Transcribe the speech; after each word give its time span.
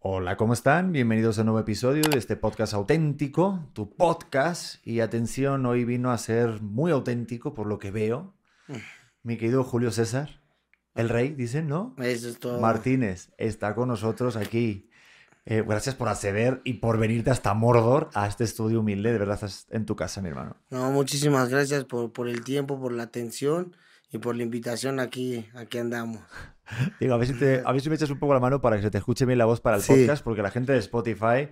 Hola, 0.00 0.36
¿cómo 0.36 0.52
están? 0.52 0.92
Bienvenidos 0.92 1.38
a 1.38 1.40
un 1.40 1.46
nuevo 1.46 1.58
episodio 1.58 2.02
de 2.08 2.18
este 2.18 2.36
podcast 2.36 2.72
auténtico, 2.72 3.68
tu 3.72 3.96
podcast. 3.96 4.76
Y 4.86 5.00
atención, 5.00 5.66
hoy 5.66 5.84
vino 5.84 6.12
a 6.12 6.18
ser 6.18 6.62
muy 6.62 6.92
auténtico 6.92 7.52
por 7.52 7.66
lo 7.66 7.80
que 7.80 7.90
veo. 7.90 8.32
Mi 9.24 9.36
querido 9.36 9.64
Julio 9.64 9.90
César, 9.90 10.40
el 10.94 11.08
rey, 11.08 11.30
dicen, 11.30 11.66
¿no? 11.66 11.96
Eso 11.98 12.28
es 12.28 12.38
todo. 12.38 12.60
Martínez 12.60 13.32
está 13.38 13.74
con 13.74 13.88
nosotros 13.88 14.36
aquí. 14.36 14.88
Eh, 15.46 15.64
gracias 15.66 15.96
por 15.96 16.08
acceder 16.08 16.60
y 16.62 16.74
por 16.74 16.96
venirte 16.96 17.30
hasta 17.30 17.52
Mordor, 17.54 18.08
a 18.14 18.28
este 18.28 18.44
estudio 18.44 18.78
humilde. 18.78 19.10
De 19.10 19.18
verdad, 19.18 19.34
estás 19.34 19.66
en 19.70 19.84
tu 19.84 19.96
casa, 19.96 20.22
mi 20.22 20.28
hermano. 20.28 20.56
No, 20.70 20.92
muchísimas 20.92 21.48
gracias 21.48 21.82
por, 21.84 22.12
por 22.12 22.28
el 22.28 22.44
tiempo, 22.44 22.80
por 22.80 22.92
la 22.92 23.02
atención 23.02 23.74
y 24.12 24.18
por 24.18 24.36
la 24.36 24.44
invitación 24.44 25.00
aquí, 25.00 25.48
aquí 25.54 25.78
andamos. 25.78 26.20
Digo, 27.00 27.14
a 27.14 27.16
ver, 27.16 27.26
si 27.28 27.34
te, 27.34 27.62
a 27.64 27.72
ver 27.72 27.80
si 27.80 27.88
me 27.88 27.94
echas 27.96 28.10
un 28.10 28.18
poco 28.18 28.34
la 28.34 28.40
mano 28.40 28.60
para 28.60 28.76
que 28.76 28.82
se 28.82 28.90
te 28.90 28.98
escuche 28.98 29.24
bien 29.24 29.38
la 29.38 29.44
voz 29.46 29.60
para 29.60 29.76
el 29.76 29.82
Sí. 29.82 29.92
podcast, 29.92 30.22
porque 30.24 30.42
la 30.42 30.50
gente 30.50 30.72
de 30.72 30.78
Spotify 30.78 31.48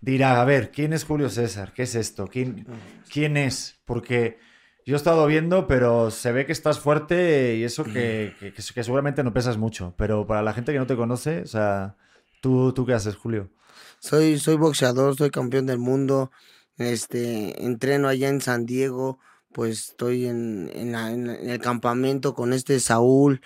dirá, 0.00 0.40
a 0.40 0.44
ver, 0.44 0.70
¿quién 0.70 0.92
es 0.92 1.04
Julio 1.04 1.28
César? 1.30 1.72
¿Qué 1.74 1.82
es 1.84 1.94
esto? 1.94 2.26
¿Quién, 2.26 2.66
¿quién 3.10 3.36
es? 3.36 3.80
Porque 3.84 4.38
yo 4.84 4.94
he 4.94 4.96
estado 4.96 5.26
viendo, 5.26 5.66
pero 5.66 6.10
se 6.10 6.32
ve 6.32 6.46
que 6.46 6.52
estás 6.52 6.78
fuerte 6.78 7.56
y 7.56 7.64
eso 7.64 7.82
que, 7.84 8.34
que- 8.38 8.52
que- 8.52 8.62
seguramente 8.82 9.24
no 9.24 9.32
pesas 9.32 9.56
mucho. 9.56 9.94
Pero 9.96 10.26
para 10.26 10.42
la 10.42 10.52
gente 10.52 10.72
que 10.72 10.78
no 10.78 10.86
te 10.86 10.96
conoce, 10.96 11.40
o 11.42 11.46
sea, 11.46 11.96
¿tú, 12.40 12.72
tú 12.72 12.86
qué 12.86 12.92
haces, 12.94 13.16
Julio? 13.16 13.50
Soy, 13.98 14.38
soy 14.38 14.56
boxeador, 14.56 15.16
soy 15.16 15.30
campeón 15.30 15.66
del 15.66 15.78
mundo. 15.78 16.30
Este, 16.78 17.64
entreno 17.64 18.06
allá 18.08 18.28
en 18.28 18.40
San 18.42 18.66
Diego, 18.66 19.18
pues 19.52 19.90
estoy 19.90 20.26
en, 20.26 20.70
en 20.74 20.92
la- 20.92 21.10
en 21.10 21.26
el 21.28 21.58
campamento 21.58 22.34
con 22.34 22.52
este 22.52 22.78
Saúl, 22.80 23.40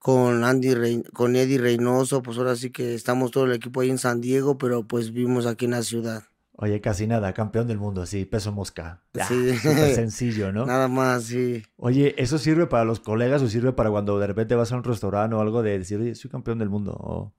con 0.00 0.44
Andy 0.44 0.74
Rey- 0.74 1.02
con 1.12 1.36
Eddie 1.36 1.58
Reynoso, 1.58 2.22
pues 2.22 2.38
ahora 2.38 2.56
sí 2.56 2.70
que 2.70 2.94
estamos 2.94 3.30
todo 3.30 3.44
el 3.44 3.52
equipo 3.52 3.82
ahí 3.82 3.90
en 3.90 3.98
San 3.98 4.20
Diego, 4.22 4.56
pero 4.58 4.82
pues 4.82 5.12
vivimos 5.12 5.44
aquí 5.46 5.66
en 5.66 5.72
la 5.72 5.82
ciudad. 5.82 6.24
Oye, 6.54 6.80
casi 6.80 7.06
nada, 7.06 7.32
campeón 7.34 7.68
del 7.68 7.78
mundo, 7.78 8.04
sí, 8.06 8.24
peso 8.24 8.50
mosca. 8.50 9.02
Ya, 9.12 9.26
Sí. 9.28 9.56
súper 9.58 9.94
sencillo, 9.94 10.52
¿no? 10.52 10.64
Nada 10.66 10.88
más, 10.88 11.24
sí. 11.24 11.62
Oye, 11.76 12.14
¿eso 12.18 12.38
sirve 12.38 12.66
para 12.66 12.84
los 12.84 12.98
colegas 13.00 13.42
o 13.42 13.48
sirve 13.48 13.72
para 13.72 13.90
cuando 13.90 14.18
de 14.18 14.26
repente 14.26 14.54
vas 14.54 14.72
a 14.72 14.76
un 14.76 14.84
restaurante 14.84 15.36
o 15.36 15.40
algo 15.40 15.62
de 15.62 15.78
decir, 15.78 15.98
oye, 16.00 16.14
soy 16.14 16.30
campeón 16.30 16.58
del 16.58 16.70
mundo? 16.70 16.92
O... 16.98 17.32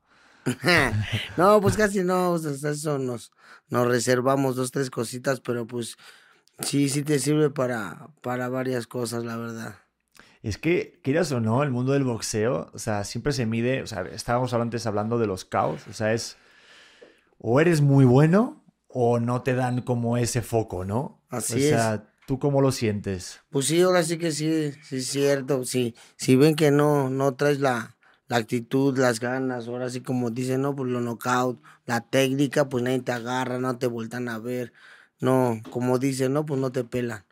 no, 1.37 1.61
pues 1.61 1.75
casi 1.77 2.03
no, 2.03 2.31
o 2.31 2.37
sea, 2.39 2.71
eso 2.71 2.97
nos, 2.99 3.31
nos 3.69 3.87
reservamos 3.87 4.55
dos, 4.55 4.71
tres 4.71 4.89
cositas, 4.89 5.39
pero 5.39 5.65
pues 5.67 5.97
sí, 6.61 6.89
sí 6.89 7.03
te 7.03 7.19
sirve 7.19 7.49
para, 7.49 8.09
para 8.21 8.49
varias 8.49 8.85
cosas, 8.87 9.23
la 9.23 9.37
verdad. 9.37 9.75
Es 10.43 10.57
que, 10.57 10.99
quieras 11.03 11.31
o 11.31 11.39
no, 11.39 11.61
el 11.63 11.69
mundo 11.69 11.93
del 11.93 12.03
boxeo, 12.03 12.71
o 12.73 12.79
sea, 12.79 13.03
siempre 13.03 13.31
se 13.31 13.45
mide, 13.45 13.83
o 13.83 13.87
sea, 13.87 14.01
estábamos 14.01 14.53
antes 14.53 14.87
hablando 14.87 15.19
de 15.19 15.27
los 15.27 15.45
caos, 15.45 15.87
o 15.87 15.93
sea, 15.93 16.13
es 16.13 16.37
o 17.41 17.59
eres 17.59 17.81
muy 17.81 18.05
bueno 18.05 18.63
o 18.87 19.19
no 19.19 19.41
te 19.41 19.55
dan 19.55 19.81
como 19.81 20.17
ese 20.17 20.41
foco, 20.41 20.85
¿no? 20.85 21.21
Así 21.29 21.53
o 21.53 21.57
es. 21.57 21.69
sea, 21.69 22.13
¿tú 22.27 22.39
cómo 22.39 22.61
lo 22.61 22.71
sientes? 22.71 23.41
Pues 23.49 23.65
sí, 23.67 23.81
ahora 23.81 24.03
sí 24.03 24.17
que 24.17 24.31
sí, 24.31 24.71
sí 24.83 24.97
es 24.97 25.07
cierto. 25.07 25.63
Sí, 25.63 25.95
si 26.17 26.35
ven 26.35 26.55
que 26.55 26.71
no, 26.71 27.09
no 27.09 27.33
traes 27.35 27.59
la, 27.59 27.95
la 28.27 28.37
actitud, 28.37 28.97
las 28.97 29.19
ganas, 29.19 29.67
ahora 29.67 29.89
sí 29.89 30.01
como 30.01 30.29
dicen, 30.29 30.61
no, 30.61 30.75
pues 30.75 30.89
lo 30.89 31.01
knockout, 31.01 31.61
la 31.85 32.01
técnica, 32.01 32.69
pues 32.69 32.83
nadie 32.83 33.01
te 33.01 33.11
agarra, 33.11 33.59
no 33.59 33.77
te 33.77 33.87
vueltan 33.87 34.29
a 34.29 34.39
ver. 34.39 34.73
No, 35.19 35.61
como 35.69 35.99
dicen, 35.99 36.33
no, 36.33 36.45
pues 36.45 36.59
no 36.59 36.71
te 36.71 36.83
pelan. 36.83 37.25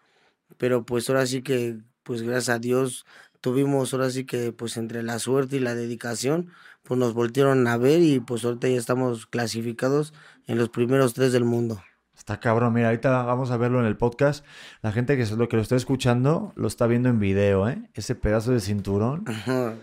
Pero 0.58 0.86
pues 0.86 1.10
ahora 1.10 1.26
sí 1.26 1.42
que, 1.42 1.80
pues 2.10 2.24
gracias 2.24 2.50
a 2.50 2.58
Dios, 2.58 3.06
tuvimos 3.40 3.94
ahora 3.94 4.10
sí 4.10 4.26
que, 4.26 4.52
pues 4.52 4.78
entre 4.78 5.04
la 5.04 5.20
suerte 5.20 5.58
y 5.58 5.60
la 5.60 5.76
dedicación, 5.76 6.50
pues 6.82 7.00
nos 7.00 7.14
voltearon 7.14 7.68
a 7.68 7.78
ver 7.78 8.02
y 8.02 8.20
pues 8.20 8.44
ahorita 8.44 8.68
ya 8.68 8.78
estamos 8.78 9.28
clasificados 9.28 10.16
en 10.48 10.58
los 10.58 10.70
primeros 10.70 11.14
tres 11.14 11.34
del 11.34 11.46
mundo. 11.46 11.84
Está 12.18 12.40
cabrón, 12.40 12.74
mira, 12.74 12.88
ahorita 12.88 13.22
vamos 13.26 13.52
a 13.52 13.58
verlo 13.58 13.80
en 13.80 13.86
el 13.86 13.96
podcast. 13.96 14.44
La 14.82 14.92
gente 14.92 15.18
que 15.18 15.22
es 15.22 15.32
lo 15.34 15.48
que 15.48 15.56
lo 15.56 15.62
está 15.62 15.76
escuchando 15.76 16.52
lo 16.56 16.68
está 16.68 16.88
viendo 16.88 17.10
en 17.10 17.20
video, 17.20 17.70
¿eh? 17.70 17.88
Ese 17.94 18.16
pedazo 18.16 18.54
de 18.54 18.60
cinturón. 18.60 19.26
Ajá. 19.28 19.76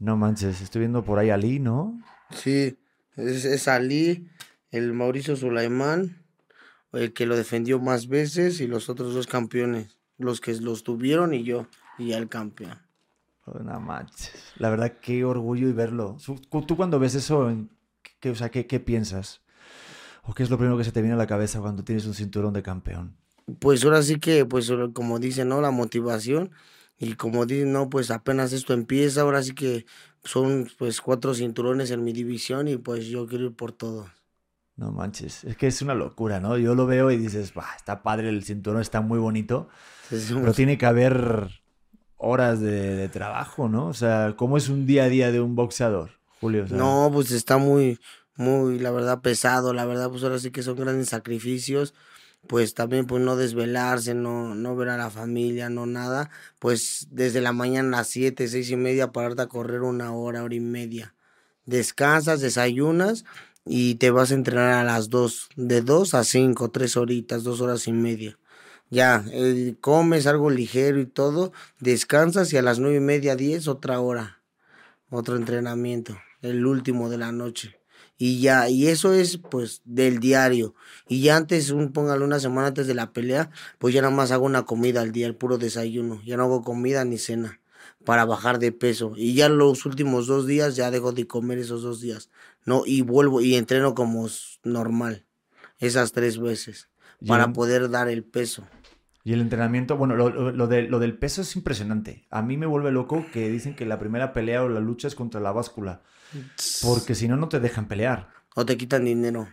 No 0.00 0.16
manches, 0.16 0.60
estoy 0.60 0.80
viendo 0.80 1.04
por 1.04 1.20
ahí 1.20 1.30
a 1.30 1.36
Lee, 1.36 1.60
¿no? 1.60 1.96
Sí, 2.32 2.76
es, 3.14 3.44
es 3.44 3.68
Ali, 3.68 4.28
el 4.72 4.94
Mauricio 4.94 5.36
Sulaimán, 5.36 6.24
el 6.92 7.12
que 7.12 7.24
lo 7.24 7.36
defendió 7.36 7.78
más 7.78 8.08
veces 8.08 8.60
y 8.60 8.66
los 8.66 8.88
otros 8.88 9.14
dos 9.14 9.28
campeones, 9.28 9.97
los 10.18 10.40
que 10.40 10.52
los 10.54 10.82
tuvieron 10.82 11.32
y 11.34 11.44
yo, 11.44 11.66
y 11.96 12.08
ya 12.08 12.18
el 12.18 12.28
campeón. 12.28 12.78
Oh, 13.46 13.58
No 13.60 13.80
manches. 13.80 14.52
La 14.56 14.70
verdad, 14.70 14.98
qué 15.00 15.24
orgullo 15.24 15.68
y 15.68 15.72
verlo. 15.72 16.18
¿Tú 16.66 16.76
cuando 16.76 16.98
ves 16.98 17.14
eso, 17.14 17.50
qué, 18.20 18.30
o 18.30 18.34
sea, 18.34 18.50
¿qué, 18.50 18.66
qué 18.66 18.80
piensas? 18.80 19.40
¿O 20.24 20.34
qué 20.34 20.42
es 20.42 20.50
lo 20.50 20.58
primero 20.58 20.76
que 20.76 20.84
se 20.84 20.92
te 20.92 21.00
viene 21.00 21.14
a 21.14 21.18
la 21.18 21.26
cabeza 21.26 21.60
cuando 21.60 21.84
tienes 21.84 22.04
un 22.04 22.14
cinturón 22.14 22.52
de 22.52 22.62
campeón? 22.62 23.16
Pues 23.60 23.82
ahora 23.84 24.02
sí 24.02 24.18
que, 24.18 24.44
pues 24.44 24.70
como 24.92 25.18
dicen, 25.18 25.48
¿no? 25.48 25.62
La 25.62 25.70
motivación 25.70 26.50
y 26.98 27.14
como 27.14 27.46
dicen, 27.46 27.72
no, 27.72 27.88
pues 27.88 28.10
apenas 28.10 28.52
esto 28.52 28.74
empieza, 28.74 29.22
ahora 29.22 29.42
sí 29.42 29.54
que 29.54 29.86
son 30.24 30.68
pues 30.76 31.00
cuatro 31.00 31.32
cinturones 31.32 31.90
en 31.90 32.04
mi 32.04 32.12
división 32.12 32.68
y 32.68 32.76
pues 32.76 33.06
yo 33.06 33.26
quiero 33.26 33.46
ir 33.46 33.54
por 33.54 33.72
todo. 33.72 34.10
No 34.78 34.92
manches. 34.92 35.42
Es 35.42 35.56
que 35.56 35.66
es 35.66 35.82
una 35.82 35.94
locura, 35.94 36.38
¿no? 36.38 36.56
Yo 36.56 36.76
lo 36.76 36.86
veo 36.86 37.10
y 37.10 37.16
dices, 37.16 37.52
"Bah, 37.52 37.66
está 37.76 38.04
padre 38.04 38.28
el 38.28 38.44
cinturón, 38.44 38.80
está 38.80 39.00
muy 39.00 39.18
bonito. 39.18 39.68
Pero 40.08 40.54
tiene 40.54 40.78
que 40.78 40.86
haber 40.86 41.50
horas 42.16 42.60
de, 42.60 42.94
de 42.94 43.08
trabajo, 43.08 43.68
¿no? 43.68 43.88
O 43.88 43.94
sea, 43.94 44.34
¿cómo 44.36 44.56
es 44.56 44.68
un 44.68 44.86
día 44.86 45.04
a 45.04 45.08
día 45.08 45.32
de 45.32 45.40
un 45.40 45.56
boxeador, 45.56 46.12
Julio? 46.40 46.64
No, 46.70 47.10
pues 47.12 47.32
está 47.32 47.58
muy, 47.58 47.98
muy, 48.36 48.78
la 48.78 48.92
verdad, 48.92 49.20
pesado. 49.20 49.74
La 49.74 49.84
verdad, 49.84 50.10
pues 50.10 50.22
ahora 50.22 50.38
sí 50.38 50.52
que 50.52 50.62
son 50.62 50.76
grandes 50.76 51.08
sacrificios. 51.08 51.92
Pues 52.46 52.74
también, 52.74 53.06
pues 53.06 53.20
no 53.20 53.34
desvelarse, 53.34 54.14
no, 54.14 54.54
no 54.54 54.76
ver 54.76 54.90
a 54.90 54.96
la 54.96 55.10
familia, 55.10 55.70
no 55.70 55.86
nada. 55.86 56.30
Pues 56.60 57.08
desde 57.10 57.40
la 57.40 57.52
mañana 57.52 57.88
a 57.88 58.00
las 58.00 58.08
siete, 58.08 58.46
seis 58.46 58.70
y 58.70 58.76
media, 58.76 59.10
pararte 59.10 59.42
a 59.42 59.48
correr 59.48 59.82
una 59.82 60.12
hora, 60.12 60.44
hora 60.44 60.54
y 60.54 60.60
media. 60.60 61.14
Descansas, 61.66 62.40
desayunas 62.40 63.24
y 63.64 63.96
te 63.96 64.10
vas 64.10 64.30
a 64.30 64.34
entrenar 64.34 64.72
a 64.72 64.84
las 64.84 65.10
dos. 65.10 65.48
De 65.56 65.82
dos 65.82 66.14
a 66.14 66.24
cinco, 66.24 66.70
tres 66.70 66.96
horitas, 66.96 67.44
dos 67.44 67.60
horas 67.60 67.86
y 67.88 67.92
media. 67.92 68.38
Ya, 68.90 69.24
eh, 69.32 69.76
comes 69.80 70.26
algo 70.26 70.50
ligero 70.50 70.98
y 71.00 71.06
todo, 71.06 71.52
descansas 71.78 72.52
y 72.52 72.56
a 72.56 72.62
las 72.62 72.78
nueve 72.78 72.96
y 72.96 73.00
media, 73.00 73.36
diez, 73.36 73.68
otra 73.68 74.00
hora 74.00 74.38
otro 75.10 75.36
entrenamiento, 75.36 76.18
el 76.42 76.66
último 76.66 77.08
de 77.08 77.18
la 77.18 77.32
noche. 77.32 77.80
Y 78.20 78.40
ya, 78.40 78.68
y 78.68 78.88
eso 78.88 79.12
es 79.12 79.38
pues 79.38 79.80
del 79.84 80.18
diario. 80.18 80.74
Y 81.08 81.22
ya 81.22 81.36
antes, 81.36 81.70
un, 81.70 81.92
póngale 81.92 82.24
una 82.24 82.40
semana 82.40 82.68
antes 82.68 82.86
de 82.88 82.94
la 82.94 83.12
pelea, 83.12 83.50
pues 83.78 83.94
ya 83.94 84.02
nada 84.02 84.14
más 84.14 84.32
hago 84.32 84.44
una 84.44 84.64
comida 84.64 85.02
al 85.02 85.12
día, 85.12 85.26
el 85.26 85.36
puro 85.36 85.56
desayuno. 85.56 86.20
Ya 86.24 86.36
no 86.36 86.44
hago 86.44 86.62
comida 86.62 87.04
ni 87.04 87.18
cena 87.18 87.60
para 88.04 88.24
bajar 88.24 88.58
de 88.58 88.72
peso. 88.72 89.12
Y 89.16 89.34
ya 89.34 89.48
los 89.48 89.84
últimos 89.86 90.26
dos 90.26 90.46
días 90.46 90.76
ya 90.76 90.90
dejo 90.90 91.12
de 91.12 91.26
comer 91.26 91.58
esos 91.58 91.82
dos 91.82 92.00
días. 92.00 92.30
No, 92.64 92.82
y 92.86 93.02
vuelvo 93.02 93.40
y 93.40 93.54
entreno 93.56 93.94
como 93.94 94.28
normal. 94.64 95.24
Esas 95.78 96.12
tres 96.12 96.38
veces. 96.38 96.88
Para 97.26 97.52
poder 97.52 97.90
dar 97.90 98.08
el 98.08 98.22
peso. 98.24 98.66
Y 99.24 99.32
el 99.32 99.40
entrenamiento, 99.40 99.96
bueno, 99.96 100.14
lo, 100.16 100.30
lo- 100.30 100.52
lo 100.52 100.66
de- 100.68 100.82
lo 100.88 100.98
del 101.00 101.18
peso 101.18 101.42
es 101.42 101.54
impresionante. 101.56 102.26
A 102.30 102.42
mí 102.42 102.56
me 102.56 102.66
vuelve 102.66 102.92
loco 102.92 103.26
que 103.32 103.48
dicen 103.50 103.74
que 103.74 103.84
la 103.86 103.98
primera 103.98 104.32
pelea 104.32 104.62
o 104.62 104.68
la 104.68 104.80
lucha 104.80 105.08
es 105.08 105.14
contra 105.14 105.40
la 105.40 105.52
báscula. 105.52 106.02
Porque 106.82 107.14
si 107.14 107.26
no, 107.28 107.36
no 107.36 107.48
te 107.48 107.60
dejan 107.60 107.88
pelear. 107.88 108.28
O 108.54 108.64
te 108.64 108.76
quitan 108.76 109.04
dinero. 109.04 109.48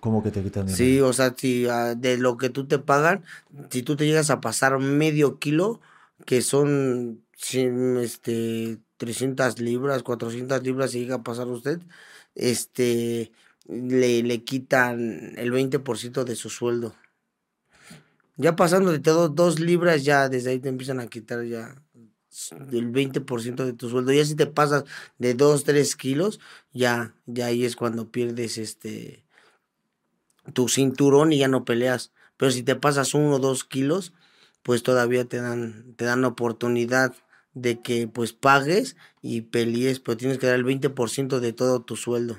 ¿Cómo 0.00 0.22
que 0.22 0.30
te 0.30 0.42
quitan 0.42 0.66
dinero? 0.66 0.76
Sí, 0.76 1.00
o 1.00 1.12
sea, 1.12 1.34
si 1.36 1.66
ah, 1.68 1.94
de 1.96 2.18
lo 2.18 2.36
que 2.36 2.50
tú 2.50 2.66
te 2.66 2.78
pagan, 2.78 3.24
si 3.70 3.82
tú 3.82 3.96
te 3.96 4.06
llegas 4.06 4.30
a 4.30 4.40
pasar 4.40 4.78
medio 4.78 5.38
kilo, 5.38 5.80
que 6.26 6.42
son 6.42 7.24
este, 7.36 8.78
300 8.96 9.60
libras, 9.60 10.02
400 10.02 10.62
libras, 10.62 10.90
si 10.90 11.00
llega 11.00 11.16
a 11.16 11.22
pasar 11.22 11.48
usted, 11.48 11.80
este, 12.34 13.32
le, 13.66 14.22
le 14.22 14.44
quitan 14.44 15.34
el 15.36 15.52
20% 15.52 16.24
de 16.24 16.36
su 16.36 16.50
sueldo. 16.50 16.94
Ya 18.36 18.54
pasando 18.54 18.92
de 18.92 19.00
todo 19.00 19.28
dos 19.28 19.58
libras, 19.58 20.04
ya 20.04 20.28
desde 20.28 20.50
ahí 20.50 20.60
te 20.60 20.68
empiezan 20.68 21.00
a 21.00 21.08
quitar 21.08 21.44
ya 21.44 21.74
el 22.70 22.92
20% 22.92 23.64
de 23.64 23.72
tu 23.72 23.88
sueldo. 23.88 24.12
Ya 24.12 24.24
si 24.24 24.36
te 24.36 24.46
pasas 24.46 24.84
de 25.18 25.34
2, 25.34 25.64
3 25.64 25.96
kilos, 25.96 26.38
ya, 26.72 27.14
ya 27.26 27.46
ahí 27.46 27.64
es 27.64 27.74
cuando 27.74 28.10
pierdes 28.10 28.58
este 28.58 29.24
tu 30.52 30.68
cinturón 30.68 31.32
y 31.32 31.38
ya 31.38 31.48
no 31.48 31.64
peleas. 31.64 32.12
Pero 32.36 32.50
si 32.50 32.62
te 32.62 32.76
pasas 32.76 33.14
uno 33.14 33.36
o 33.36 33.38
dos 33.38 33.64
kilos, 33.64 34.12
pues 34.68 34.82
todavía 34.82 35.24
te 35.24 35.40
dan, 35.40 35.94
te 35.96 36.04
dan 36.04 36.26
oportunidad 36.26 37.14
de 37.54 37.80
que 37.80 38.06
pues 38.06 38.34
pagues 38.34 38.96
y 39.22 39.40
pelees, 39.40 39.98
pero 39.98 40.18
tienes 40.18 40.36
que 40.36 40.46
dar 40.46 40.56
el 40.56 40.66
20% 40.66 41.38
de 41.38 41.54
todo 41.54 41.80
tu 41.80 41.96
sueldo. 41.96 42.36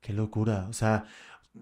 Qué 0.00 0.14
locura. 0.14 0.66
O 0.70 0.72
sea, 0.72 1.04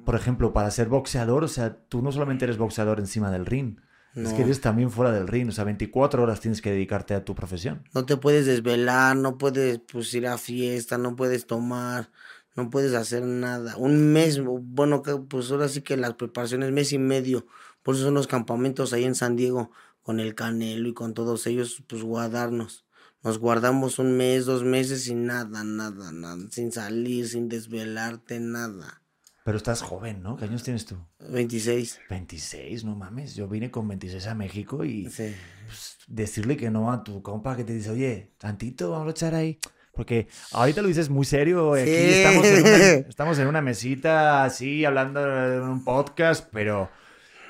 por 0.04 0.14
ejemplo, 0.14 0.52
para 0.52 0.70
ser 0.70 0.86
boxeador, 0.86 1.42
o 1.42 1.48
sea, 1.48 1.74
tú 1.88 2.02
no 2.02 2.12
solamente 2.12 2.44
eres 2.44 2.56
boxeador 2.56 3.00
encima 3.00 3.32
del 3.32 3.46
ring, 3.46 3.80
es 4.14 4.32
que 4.32 4.42
eres 4.42 4.60
también 4.60 4.92
fuera 4.92 5.10
del 5.10 5.26
ring. 5.26 5.48
O 5.48 5.52
sea, 5.52 5.64
24 5.64 6.22
horas 6.22 6.38
tienes 6.38 6.62
que 6.62 6.70
dedicarte 6.70 7.14
a 7.14 7.24
tu 7.24 7.34
profesión. 7.34 7.82
No 7.92 8.06
te 8.06 8.16
puedes 8.16 8.46
desvelar, 8.46 9.16
no 9.16 9.38
puedes 9.38 9.80
pues 9.80 10.14
ir 10.14 10.28
a 10.28 10.38
fiesta, 10.38 10.98
no 10.98 11.16
puedes 11.16 11.48
tomar, 11.48 12.12
no 12.54 12.70
puedes 12.70 12.94
hacer 12.94 13.24
nada. 13.24 13.76
Un 13.76 14.12
mes, 14.12 14.40
bueno, 14.40 15.02
pues 15.28 15.50
ahora 15.50 15.68
sí 15.68 15.82
que 15.82 15.96
las 15.96 16.14
preparaciones, 16.14 16.70
mes 16.70 16.92
y 16.92 16.98
medio, 16.98 17.44
por 17.82 17.96
eso 17.96 18.04
son 18.04 18.14
los 18.14 18.28
campamentos 18.28 18.92
ahí 18.92 19.04
en 19.04 19.16
San 19.16 19.34
Diego, 19.34 19.72
con 20.06 20.20
el 20.20 20.36
Canelo 20.36 20.88
y 20.88 20.94
con 20.94 21.14
todos 21.14 21.48
ellos, 21.48 21.82
pues 21.88 22.04
guardarnos. 22.04 22.86
Nos 23.24 23.40
guardamos 23.40 23.98
un 23.98 24.16
mes, 24.16 24.46
dos 24.46 24.62
meses 24.62 25.02
sin 25.02 25.26
nada, 25.26 25.64
nada, 25.64 26.12
nada, 26.12 26.46
sin 26.52 26.70
salir, 26.70 27.28
sin 27.28 27.48
desvelarte, 27.48 28.38
nada. 28.38 29.02
Pero 29.44 29.56
estás 29.56 29.82
joven, 29.82 30.22
¿no? 30.22 30.36
¿Qué 30.36 30.44
años 30.44 30.62
tienes 30.62 30.86
tú? 30.86 30.96
26. 31.28 32.02
26, 32.08 32.84
no 32.84 32.94
mames. 32.94 33.34
Yo 33.34 33.48
vine 33.48 33.72
con 33.72 33.88
26 33.88 34.28
a 34.28 34.36
México 34.36 34.84
y 34.84 35.08
pues, 35.08 35.98
decirle 36.06 36.56
que 36.56 36.70
no 36.70 36.92
a 36.92 37.02
tu 37.02 37.20
compa 37.20 37.56
que 37.56 37.64
te 37.64 37.72
dice, 37.72 37.90
oye, 37.90 38.30
tantito, 38.38 38.92
vamos 38.92 39.08
a 39.08 39.10
echar 39.10 39.34
ahí. 39.34 39.58
Porque 39.92 40.28
ahorita 40.52 40.82
lo 40.82 40.88
dices 40.88 41.10
muy 41.10 41.24
serio. 41.24 41.74
Aquí 41.74 41.90
estamos 41.90 42.46
en, 42.46 42.60
una, 42.60 42.76
estamos 43.08 43.38
en 43.40 43.48
una 43.48 43.60
mesita 43.60 44.44
así, 44.44 44.84
hablando 44.84 45.20
en 45.52 45.62
un 45.62 45.82
podcast, 45.82 46.48
pero 46.52 46.90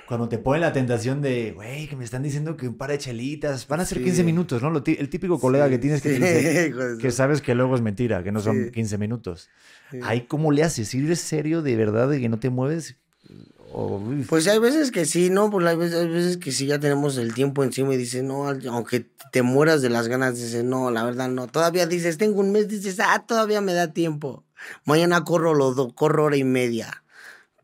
cuando 0.06 0.28
te 0.28 0.38
ponen 0.38 0.60
la 0.60 0.72
tentación 0.72 1.20
de, 1.20 1.52
güey, 1.52 1.88
que 1.88 1.96
me 1.96 2.04
están 2.04 2.22
diciendo 2.22 2.56
que 2.56 2.68
un 2.68 2.76
par 2.76 2.90
de 2.90 2.98
chelitas, 2.98 3.66
van 3.66 3.80
a 3.80 3.84
ser 3.84 4.02
15 4.02 4.22
minutos, 4.24 4.62
¿no? 4.62 4.72
el 4.74 5.08
típico 5.08 5.38
colega 5.40 5.68
que 5.68 5.78
tienes 5.78 6.00
que 6.00 6.10
dice, 6.10 6.72
que 7.00 7.10
sabes 7.10 7.42
que 7.42 7.54
luego 7.54 7.74
es 7.74 7.82
mentira, 7.82 8.22
que 8.22 8.32
no 8.32 8.40
son 8.40 8.70
15 8.70 8.98
minutos. 8.98 9.50
Ahí, 10.02 10.22
¿cómo 10.22 10.52
le 10.52 10.62
haces? 10.62 10.88
¿Si 10.88 11.04
eres 11.04 11.20
serio 11.20 11.62
de 11.62 11.76
verdad 11.76 12.08
de 12.08 12.20
que 12.20 12.28
no 12.28 12.38
te 12.38 12.50
mueves? 12.50 12.96
pues 14.28 14.46
hay 14.46 14.58
veces 14.58 14.90
que 14.90 15.04
sí, 15.04 15.28
¿no? 15.28 15.50
Pues 15.50 15.66
hay 15.66 15.76
veces, 15.76 15.98
hay 15.98 16.08
veces 16.08 16.36
que 16.38 16.52
sí 16.52 16.66
ya 16.66 16.78
tenemos 16.78 17.18
el 17.18 17.34
tiempo 17.34 17.62
encima 17.62 17.92
y 17.92 17.96
dices, 17.98 18.22
no, 18.22 18.48
aunque 18.48 19.10
te 19.32 19.42
mueras 19.42 19.82
de 19.82 19.90
las 19.90 20.08
ganas, 20.08 20.36
dices, 20.36 20.64
no, 20.64 20.90
la 20.90 21.04
verdad 21.04 21.28
no. 21.28 21.46
Todavía 21.46 21.86
dices, 21.86 22.16
tengo 22.16 22.40
un 22.40 22.52
mes, 22.52 22.68
dices, 22.68 22.98
ah, 23.00 23.24
todavía 23.26 23.60
me 23.60 23.74
da 23.74 23.92
tiempo. 23.92 24.44
Mañana 24.84 25.24
corro 25.24 25.52
los 25.52 25.76
dos, 25.76 25.92
corro 25.94 26.24
hora 26.24 26.36
y 26.36 26.44
media 26.44 27.02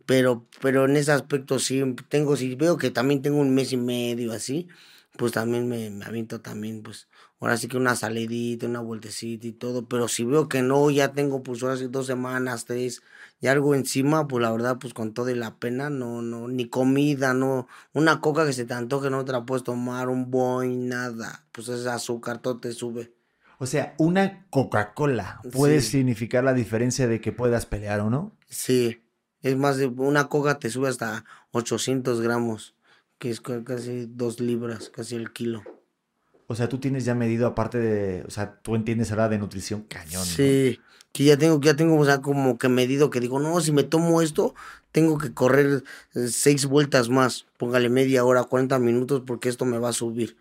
pero, 0.06 0.46
pero 0.60 0.84
en 0.84 0.96
ese 0.96 1.12
aspecto 1.12 1.58
sí 1.58 1.82
tengo, 2.08 2.36
si 2.36 2.54
veo 2.54 2.76
que 2.76 2.90
también 2.90 3.22
tengo 3.22 3.38
un 3.38 3.54
mes 3.54 3.72
y 3.72 3.76
medio 3.76 4.32
así, 4.32 4.68
pues 5.16 5.32
también 5.32 5.68
me, 5.68 5.90
me 5.90 6.04
aviento 6.04 6.40
también, 6.40 6.82
pues, 6.82 7.08
ahora 7.40 7.56
sí 7.56 7.68
que 7.68 7.76
una 7.76 7.96
salidita, 7.96 8.66
una 8.66 8.80
vueltecita 8.80 9.46
y 9.46 9.52
todo, 9.52 9.86
pero 9.86 10.08
si 10.08 10.24
veo 10.24 10.48
que 10.48 10.62
no, 10.62 10.90
ya 10.90 11.12
tengo 11.12 11.42
pues 11.42 11.62
ahora 11.62 11.76
sí 11.76 11.86
dos 11.90 12.06
semanas, 12.06 12.64
tres, 12.64 13.02
y 13.40 13.48
algo 13.48 13.74
encima, 13.74 14.26
pues 14.28 14.42
la 14.42 14.52
verdad, 14.52 14.78
pues 14.80 14.94
con 14.94 15.12
toda 15.12 15.34
la 15.34 15.56
pena, 15.56 15.90
no, 15.90 16.22
no, 16.22 16.48
ni 16.48 16.68
comida, 16.68 17.34
no, 17.34 17.66
una 17.92 18.20
coca 18.20 18.46
que 18.46 18.52
se 18.52 18.64
te 18.64 18.74
antoje, 18.74 19.10
no 19.10 19.24
te 19.24 19.32
la 19.32 19.44
puedes 19.44 19.64
tomar, 19.64 20.08
un 20.08 20.30
boy, 20.30 20.76
nada, 20.76 21.44
pues 21.52 21.68
ese 21.68 21.88
azúcar, 21.88 22.40
todo 22.40 22.58
te 22.58 22.72
sube. 22.72 23.12
O 23.58 23.66
sea, 23.66 23.94
una 23.98 24.46
Coca-Cola 24.50 25.40
puede 25.52 25.82
significar 25.82 26.42
la 26.42 26.52
diferencia 26.52 27.06
de 27.06 27.20
que 27.20 27.30
puedas 27.30 27.64
pelear 27.64 28.00
o 28.00 28.10
no. 28.10 28.32
Sí. 28.48 29.02
Es 29.42 29.56
más, 29.56 29.76
de 29.76 29.86
una 29.86 30.28
coca 30.28 30.58
te 30.58 30.70
sube 30.70 30.88
hasta 30.88 31.24
800 31.50 32.20
gramos, 32.20 32.74
que 33.18 33.30
es 33.30 33.40
casi 33.40 34.06
dos 34.06 34.40
libras, 34.40 34.88
casi 34.90 35.16
el 35.16 35.32
kilo. 35.32 35.62
O 36.46 36.54
sea, 36.54 36.68
tú 36.68 36.78
tienes 36.78 37.04
ya 37.04 37.14
medido 37.14 37.46
aparte 37.46 37.78
de, 37.78 38.24
o 38.24 38.30
sea, 38.30 38.60
tú 38.62 38.74
entiendes 38.74 39.10
ahora 39.10 39.28
de 39.28 39.38
nutrición 39.38 39.82
cañón. 39.82 40.24
Sí, 40.24 40.78
que 41.12 41.24
ya 41.24 41.36
tengo, 41.36 41.60
ya 41.60 41.74
tengo, 41.74 41.98
o 41.98 42.04
sea, 42.04 42.20
como 42.20 42.58
que 42.58 42.68
medido 42.68 43.10
que 43.10 43.20
digo, 43.20 43.40
no, 43.40 43.60
si 43.60 43.72
me 43.72 43.82
tomo 43.82 44.22
esto, 44.22 44.54
tengo 44.92 45.18
que 45.18 45.32
correr 45.32 45.82
eh, 46.14 46.28
seis 46.28 46.66
vueltas 46.66 47.08
más, 47.08 47.46
póngale 47.56 47.88
media 47.88 48.24
hora, 48.24 48.44
40 48.44 48.78
minutos, 48.78 49.22
porque 49.26 49.48
esto 49.48 49.64
me 49.64 49.78
va 49.78 49.88
a 49.88 49.94
subir. 49.94 50.36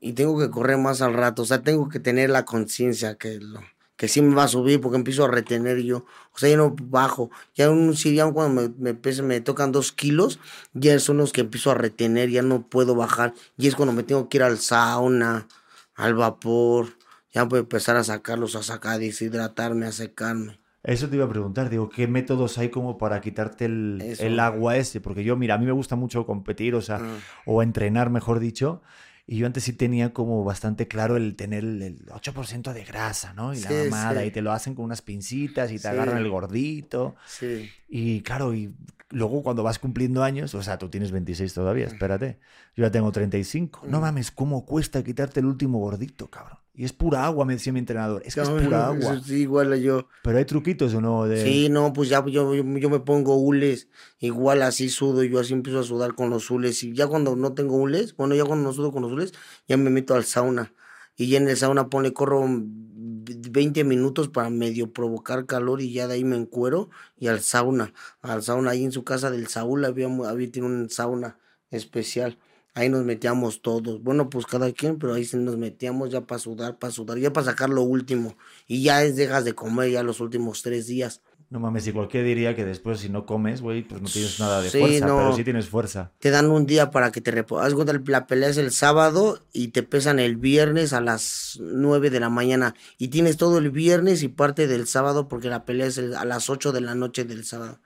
Y 0.00 0.12
tengo 0.12 0.38
que 0.38 0.50
correr 0.50 0.78
más 0.78 1.02
al 1.02 1.14
rato, 1.14 1.42
o 1.42 1.46
sea, 1.46 1.62
tengo 1.62 1.88
que 1.88 1.98
tener 1.98 2.30
la 2.30 2.44
conciencia 2.44 3.16
que 3.16 3.40
lo, 3.40 3.60
que 3.96 4.08
sí 4.08 4.20
me 4.20 4.34
va 4.34 4.44
a 4.44 4.48
subir 4.48 4.80
porque 4.80 4.96
empiezo 4.96 5.24
a 5.24 5.28
retener 5.28 5.78
yo. 5.82 6.04
O 6.32 6.38
sea, 6.38 6.50
ya 6.50 6.56
no 6.56 6.74
bajo. 6.78 7.30
Ya 7.54 7.70
un 7.70 7.92
ya 7.94 8.30
cuando 8.30 8.70
me, 8.78 8.92
me, 8.92 9.22
me 9.22 9.40
tocan 9.40 9.72
dos 9.72 9.92
kilos, 9.92 10.38
ya 10.74 10.98
son 10.98 11.16
los 11.16 11.32
que 11.32 11.42
empiezo 11.42 11.70
a 11.70 11.74
retener, 11.74 12.30
ya 12.30 12.42
no 12.42 12.68
puedo 12.68 12.94
bajar. 12.94 13.34
Y 13.56 13.68
es 13.68 13.74
cuando 13.74 13.94
me 13.94 14.02
tengo 14.02 14.28
que 14.28 14.38
ir 14.38 14.42
al 14.42 14.58
sauna, 14.58 15.48
al 15.94 16.14
vapor. 16.14 16.88
Ya 17.32 17.48
puedo 17.48 17.62
empezar 17.62 17.96
a 17.96 18.04
sacarlos, 18.04 18.54
a 18.56 18.62
sacar, 18.62 18.94
a 18.94 18.98
deshidratarme, 18.98 19.86
a 19.86 19.92
secarme. 19.92 20.58
Eso 20.82 21.08
te 21.08 21.16
iba 21.16 21.24
a 21.24 21.28
preguntar, 21.28 21.68
digo, 21.68 21.88
¿qué 21.88 22.06
métodos 22.06 22.58
hay 22.58 22.68
como 22.68 22.96
para 22.96 23.20
quitarte 23.20 23.64
el, 23.64 24.16
el 24.20 24.38
agua 24.38 24.76
ese? 24.76 25.00
Porque 25.00 25.24
yo, 25.24 25.36
mira, 25.36 25.56
a 25.56 25.58
mí 25.58 25.66
me 25.66 25.72
gusta 25.72 25.96
mucho 25.96 26.24
competir, 26.24 26.76
o 26.76 26.80
sea, 26.80 27.00
ah. 27.02 27.18
o 27.44 27.60
entrenar, 27.60 28.08
mejor 28.08 28.38
dicho. 28.38 28.82
Y 29.28 29.38
yo 29.38 29.46
antes 29.46 29.64
sí 29.64 29.72
tenía 29.72 30.12
como 30.12 30.44
bastante 30.44 30.86
claro 30.86 31.16
el 31.16 31.34
tener 31.34 31.64
el 31.64 32.06
8% 32.06 32.72
de 32.72 32.84
grasa, 32.84 33.34
¿no? 33.34 33.54
Y 33.54 33.60
la 33.60 33.70
mamada, 33.70 34.24
y 34.24 34.30
te 34.30 34.40
lo 34.40 34.52
hacen 34.52 34.76
con 34.76 34.84
unas 34.84 35.02
pincitas 35.02 35.72
y 35.72 35.80
te 35.80 35.88
agarran 35.88 36.18
el 36.18 36.30
gordito. 36.30 37.16
Sí. 37.26 37.68
Y 37.88 38.20
claro, 38.20 38.54
y 38.54 38.72
luego 39.10 39.42
cuando 39.42 39.64
vas 39.64 39.80
cumpliendo 39.80 40.22
años, 40.22 40.54
o 40.54 40.62
sea, 40.62 40.78
tú 40.78 40.88
tienes 40.88 41.10
26 41.10 41.52
todavía, 41.54 41.86
espérate. 41.86 42.38
Yo 42.76 42.84
ya 42.84 42.90
tengo 42.92 43.10
35. 43.10 43.86
No 43.88 44.00
mames, 44.00 44.30
¿cómo 44.30 44.64
cuesta 44.64 45.02
quitarte 45.02 45.40
el 45.40 45.46
último 45.46 45.80
gordito, 45.80 46.30
cabrón? 46.30 46.58
Y 46.78 46.84
es 46.84 46.92
pura 46.92 47.24
agua, 47.24 47.46
me 47.46 47.54
decía 47.54 47.72
mi 47.72 47.78
entrenador. 47.78 48.20
Es 48.26 48.34
que 48.34 48.42
es 48.42 48.50
pura 48.50 48.88
agua. 48.88 49.22
Sí, 49.24 49.36
igual 49.36 49.80
yo. 49.80 50.08
Pero 50.22 50.36
hay 50.36 50.44
truquitos 50.44 50.92
o 50.92 51.00
no. 51.00 51.24
De... 51.24 51.42
Sí, 51.42 51.70
no, 51.70 51.94
pues 51.94 52.10
ya 52.10 52.22
yo, 52.26 52.54
yo, 52.54 52.64
me 52.90 53.00
pongo 53.00 53.36
hules. 53.36 53.88
Igual 54.18 54.60
así 54.60 54.90
sudo, 54.90 55.24
yo 55.24 55.40
así 55.40 55.54
empiezo 55.54 55.80
a 55.80 55.84
sudar 55.84 56.14
con 56.14 56.28
los 56.28 56.50
hules. 56.50 56.84
Y 56.84 56.92
ya 56.92 57.06
cuando 57.06 57.34
no 57.34 57.54
tengo 57.54 57.76
hules, 57.76 58.14
bueno, 58.14 58.34
ya 58.34 58.44
cuando 58.44 58.68
no 58.68 58.74
sudo 58.74 58.92
con 58.92 59.00
los 59.00 59.12
hules, 59.12 59.32
ya 59.66 59.78
me 59.78 59.88
meto 59.88 60.14
al 60.14 60.24
sauna. 60.24 60.74
Y 61.16 61.28
ya 61.28 61.38
en 61.38 61.48
el 61.48 61.56
sauna 61.56 61.88
pone, 61.88 62.12
corro 62.12 62.44
20 62.46 63.84
minutos 63.84 64.28
para 64.28 64.50
medio 64.50 64.92
provocar 64.92 65.46
calor 65.46 65.80
y 65.80 65.94
ya 65.94 66.06
de 66.06 66.14
ahí 66.14 66.24
me 66.24 66.36
encuero. 66.36 66.90
Y 67.16 67.28
al 67.28 67.40
sauna. 67.40 67.94
Al 68.20 68.42
sauna, 68.42 68.72
ahí 68.72 68.84
en 68.84 68.92
su 68.92 69.02
casa 69.02 69.30
del 69.30 69.46
Saúl 69.46 69.82
había, 69.86 70.08
había 70.08 70.52
tiene 70.52 70.68
un 70.68 70.90
sauna 70.90 71.38
especial 71.70 72.38
ahí 72.76 72.90
nos 72.90 73.04
metíamos 73.04 73.62
todos. 73.62 74.02
Bueno, 74.02 74.30
pues 74.30 74.46
cada 74.46 74.70
quien, 74.70 74.98
pero 74.98 75.14
ahí 75.14 75.24
sí 75.24 75.36
nos 75.38 75.56
metíamos 75.56 76.10
ya 76.10 76.20
para 76.20 76.38
sudar, 76.38 76.78
para 76.78 76.92
sudar, 76.92 77.18
ya 77.18 77.32
para 77.32 77.46
sacar 77.46 77.70
lo 77.70 77.82
último. 77.82 78.36
Y 78.68 78.82
ya 78.82 79.02
es, 79.02 79.16
dejas 79.16 79.44
de 79.44 79.54
comer 79.54 79.90
ya 79.90 80.02
los 80.02 80.20
últimos 80.20 80.62
tres 80.62 80.86
días. 80.86 81.22
No 81.48 81.58
mames, 81.58 81.86
y 81.86 81.92
cualquier 81.92 82.24
diría 82.24 82.54
que 82.54 82.64
después 82.64 83.00
si 83.00 83.08
no 83.08 83.24
comes, 83.24 83.62
güey, 83.62 83.82
pues 83.82 84.02
no 84.02 84.08
tienes 84.08 84.38
nada 84.40 84.60
de 84.60 84.68
fuerza, 84.68 85.06
pero 85.06 85.36
sí 85.36 85.44
tienes 85.44 85.68
fuerza. 85.68 86.10
Te 86.18 86.30
dan 86.30 86.50
un 86.50 86.66
día 86.66 86.90
para 86.90 87.12
que 87.12 87.20
te 87.20 87.30
reposas. 87.30 87.72
La 88.08 88.26
pelea 88.26 88.48
es 88.48 88.58
el 88.58 88.72
sábado 88.72 89.40
y 89.52 89.68
te 89.68 89.82
pesan 89.82 90.18
el 90.18 90.36
viernes 90.36 90.92
a 90.92 91.00
las 91.00 91.58
nueve 91.60 92.10
de 92.10 92.20
la 92.20 92.28
mañana. 92.28 92.74
Y 92.98 93.08
tienes 93.08 93.36
todo 93.36 93.58
el 93.58 93.70
viernes 93.70 94.22
y 94.22 94.28
parte 94.28 94.66
del 94.66 94.86
sábado 94.86 95.28
porque 95.28 95.48
la 95.48 95.64
pelea 95.64 95.86
es 95.86 95.98
a 95.98 96.24
las 96.24 96.50
ocho 96.50 96.72
de 96.72 96.80
la 96.82 96.94
noche 96.94 97.24
del 97.24 97.44
sábado. 97.44 97.78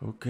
Ok. 0.00 0.26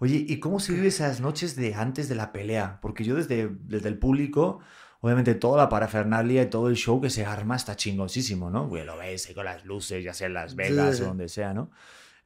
Oye, 0.00 0.24
¿y 0.28 0.38
cómo 0.38 0.60
se 0.60 0.72
vive 0.72 0.88
esas 0.88 1.20
noches 1.20 1.56
de 1.56 1.74
antes 1.74 2.08
de 2.08 2.14
la 2.14 2.32
pelea? 2.32 2.78
Porque 2.80 3.04
yo 3.04 3.16
desde, 3.16 3.50
desde 3.64 3.88
el 3.88 3.98
público, 3.98 4.60
obviamente 5.00 5.34
toda 5.34 5.58
la 5.58 5.68
parafernalia 5.68 6.42
y 6.42 6.46
todo 6.46 6.68
el 6.68 6.76
show 6.76 7.00
que 7.00 7.10
se 7.10 7.26
arma 7.26 7.56
está 7.56 7.74
chingosísimo, 7.74 8.48
¿no? 8.48 8.68
Güey, 8.68 8.84
lo 8.84 8.96
ves 8.96 9.30
con 9.34 9.44
las 9.44 9.64
luces, 9.64 10.04
ya 10.04 10.14
sea 10.14 10.28
en 10.28 10.34
Las 10.34 10.54
Vegas 10.54 11.00
o 11.00 11.06
donde 11.06 11.28
sea, 11.28 11.52
¿no? 11.52 11.70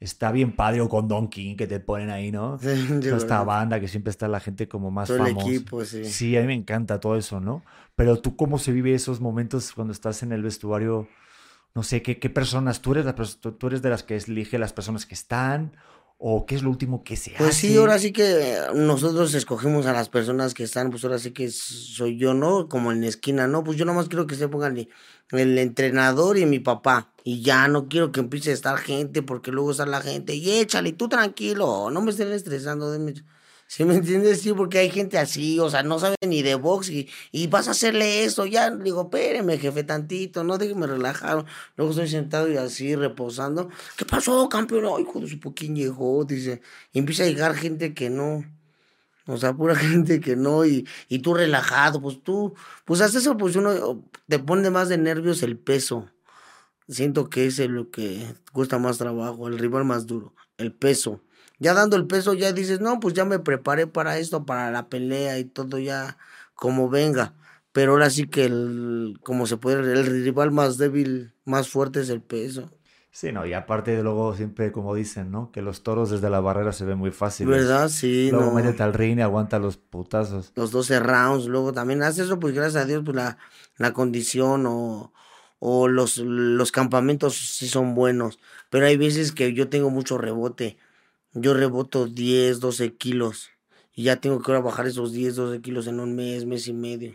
Está 0.01 0.33
bien 0.33 0.53
padre 0.57 0.81
o 0.81 0.89
con 0.89 1.07
Don 1.07 1.29
King 1.29 1.55
que 1.57 1.67
te 1.67 1.79
ponen 1.81 2.11
ahí, 2.11 2.31
¿no? 2.31 2.59
esta 2.61 3.43
banda 3.45 3.81
que 3.81 3.89
siempre 3.89 4.11
está 4.11 4.29
la 4.29 4.41
gente 4.41 4.69
como 4.69 4.91
más 4.91 5.09
todo 5.09 5.19
famosa. 5.19 5.47
El 5.47 5.55
equipo, 5.55 5.85
sí. 5.85 6.05
Sí, 6.05 6.37
a 6.37 6.41
mí 6.41 6.49
me 6.49 6.55
encanta 6.55 7.01
todo 7.01 7.17
eso, 7.17 7.41
¿no? 7.41 7.65
Pero 7.95 8.21
tú, 8.21 8.37
¿cómo 8.37 8.59
se 8.59 8.73
vive 8.73 8.95
esos 8.95 9.21
momentos 9.21 9.73
cuando 9.73 9.93
estás 9.93 10.23
en 10.23 10.33
el 10.33 10.43
vestuario? 10.43 11.09
No 11.75 11.83
sé, 11.85 12.03
¿qué, 12.03 12.19
qué 12.19 12.29
personas? 12.29 12.83
¿Tú 12.83 12.93
eres, 12.93 13.07
la, 13.07 13.15
¿Tú 13.15 13.67
eres 13.67 13.81
de 13.81 13.89
las 13.89 14.03
que 14.03 14.17
elige 14.17 14.59
las 14.59 14.75
personas 14.75 15.07
que 15.07 15.15
están? 15.15 15.73
¿O 16.25 16.47
qué 16.47 16.55
es 16.55 16.63
lo 16.63 16.71
último 16.71 17.03
que 17.03 17.17
se 17.17 17.35
hace? 17.35 17.43
Pues 17.43 17.57
sí, 17.57 17.77
ahora 17.77 17.99
sí 17.99 18.13
que 18.13 18.57
nosotros 18.75 19.35
escogemos 19.35 19.87
a 19.87 19.93
las 19.93 20.09
personas 20.09 20.55
que 20.55 20.63
están, 20.63 20.91
pues 20.91 21.03
ahora 21.03 21.19
sí 21.19 21.33
que 21.33 21.51
soy 21.51 22.17
yo, 22.17 22.33
¿no? 22.33 22.69
Como 22.69 22.93
en 22.93 23.01
la 23.01 23.09
esquina, 23.09 23.49
¿no? 23.49 23.65
Pues 23.65 23.77
yo 23.77 23.85
nomás 23.85 24.09
quiero 24.09 24.29
que 24.29 24.37
se 24.37 24.47
pongan 24.47 24.87
el 25.33 25.59
entrenador 25.59 26.39
y 26.39 26.47
mi 26.47 26.61
papá. 26.61 27.11
Y 27.25 27.43
ya 27.43 27.67
no 27.67 27.89
quiero 27.89 28.13
que 28.13 28.21
empiece 28.21 28.51
a 28.51 28.55
estar 28.55 28.79
gente, 28.79 29.23
porque 29.23 29.51
luego 29.51 29.73
está 29.73 29.85
la 29.85 30.01
gente, 30.01 30.37
y 30.37 30.49
échale, 30.49 30.93
tú 30.93 31.09
tranquilo, 31.09 31.91
no 31.91 32.01
me 32.03 32.13
estén 32.13 32.31
estresando, 32.31 32.93
denme 32.93 33.15
¿Sí 33.73 33.87
me 33.87 33.95
entiendes? 33.95 34.43
Sí, 34.43 34.53
porque 34.53 34.81
hay 34.81 34.91
gente 34.91 35.17
así, 35.17 35.59
o 35.59 35.71
sea, 35.71 35.83
no 35.83 35.99
sabe 35.99 36.17
ni 36.27 36.43
de 36.43 36.57
box 36.57 36.91
y, 36.91 37.09
y 37.31 37.47
vas 37.47 37.69
a 37.69 37.71
hacerle 37.71 38.23
eso. 38.25 38.45
Ya 38.45 38.69
le 38.69 38.85
digo, 38.85 39.05
espéreme, 39.05 39.57
jefe, 39.57 39.83
tantito, 39.83 40.45
no 40.45 40.59
déjeme 40.59 40.87
relajar. 40.87 41.47
Luego 41.77 41.93
estoy 41.93 42.09
sentado 42.09 42.53
y 42.53 42.59
así 42.59 42.95
reposando. 42.95 43.71
¿Qué 43.97 44.05
pasó, 44.05 44.47
campeón? 44.51 44.85
Ay, 44.95 45.05
hijo 45.05 45.21
de 45.21 45.27
su 45.29 45.41
poquín 45.41 45.75
llegó, 45.75 46.23
dice. 46.27 46.61
Y 46.93 46.99
empieza 46.99 47.23
a 47.23 47.27
llegar 47.29 47.55
gente 47.55 47.95
que 47.95 48.11
no. 48.11 48.45
O 49.27 49.39
sea, 49.39 49.55
pura 49.55 49.75
gente 49.77 50.21
que 50.21 50.37
no, 50.37 50.67
y, 50.67 50.87
y 51.09 51.21
tú 51.21 51.33
relajado, 51.33 52.03
pues 52.03 52.23
tú, 52.23 52.55
pues 52.85 53.01
haces 53.01 53.23
eso, 53.23 53.39
pues 53.39 53.57
uno 53.57 54.05
te 54.29 54.39
pone 54.39 54.69
más 54.69 54.91
de 54.91 54.99
nervios 54.99 55.43
el 55.43 55.57
peso. 55.59 56.11
Siento 56.89 57.31
que 57.31 57.47
es 57.47 57.59
lo 57.61 57.91
que 57.91 58.35
cuesta 58.53 58.79
más 58.79 58.99
trabajo, 58.99 59.49
el 59.49 59.59
rival 59.59 59.87
más 59.87 60.07
duro, 60.07 60.35
el 60.59 60.75
peso. 60.75 61.23
Ya 61.63 61.75
dando 61.75 61.97
el 61.97 62.07
peso, 62.07 62.35
ya 62.35 62.53
dices, 62.53 62.81
no, 62.81 63.01
pues 63.01 63.15
ya 63.15 63.25
me 63.25 63.39
preparé 63.39 63.87
para 63.87 64.19
esto, 64.19 64.45
para 64.47 64.71
la 64.71 64.89
pelea 64.89 65.39
y 65.39 65.45
todo 65.45 65.79
ya 65.79 66.19
como 66.55 66.89
venga. 66.91 67.35
Pero 67.73 67.93
ahora 67.93 68.11
sí 68.11 68.27
que 68.29 68.45
el, 68.47 69.19
como 69.23 69.47
se 69.47 69.57
puede, 69.57 69.81
el 69.93 70.07
rival 70.07 70.51
más 70.53 70.79
débil, 70.79 71.33
más 71.45 71.69
fuerte 71.69 72.01
es 72.01 72.09
el 72.11 72.21
peso. 72.23 72.71
Sí, 73.11 73.31
no, 73.31 73.45
y 73.45 73.53
aparte 73.53 73.91
de 73.95 74.03
luego 74.03 74.35
siempre, 74.35 74.73
como 74.73 74.95
dicen, 74.95 75.31
¿no? 75.31 75.53
Que 75.53 75.61
los 75.61 75.83
toros 75.83 76.11
desde 76.11 76.31
la 76.31 76.41
barrera 76.41 76.73
se 76.73 76.87
ven 76.87 76.97
muy 76.99 77.11
fáciles. 77.11 77.53
¿Verdad? 77.55 77.89
Sí, 77.91 78.29
Luego 78.31 78.51
no. 78.51 78.57
métete 78.57 78.83
al 78.83 78.95
ring 78.95 79.19
y 79.19 79.23
aguanta 79.23 79.59
los 79.59 79.77
putazos. 79.77 80.53
Los 80.57 80.71
12 80.71 80.99
rounds, 80.99 81.47
luego 81.47 81.73
también 81.73 82.03
hace 82.03 82.23
eso, 82.23 82.39
pues 82.41 82.55
gracias 82.55 82.83
a 82.83 82.87
Dios, 82.87 83.03
pues 83.05 83.15
la, 83.15 83.37
la 83.77 83.93
condición 83.93 84.65
o, 84.67 85.13
o 85.59 85.89
los, 85.89 86.17
los 86.19 86.73
campamentos 86.73 87.37
sí 87.37 87.69
son 87.69 87.95
buenos. 87.95 88.39
Pero 88.71 88.87
hay 88.87 88.97
veces 88.97 89.33
que 89.33 89.53
yo 89.53 89.69
tengo 89.69 89.91
mucho 89.91 90.17
rebote. 90.17 90.79
Yo 91.35 91.55
reboto 91.55 92.07
10, 92.07 92.61
12 92.61 92.95
kilos. 92.97 93.51
Y 93.95 94.05
ya 94.05 94.21
tengo 94.21 94.41
que 94.41 94.51
ahora 94.51 94.65
bajar 94.65 94.87
esos 94.87 95.13
10, 95.13 95.37
12 95.37 95.61
kilos 95.61 95.87
en 95.87 96.01
un 96.01 96.15
mes, 96.15 96.47
mes 96.47 96.67
y 96.69 96.73
medio. 96.73 97.15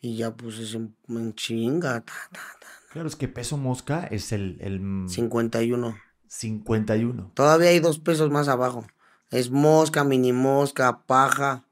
Y 0.00 0.16
ya 0.16 0.34
pues 0.34 0.58
es 0.58 0.74
en 0.74 1.34
chinga. 1.34 2.00
ta, 2.00 2.12
ta, 2.32 2.40
ta. 2.60 2.66
Claro, 2.92 3.08
es 3.08 3.16
que 3.16 3.28
peso 3.28 3.56
mosca 3.56 4.04
es 4.04 4.32
el, 4.32 4.58
el 4.60 4.80
mm, 4.80 5.08
51. 5.08 5.96
51. 6.28 7.32
Todavía 7.34 7.70
hay 7.70 7.80
dos 7.80 7.98
pesos 7.98 8.30
más 8.30 8.48
abajo. 8.48 8.86
Es 9.30 9.50
mosca, 9.50 10.04
mini 10.04 10.32
mosca, 10.32 11.04
paja. 11.06 11.64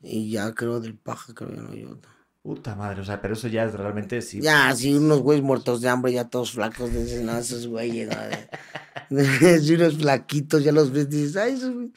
Y 0.00 0.30
ya 0.30 0.54
creo 0.54 0.80
del 0.80 0.96
paja, 0.96 1.34
creo 1.34 1.50
que 1.50 1.56
no 1.56 1.70
hay 1.70 1.84
otro. 1.84 2.10
Puta 2.48 2.74
madre, 2.74 3.02
o 3.02 3.04
sea, 3.04 3.20
pero 3.20 3.34
eso 3.34 3.46
ya 3.46 3.64
es 3.64 3.74
realmente 3.74 4.22
sí. 4.22 4.40
Ya, 4.40 4.74
sí, 4.74 4.94
unos 4.94 5.20
güeyes 5.20 5.44
muertos 5.44 5.82
de 5.82 5.90
hambre, 5.90 6.14
ya 6.14 6.24
todos 6.24 6.52
flacos, 6.52 6.90
dicen, 6.90 7.26
no, 7.26 7.36
esos 7.36 7.66
güeyes, 7.66 8.08
¿no? 8.08 9.60
sí, 9.60 9.74
unos 9.74 9.98
flaquitos, 9.98 10.64
ya 10.64 10.72
los 10.72 10.90
ves, 10.90 11.10
dices, 11.10 11.36
ay, 11.36 11.52
esos 11.52 11.74
güey-". 11.74 11.92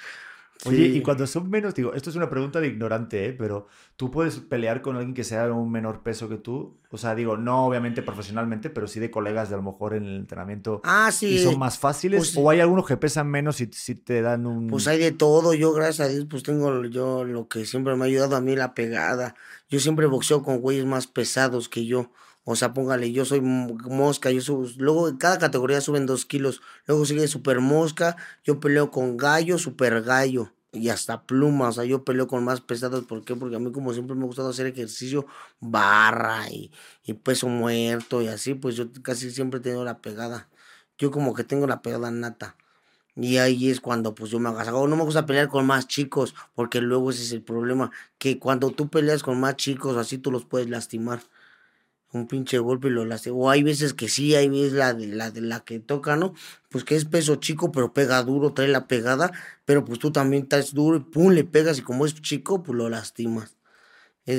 Oye, 0.66 0.86
y 0.88 1.02
cuando 1.02 1.26
son 1.28 1.50
menos, 1.50 1.74
digo, 1.74 1.94
esto 1.94 2.10
es 2.10 2.16
una 2.16 2.30
pregunta 2.30 2.60
de 2.60 2.68
ignorante, 2.68 3.26
¿eh? 3.28 3.34
Pero 3.34 3.68
tú 3.96 4.12
puedes 4.12 4.40
pelear 4.40 4.82
con 4.82 4.96
alguien 4.96 5.14
que 5.14 5.24
sea 5.24 5.52
un 5.52 5.72
menor 5.72 6.04
peso 6.04 6.30
que 6.30 6.38
tú. 6.38 6.78
O 6.92 6.98
sea, 6.98 7.16
digo, 7.16 7.38
no 7.38 7.66
obviamente 7.66 8.02
profesionalmente, 8.02 8.70
pero 8.70 8.88
sí 8.88 9.00
de 9.00 9.10
colegas 9.10 9.50
de 9.50 9.56
a 9.56 9.58
lo 9.58 9.64
mejor 9.64 9.94
en 9.94 10.04
el 10.06 10.16
entrenamiento. 10.18 10.82
Ah, 10.84 11.10
¿Y 11.10 11.14
sí. 11.14 11.40
son 11.40 11.58
más 11.58 11.80
fáciles? 11.80 12.20
pues- 12.20 12.38
¿O 12.38 12.50
hay 12.50 12.60
algunos 12.60 12.86
que 12.86 12.98
pesan 12.98 13.28
menos 13.30 13.62
y 13.62 13.70
si 13.72 13.96
te 13.96 14.22
dan 14.22 14.46
un... 14.46 14.68
Pues 14.68 14.88
hay 14.88 15.00
de 15.00 15.12
todo, 15.12 15.54
yo 15.54 15.72
gracias 15.74 16.08
a 16.08 16.12
Dios 16.12 16.26
pues 16.30 16.44
tengo 16.44 16.84
yo 16.86 17.24
lo 17.24 17.48
que 17.48 17.66
siempre 17.66 17.96
me 17.96 18.04
ha 18.04 18.08
ayudado 18.08 18.36
a 18.36 18.42
mí 18.42 18.56
la 18.56 18.74
pegada. 18.74 19.36
Yo 19.70 19.80
siempre 19.80 20.06
boxeo 20.06 20.44
con 20.44 20.60
güeyes 20.60 20.86
más 20.86 21.08
pesados 21.08 21.70
que 21.70 21.86
yo. 21.86 22.12
O 22.44 22.56
sea, 22.56 22.74
póngale, 22.74 23.12
yo 23.12 23.24
soy 23.26 23.42
mo- 23.42 23.76
mosca, 23.90 24.32
yo 24.32 24.42
subo, 24.42 24.66
luego 24.78 25.10
en 25.10 25.18
cada 25.18 25.38
categoría 25.40 25.80
suben 25.82 26.06
dos 26.06 26.26
kilos. 26.26 26.62
Luego 26.88 27.06
sigue 27.06 27.28
super 27.28 27.60
mosca, 27.60 28.18
yo 28.44 28.60
peleo 28.60 28.90
con 28.92 29.16
gallo, 29.18 29.58
super 29.60 30.02
gallo 30.02 30.52
y 30.72 30.90
hasta 30.90 31.24
pluma. 31.26 31.70
O 31.70 31.72
sea, 31.72 31.86
yo 31.86 32.04
peleo 32.04 32.28
con 32.28 32.44
más 32.44 32.62
pesados. 32.62 33.06
¿Por 33.06 33.24
qué? 33.24 33.36
Porque 33.36 33.56
a 33.56 33.60
mí 33.60 33.72
como 33.72 33.94
siempre 33.94 34.16
me 34.16 34.24
ha 34.24 34.26
gustado 34.28 34.50
hacer 34.50 34.66
ejercicio, 34.68 35.26
barra 35.60 36.50
y, 36.50 36.72
y 37.04 37.14
peso 37.14 37.48
muerto 37.48 38.22
y 38.22 38.28
así, 38.28 38.54
pues 38.56 38.76
yo 38.76 38.92
casi 39.04 39.32
siempre 39.32 39.60
he 39.60 39.64
tenido 39.64 39.84
la 39.86 40.02
pegada. 40.02 40.50
Yo 40.98 41.12
como 41.12 41.34
que 41.34 41.44
tengo 41.44 41.68
la 41.68 41.82
pegada 41.82 42.10
nata. 42.12 42.56
Y 43.16 43.38
ahí 43.38 43.70
es 43.70 43.82
cuando 43.82 44.16
pues 44.16 44.32
yo 44.32 44.40
me 44.40 44.50
agasajo. 44.50 44.88
No 44.88 44.96
me 44.96 45.04
gusta 45.04 45.26
pelear 45.26 45.50
con 45.50 45.66
más 45.68 45.88
chicos, 45.88 46.34
porque 46.56 46.82
luego 46.82 47.12
ese 47.12 47.24
es 47.24 47.32
el 47.34 47.42
problema, 47.44 47.92
que 48.18 48.40
cuando 48.40 48.72
tú 48.72 48.90
peleas 48.90 49.22
con 49.24 49.40
más 49.40 49.58
chicos, 49.58 49.98
así 49.98 50.18
tú 50.18 50.32
los 50.32 50.46
puedes 50.46 50.70
lastimar. 50.70 51.22
Un 52.14 52.28
pinche 52.28 52.60
golpe 52.60 52.90
y 52.90 52.92
lo 52.92 53.06
lastima. 53.06 53.36
O 53.38 53.50
hay 53.50 53.64
veces 53.64 53.94
que 53.94 54.10
sí, 54.10 54.36
hay 54.36 54.50
veces 54.50 54.74
la 54.74 54.94
de 54.94 55.08
la 55.08 55.32
de 55.32 55.42
la 55.42 55.62
que 55.62 55.80
toca, 55.80 56.18
¿no? 56.18 56.34
Pues 56.70 56.84
que 56.84 56.96
es 56.96 57.06
peso 57.06 57.36
chico, 57.36 57.72
pero 57.72 57.94
pega 57.94 58.22
duro, 58.24 58.52
trae 58.52 58.68
la 58.68 58.88
pegada, 58.88 59.32
pero 59.64 59.86
pues 59.86 60.00
tú 60.00 60.12
también 60.12 60.44
estás 60.44 60.74
duro 60.74 60.98
y 60.98 61.00
pum, 61.00 61.32
le 61.32 61.46
pegas 61.46 61.80
y 61.80 61.82
como 61.82 62.06
es 62.06 62.14
chico, 62.22 62.64
pues 62.64 62.78
lo 62.78 62.90
lastimas. 62.90 63.56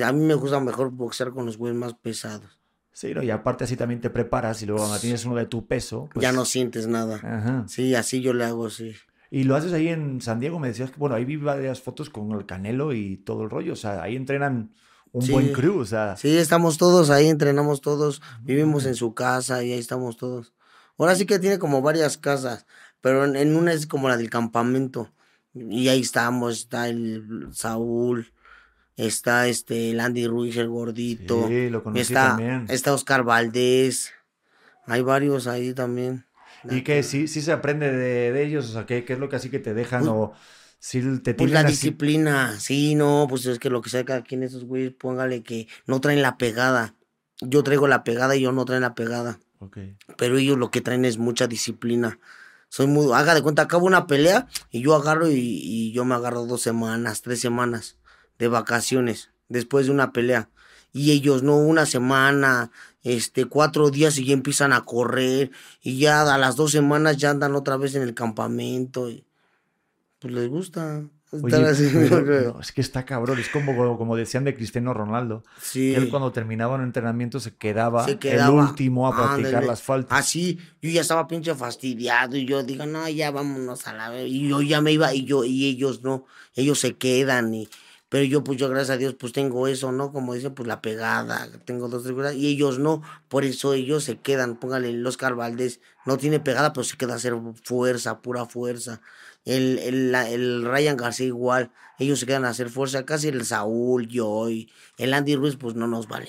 A 0.04 0.12
mí 0.12 0.24
me 0.24 0.34
gusta 0.34 0.60
mejor 0.60 0.90
boxear 0.90 1.32
con 1.32 1.46
los 1.46 1.56
güeyes 1.56 1.78
más 1.78 1.94
pesados. 1.94 2.58
Sí, 2.92 3.14
¿no? 3.14 3.22
Y 3.22 3.30
aparte 3.30 3.64
así 3.64 3.74
también 3.74 4.02
te 4.02 4.10
preparas 4.10 4.62
y 4.62 4.66
luego 4.66 4.82
cuando 4.82 5.00
tienes 5.00 5.24
uno 5.24 5.36
de 5.36 5.46
tu 5.46 5.66
peso, 5.66 6.10
pues... 6.12 6.22
ya 6.22 6.30
no 6.30 6.44
sientes 6.44 6.86
nada. 6.86 7.16
Ajá. 7.16 7.64
Sí, 7.68 7.94
así 7.94 8.20
yo 8.20 8.34
le 8.34 8.44
hago, 8.44 8.68
sí. 8.68 8.94
Y 9.30 9.44
lo 9.44 9.56
haces 9.56 9.72
ahí 9.72 9.88
en 9.88 10.20
San 10.20 10.40
Diego, 10.40 10.58
me 10.58 10.68
decías 10.68 10.90
que, 10.90 10.98
bueno, 10.98 11.14
ahí 11.16 11.24
vi 11.24 11.36
varias 11.36 11.80
fotos 11.80 12.10
con 12.10 12.32
el 12.32 12.44
Canelo 12.44 12.92
y 12.92 13.16
todo 13.16 13.44
el 13.44 13.50
rollo, 13.50 13.72
o 13.72 13.76
sea, 13.76 14.02
ahí 14.02 14.14
entrenan 14.14 14.74
un 15.12 15.26
buen 15.28 15.52
crew, 15.52 15.78
o 15.78 15.84
sea... 15.84 16.16
Sí, 16.16 16.36
estamos 16.36 16.78
todos 16.78 17.10
ahí, 17.10 17.28
entrenamos 17.28 17.80
todos, 17.80 18.22
vivimos 18.42 18.86
en 18.86 18.94
su 18.94 19.14
casa 19.14 19.62
y 19.62 19.72
ahí 19.72 19.78
estamos 19.78 20.16
todos. 20.16 20.52
Ahora 20.98 21.14
sí 21.14 21.26
que 21.26 21.38
tiene 21.38 21.58
como 21.58 21.82
varias 21.82 22.16
casas, 22.16 22.66
pero 23.00 23.24
en, 23.24 23.36
en 23.36 23.56
una 23.56 23.72
es 23.72 23.86
como 23.86 24.08
la 24.08 24.16
del 24.16 24.30
campamento. 24.30 25.10
Y 25.54 25.88
ahí 25.88 26.00
estamos, 26.00 26.60
está 26.60 26.88
el 26.88 27.48
Saúl, 27.52 28.32
está 28.96 29.48
este 29.48 29.90
el 29.90 30.00
Andy 30.00 30.26
Ruiz, 30.26 30.56
el 30.56 30.68
gordito. 30.68 31.46
Sí, 31.48 31.68
lo 31.68 31.82
conocí 31.82 32.00
está, 32.00 32.28
también. 32.28 32.66
está 32.68 32.94
Oscar 32.94 33.22
Valdés. 33.22 34.12
Hay 34.86 35.02
varios 35.02 35.46
ahí 35.46 35.74
también. 35.74 36.24
Y 36.70 36.82
que 36.82 37.02
sí, 37.02 37.28
sí 37.28 37.42
se 37.42 37.52
aprende 37.52 37.90
de, 37.90 38.32
de 38.32 38.44
ellos, 38.44 38.70
o 38.70 38.72
sea, 38.72 38.86
¿qué, 38.86 39.04
qué 39.04 39.14
es 39.14 39.18
lo 39.18 39.28
que 39.28 39.36
así 39.36 39.50
que 39.50 39.58
te 39.58 39.74
dejan 39.74 40.06
o 40.08 40.32
te 41.22 41.34
Pues 41.34 41.52
la 41.52 41.60
así? 41.60 41.68
disciplina, 41.68 42.58
sí, 42.58 42.94
no, 42.96 43.26
pues 43.28 43.46
es 43.46 43.58
que 43.60 43.70
lo 43.70 43.82
que 43.82 43.90
sea 43.90 44.04
cada 44.04 44.22
quien 44.22 44.42
esos 44.42 44.64
güeyes, 44.64 44.92
póngale 44.92 45.42
que 45.42 45.68
no 45.86 46.00
traen 46.00 46.22
la 46.22 46.36
pegada. 46.38 46.96
Yo 47.40 47.62
traigo 47.62 47.86
la 47.86 48.02
pegada 48.02 48.34
y 48.34 48.42
yo 48.42 48.52
no 48.52 48.64
traen 48.64 48.82
la 48.82 48.94
pegada. 48.94 49.38
Pero 50.18 50.38
ellos 50.38 50.58
lo 50.58 50.72
que 50.72 50.80
traen 50.80 51.04
es 51.04 51.18
mucha 51.18 51.46
disciplina. 51.46 52.18
Soy 52.68 52.88
muy, 52.88 53.12
haga 53.14 53.34
de 53.34 53.42
cuenta, 53.42 53.62
acabo 53.62 53.86
una 53.86 54.08
pelea 54.08 54.48
y 54.70 54.82
yo 54.82 54.96
agarro 54.96 55.30
y, 55.30 55.36
y 55.36 55.92
yo 55.92 56.04
me 56.04 56.16
agarro 56.16 56.46
dos 56.46 56.62
semanas, 56.62 57.22
tres 57.22 57.40
semanas 57.40 57.96
de 58.40 58.48
vacaciones 58.48 59.30
después 59.48 59.86
de 59.86 59.92
una 59.92 60.12
pelea. 60.12 60.48
Y 60.92 61.12
ellos 61.12 61.44
no, 61.44 61.56
una 61.58 61.86
semana, 61.86 62.72
este, 63.02 63.44
cuatro 63.44 63.90
días 63.90 64.18
y 64.18 64.24
ya 64.24 64.32
empiezan 64.32 64.72
a 64.72 64.84
correr 64.84 65.52
y 65.80 65.98
ya 65.98 66.22
a 66.22 66.38
las 66.38 66.56
dos 66.56 66.72
semanas 66.72 67.18
ya 67.18 67.30
andan 67.30 67.54
otra 67.54 67.76
vez 67.76 67.94
en 67.94 68.02
el 68.02 68.14
campamento. 68.14 69.08
y, 69.10 69.24
pues 70.22 70.32
les 70.32 70.48
gusta. 70.48 71.02
Oye, 71.32 71.56
así, 71.66 71.88
pero 71.92 72.52
no, 72.52 72.60
es 72.60 72.72
que 72.72 72.82
está 72.82 73.06
cabrón, 73.06 73.38
es 73.38 73.48
como, 73.48 73.96
como 73.96 74.16
decían 74.16 74.44
de 74.44 74.54
Cristiano 74.54 74.92
Ronaldo. 74.92 75.42
Sí. 75.62 75.94
Él 75.94 76.10
cuando 76.10 76.30
terminaba 76.30 76.74
un 76.74 76.82
entrenamiento 76.82 77.40
se 77.40 77.54
quedaba, 77.54 78.04
Se 78.04 78.18
el 78.22 78.50
último 78.50 79.08
a 79.08 79.16
practicar 79.16 79.46
ándale. 79.46 79.66
las 79.66 79.82
faltas. 79.82 80.18
Así, 80.18 80.58
yo 80.82 80.90
ya 80.90 81.00
estaba 81.00 81.26
pinche 81.26 81.54
fastidiado 81.54 82.36
y 82.36 82.44
yo 82.44 82.62
digo, 82.62 82.84
no, 82.84 83.08
ya 83.08 83.30
vámonos 83.30 83.86
a 83.88 83.94
la. 83.94 84.22
Y 84.22 84.48
yo 84.48 84.60
ya 84.60 84.82
me 84.82 84.92
iba 84.92 85.14
y 85.14 85.24
yo, 85.24 85.44
y 85.44 85.66
ellos 85.66 86.02
no, 86.02 86.26
ellos 86.54 86.78
se 86.78 86.96
quedan 86.96 87.54
y, 87.54 87.66
pero 88.10 88.24
yo 88.24 88.44
pues 88.44 88.58
yo 88.58 88.68
gracias 88.68 88.90
a 88.90 88.98
Dios 88.98 89.14
pues 89.14 89.32
tengo 89.32 89.68
eso, 89.68 89.90
¿no? 89.90 90.12
Como 90.12 90.34
dicen, 90.34 90.52
pues 90.52 90.66
la 90.68 90.82
pegada, 90.82 91.48
tengo 91.64 91.88
dos, 91.88 92.02
tres 92.02 92.14
cosas, 92.14 92.34
y 92.34 92.48
ellos 92.48 92.78
no, 92.78 93.00
por 93.28 93.46
eso 93.46 93.72
ellos 93.72 94.04
se 94.04 94.18
quedan, 94.18 94.56
póngale 94.56 95.02
Oscar 95.06 95.34
Valdés, 95.34 95.80
no 96.04 96.18
tiene 96.18 96.40
pegada, 96.40 96.74
pero 96.74 96.84
se 96.84 96.98
queda 96.98 97.14
a 97.14 97.16
hacer 97.16 97.34
fuerza, 97.64 98.20
pura 98.20 98.44
fuerza. 98.44 99.00
El, 99.44 99.78
el, 99.80 100.12
la- 100.12 100.28
el 100.28 100.64
Ryan 100.64 100.96
García 100.96 101.26
igual, 101.26 101.72
ellos 101.98 102.20
se 102.20 102.26
quedan 102.26 102.44
a 102.44 102.50
hacer 102.50 102.68
fuerza, 102.70 103.04
casi 103.04 103.28
el 103.28 103.44
Saúl, 103.44 104.06
yo 104.08 104.48
y 104.50 104.70
el 104.98 105.12
Andy 105.14 105.34
Ruiz 105.36 105.56
pues 105.56 105.74
no 105.74 105.86
nos 105.86 106.06
vale. 106.08 106.28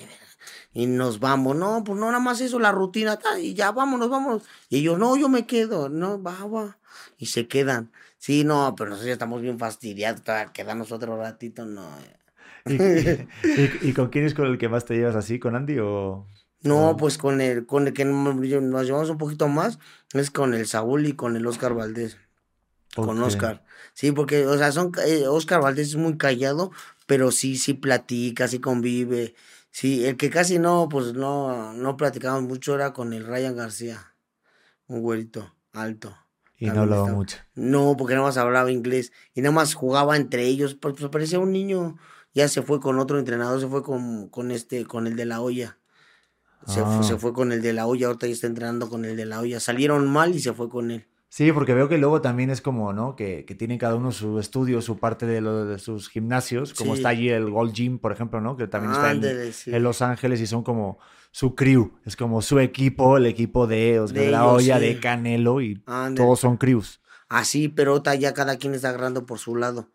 Y 0.73 0.87
nos 0.87 1.19
vamos, 1.19 1.55
no, 1.55 1.83
pues 1.83 1.99
no, 1.99 2.07
nada 2.07 2.19
más 2.19 2.41
eso, 2.41 2.59
la 2.59 2.71
rutina, 2.71 3.17
ta, 3.17 3.39
y 3.39 3.53
ya 3.53 3.71
vámonos, 3.71 4.09
vámonos. 4.09 4.43
Y 4.69 4.79
ellos, 4.79 4.97
no, 4.97 5.15
yo 5.15 5.29
me 5.29 5.45
quedo, 5.45 5.89
no, 5.89 6.21
va, 6.21 6.43
va. 6.45 6.77
Y 7.19 7.27
se 7.27 7.47
quedan. 7.47 7.91
Sí, 8.17 8.43
no, 8.43 8.73
pero 8.75 8.89
nosotros 8.89 9.07
ya 9.07 9.13
estamos 9.13 9.41
bien 9.41 9.59
fastidiados, 9.59 10.21
quedarnos 10.53 10.91
otro 10.91 11.15
ratito, 11.17 11.65
no. 11.65 11.87
¿Y, 12.65 12.73
y- 12.75 13.27
y 13.81 13.93
con 13.93 14.09
quién 14.09 14.25
es 14.25 14.33
con 14.33 14.47
el 14.47 14.57
que 14.57 14.69
más 14.69 14.85
te 14.85 14.95
llevas 14.95 15.15
así? 15.15 15.37
¿Con 15.39 15.55
Andy 15.55 15.77
o...? 15.79 16.25
No, 16.61 16.91
o- 16.91 16.97
pues 16.97 17.17
con 17.17 17.41
el, 17.41 17.65
con 17.65 17.87
el 17.87 17.93
que 17.93 18.05
nos 18.05 18.39
llevamos 18.85 19.09
un 19.09 19.17
poquito 19.17 19.47
más, 19.49 19.79
es 20.13 20.31
con 20.31 20.53
el 20.53 20.65
Saúl 20.65 21.05
y 21.05 21.13
con 21.13 21.35
el 21.35 21.45
Oscar 21.45 21.73
Valdés. 21.75 22.17
Con. 22.95 23.21
Oscar. 23.21 23.63
Sí, 23.93 24.11
porque, 24.11 24.45
o 24.47 24.57
sea, 24.57 24.71
son, 24.71 24.91
eh, 25.05 25.27
Oscar 25.27 25.61
Valdés 25.61 25.89
es 25.89 25.95
muy 25.95 26.17
callado, 26.17 26.71
pero 27.05 27.31
sí, 27.31 27.57
sí 27.57 27.73
platica, 27.73 28.47
sí 28.47 28.59
convive. 28.59 29.35
Sí, 29.71 30.05
el 30.05 30.17
que 30.17 30.29
casi 30.29 30.59
no, 30.59 30.87
pues 30.89 31.13
no, 31.13 31.73
no 31.73 31.97
platicamos 31.97 32.43
mucho 32.43 32.75
era 32.75 32.93
con 32.93 33.13
el 33.13 33.25
Ryan 33.25 33.55
García. 33.55 34.13
Un 34.87 35.01
güerito, 35.01 35.53
alto. 35.73 36.15
Y 36.59 36.67
no 36.67 36.81
hablaba 36.81 37.03
está- 37.03 37.15
mucho. 37.15 37.37
No, 37.55 37.95
porque 37.97 38.13
nada 38.13 38.27
más 38.27 38.37
hablaba 38.37 38.71
inglés 38.71 39.11
y 39.33 39.41
nada 39.41 39.53
más 39.55 39.73
jugaba 39.73 40.15
entre 40.15 40.43
ellos, 40.45 40.75
pues, 40.75 40.93
pues 40.97 41.09
parecía 41.09 41.39
un 41.39 41.51
niño. 41.51 41.97
Ya 42.35 42.47
se 42.47 42.61
fue 42.61 42.79
con 42.79 42.99
otro 42.99 43.19
entrenador, 43.19 43.59
se 43.59 43.67
fue 43.67 43.83
con, 43.83 44.27
con 44.29 44.51
este, 44.51 44.85
con 44.85 45.07
el 45.07 45.15
de 45.15 45.25
la 45.25 45.41
olla. 45.41 45.77
Se, 46.67 46.79
fu- 46.81 46.85
Ah. 46.85 47.03
se 47.03 47.17
fue 47.17 47.33
con 47.33 47.51
el 47.51 47.61
de 47.61 47.73
la 47.73 47.85
olla, 47.87 48.07
ahorita 48.07 48.27
ya 48.27 48.33
está 48.33 48.47
entrenando 48.47 48.89
con 48.89 49.03
el 49.05 49.17
de 49.17 49.25
la 49.25 49.39
olla. 49.39 49.59
Salieron 49.59 50.07
mal 50.09 50.33
y 50.35 50.39
se 50.39 50.53
fue 50.53 50.69
con 50.69 50.91
él. 50.91 51.07
Sí, 51.35 51.51
porque 51.51 51.73
veo 51.73 51.89
que 51.89 51.97
luego 51.97 52.21
también 52.21 52.51
es 52.51 52.61
como, 52.61 52.93
¿no? 52.93 53.15
Que, 53.15 53.43
que 53.43 53.55
tienen 53.55 53.79
cada 53.79 53.95
uno 53.95 54.11
su 54.11 54.37
estudio, 54.37 54.83
su 54.83 54.99
parte 54.99 55.25
de, 55.25 55.41
lo- 55.41 55.65
de 55.65 55.79
sus 55.79 56.07
gimnasios, 56.07 56.75
como 56.75 56.93
Sí. 56.93 56.99
está 56.99 57.09
allí 57.09 57.29
el 57.29 57.49
Gold 57.49 57.73
Gym, 57.73 57.97
por 57.97 58.11
ejemplo, 58.11 58.39
¿no? 58.39 58.55
Que 58.55 58.67
también 58.67 58.91
está 58.93 59.09
en, 59.09 59.15
Ándele, 59.17 59.51
sí. 59.51 59.73
en 59.73 59.81
Los 59.81 60.03
Ángeles 60.03 60.39
y 60.41 60.45
son 60.45 60.61
como 60.61 60.99
su 61.31 61.55
crew, 61.55 61.91
es 62.05 62.15
como 62.15 62.43
su 62.43 62.59
equipo, 62.59 63.17
el 63.17 63.25
equipo 63.25 63.65
de 63.65 63.99
Oscar 63.99 64.19
De 64.19 64.25
de 64.25 64.31
la 64.31 64.59
sí. 64.59 64.69
de 64.79 64.99
Canelo 64.99 65.59
y 65.59 65.81
todos 66.15 66.39
son 66.39 66.57
crews. 66.57 67.01
Así, 67.29 67.67
pero 67.67 67.93
ahorita 67.93 68.13
ya 68.13 68.35
cada 68.35 68.57
quien 68.57 68.75
está 68.75 68.89
agarrando 68.89 69.25
por 69.25 69.39
su 69.39 69.55
lado. 69.55 69.89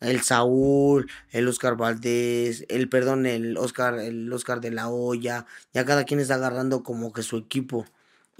El 0.00 0.22
Saúl, 0.22 1.06
el 1.32 1.48
Oscar 1.48 1.76
Valdés, 1.76 2.64
el 2.70 2.88
perdón, 2.88 3.26
el 3.26 3.58
Oscar, 3.58 3.98
el 3.98 4.32
Oscar 4.32 4.62
de 4.62 4.70
la 4.70 4.88
Hoya, 4.88 5.44
ya 5.74 5.84
cada 5.84 6.04
quien 6.04 6.18
está 6.20 6.36
agarrando 6.36 6.82
como 6.82 7.12
que 7.12 7.22
su 7.22 7.36
equipo. 7.36 7.84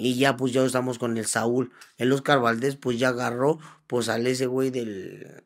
Y 0.00 0.14
ya 0.14 0.36
pues 0.36 0.52
ya 0.52 0.64
estamos 0.64 0.98
con 0.98 1.18
el 1.18 1.26
Saúl. 1.26 1.72
El 1.96 2.12
Oscar 2.12 2.40
Valdés 2.40 2.76
pues 2.76 3.00
ya 3.00 3.08
agarró 3.08 3.58
pues 3.88 4.08
al 4.08 4.26
ese 4.28 4.46
güey 4.46 4.70
del, 4.70 5.44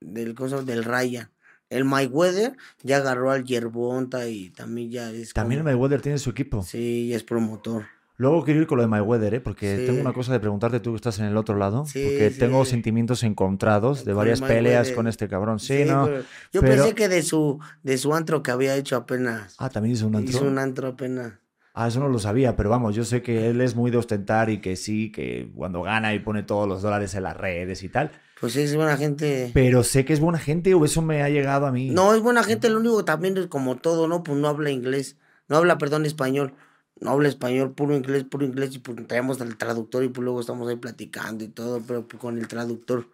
del, 0.00 0.34
cosa, 0.34 0.62
del 0.62 0.82
Ryan. 0.84 1.30
El 1.70 1.84
Mayweather 1.84 2.56
ya 2.82 2.98
agarró 2.98 3.30
al 3.30 3.44
Yerbonta 3.44 4.28
y 4.28 4.50
también 4.50 4.90
ya 4.90 5.10
es... 5.12 5.32
También 5.32 5.60
el 5.60 5.64
Mayweather 5.64 6.02
tiene 6.02 6.18
su 6.18 6.30
equipo. 6.30 6.64
Sí, 6.64 7.14
es 7.14 7.22
promotor. 7.22 7.84
Luego 8.16 8.44
quiero 8.44 8.60
ir 8.60 8.66
con 8.66 8.78
lo 8.78 8.82
de 8.82 8.88
Mayweather, 8.88 9.34
¿eh? 9.34 9.40
porque 9.40 9.84
tengo 9.86 10.00
una 10.00 10.12
cosa 10.12 10.32
de 10.32 10.40
preguntarte 10.40 10.78
tú 10.80 10.90
que 10.90 10.96
estás 10.96 11.18
en 11.20 11.26
el 11.26 11.36
otro 11.36 11.56
lado, 11.56 11.84
porque 11.84 12.32
tengo 12.36 12.64
sentimientos 12.64 13.22
encontrados 13.22 14.04
de 14.04 14.12
varias 14.12 14.40
peleas 14.40 14.90
con 14.92 15.08
este 15.08 15.28
cabrón. 15.28 15.58
Sí, 15.58 15.84
no. 15.84 16.08
yo 16.52 16.60
pensé 16.60 16.94
que 16.94 17.08
de 17.08 17.22
su 17.22 17.60
de 17.82 17.98
su 17.98 18.14
antro 18.14 18.42
que 18.42 18.52
había 18.52 18.76
hecho 18.76 18.96
apenas. 18.96 19.56
Ah, 19.58 19.68
también 19.68 19.94
hizo 19.94 20.06
un 20.06 20.16
antro. 20.16 20.30
Hizo 20.30 20.44
un 20.44 20.58
antro 20.58 20.88
apenas. 20.88 21.32
Ah, 21.74 21.88
eso 21.88 22.00
no 22.00 22.08
lo 22.08 22.18
sabía, 22.18 22.56
pero 22.56 22.70
vamos, 22.70 22.94
yo 22.94 23.04
sé 23.04 23.20
que 23.20 23.50
él 23.50 23.60
es 23.60 23.74
muy 23.74 23.90
de 23.90 23.98
ostentar 23.98 24.48
y 24.48 24.60
que 24.60 24.76
sí, 24.76 25.10
que 25.10 25.50
cuando 25.54 25.82
gana 25.82 26.14
y 26.14 26.20
pone 26.20 26.44
todos 26.44 26.68
los 26.68 26.82
dólares 26.82 27.14
en 27.14 27.24
las 27.24 27.36
redes 27.36 27.82
y 27.82 27.88
tal. 27.88 28.12
Pues 28.40 28.56
es 28.56 28.74
buena 28.76 28.96
gente. 28.96 29.50
Pero 29.52 29.82
sé 29.82 30.04
que 30.04 30.12
es 30.12 30.20
buena 30.20 30.38
gente 30.38 30.72
o 30.74 30.84
eso 30.84 31.02
me 31.02 31.22
ha 31.22 31.28
llegado 31.28 31.66
a 31.66 31.72
mí. 31.72 31.90
No, 31.90 32.14
es 32.14 32.22
buena 32.22 32.44
gente, 32.44 32.70
lo 32.70 32.78
único 32.78 33.04
también 33.04 33.36
es 33.36 33.48
como 33.48 33.76
todo, 33.76 34.06
¿no? 34.06 34.22
Pues 34.22 34.38
no 34.38 34.48
habla 34.48 34.70
inglés, 34.70 35.16
no 35.48 35.56
habla, 35.56 35.76
perdón, 35.76 36.06
español 36.06 36.54
no 37.00 37.10
habla 37.10 37.28
español, 37.28 37.72
puro 37.72 37.94
inglés, 37.94 38.24
puro 38.24 38.46
inglés, 38.46 38.74
y 38.74 38.78
pues 38.78 39.06
traemos 39.06 39.40
el 39.40 39.56
traductor 39.56 40.04
y 40.04 40.08
pues 40.08 40.24
luego 40.24 40.40
estamos 40.40 40.68
ahí 40.68 40.76
platicando 40.76 41.44
y 41.44 41.48
todo, 41.48 41.82
pero 41.86 42.06
pues 42.06 42.20
con 42.20 42.38
el 42.38 42.48
traductor. 42.48 43.08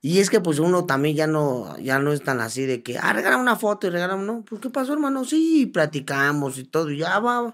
Y 0.00 0.20
es 0.20 0.30
que 0.30 0.40
pues 0.40 0.58
uno 0.58 0.86
también 0.86 1.16
ya 1.16 1.26
no, 1.26 1.76
ya 1.78 1.98
no 1.98 2.12
es 2.12 2.22
tan 2.22 2.40
así 2.40 2.64
de 2.64 2.82
que, 2.82 2.98
ah, 2.98 3.12
regala 3.12 3.36
una 3.36 3.56
foto 3.56 3.86
y 3.86 3.90
regalamos, 3.90 4.24
no, 4.24 4.44
pues 4.44 4.60
¿qué 4.60 4.70
pasó 4.70 4.94
hermano? 4.94 5.24
Sí, 5.24 5.66
platicamos 5.66 6.58
y 6.58 6.64
todo, 6.64 6.90
y 6.90 6.98
ya 6.98 7.18
va. 7.18 7.52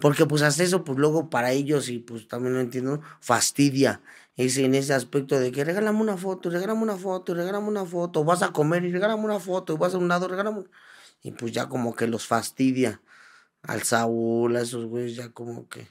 Porque 0.00 0.26
pues 0.26 0.42
hace 0.42 0.64
eso, 0.64 0.84
pues 0.84 0.98
luego 0.98 1.30
para 1.30 1.52
ellos, 1.52 1.88
y 1.88 1.98
pues 1.98 2.28
también 2.28 2.54
lo 2.54 2.60
entiendo, 2.60 3.00
fastidia. 3.20 4.02
Es 4.36 4.56
en 4.58 4.74
ese 4.74 4.94
aspecto 4.94 5.38
de 5.38 5.52
que 5.52 5.64
regálame 5.64 6.00
una 6.00 6.16
foto, 6.16 6.50
regálame 6.50 6.82
una 6.82 6.96
foto, 6.96 7.34
regálame 7.34 7.68
una 7.68 7.84
foto, 7.84 8.24
vas 8.24 8.42
a 8.42 8.52
comer 8.52 8.84
y 8.84 8.92
regálame 8.92 9.24
una 9.24 9.40
foto, 9.40 9.76
vas 9.76 9.94
a 9.94 9.98
un 9.98 10.08
lado, 10.08 10.28
regálame. 10.28 10.64
Y 11.22 11.32
pues 11.32 11.52
ya 11.52 11.68
como 11.68 11.94
que 11.94 12.06
los 12.06 12.26
fastidia 12.26 13.02
al 13.62 13.82
Saúl, 13.82 14.56
a 14.56 14.62
esos 14.62 14.86
güeyes 14.86 15.16
ya 15.16 15.32
como 15.32 15.68
que 15.68 15.88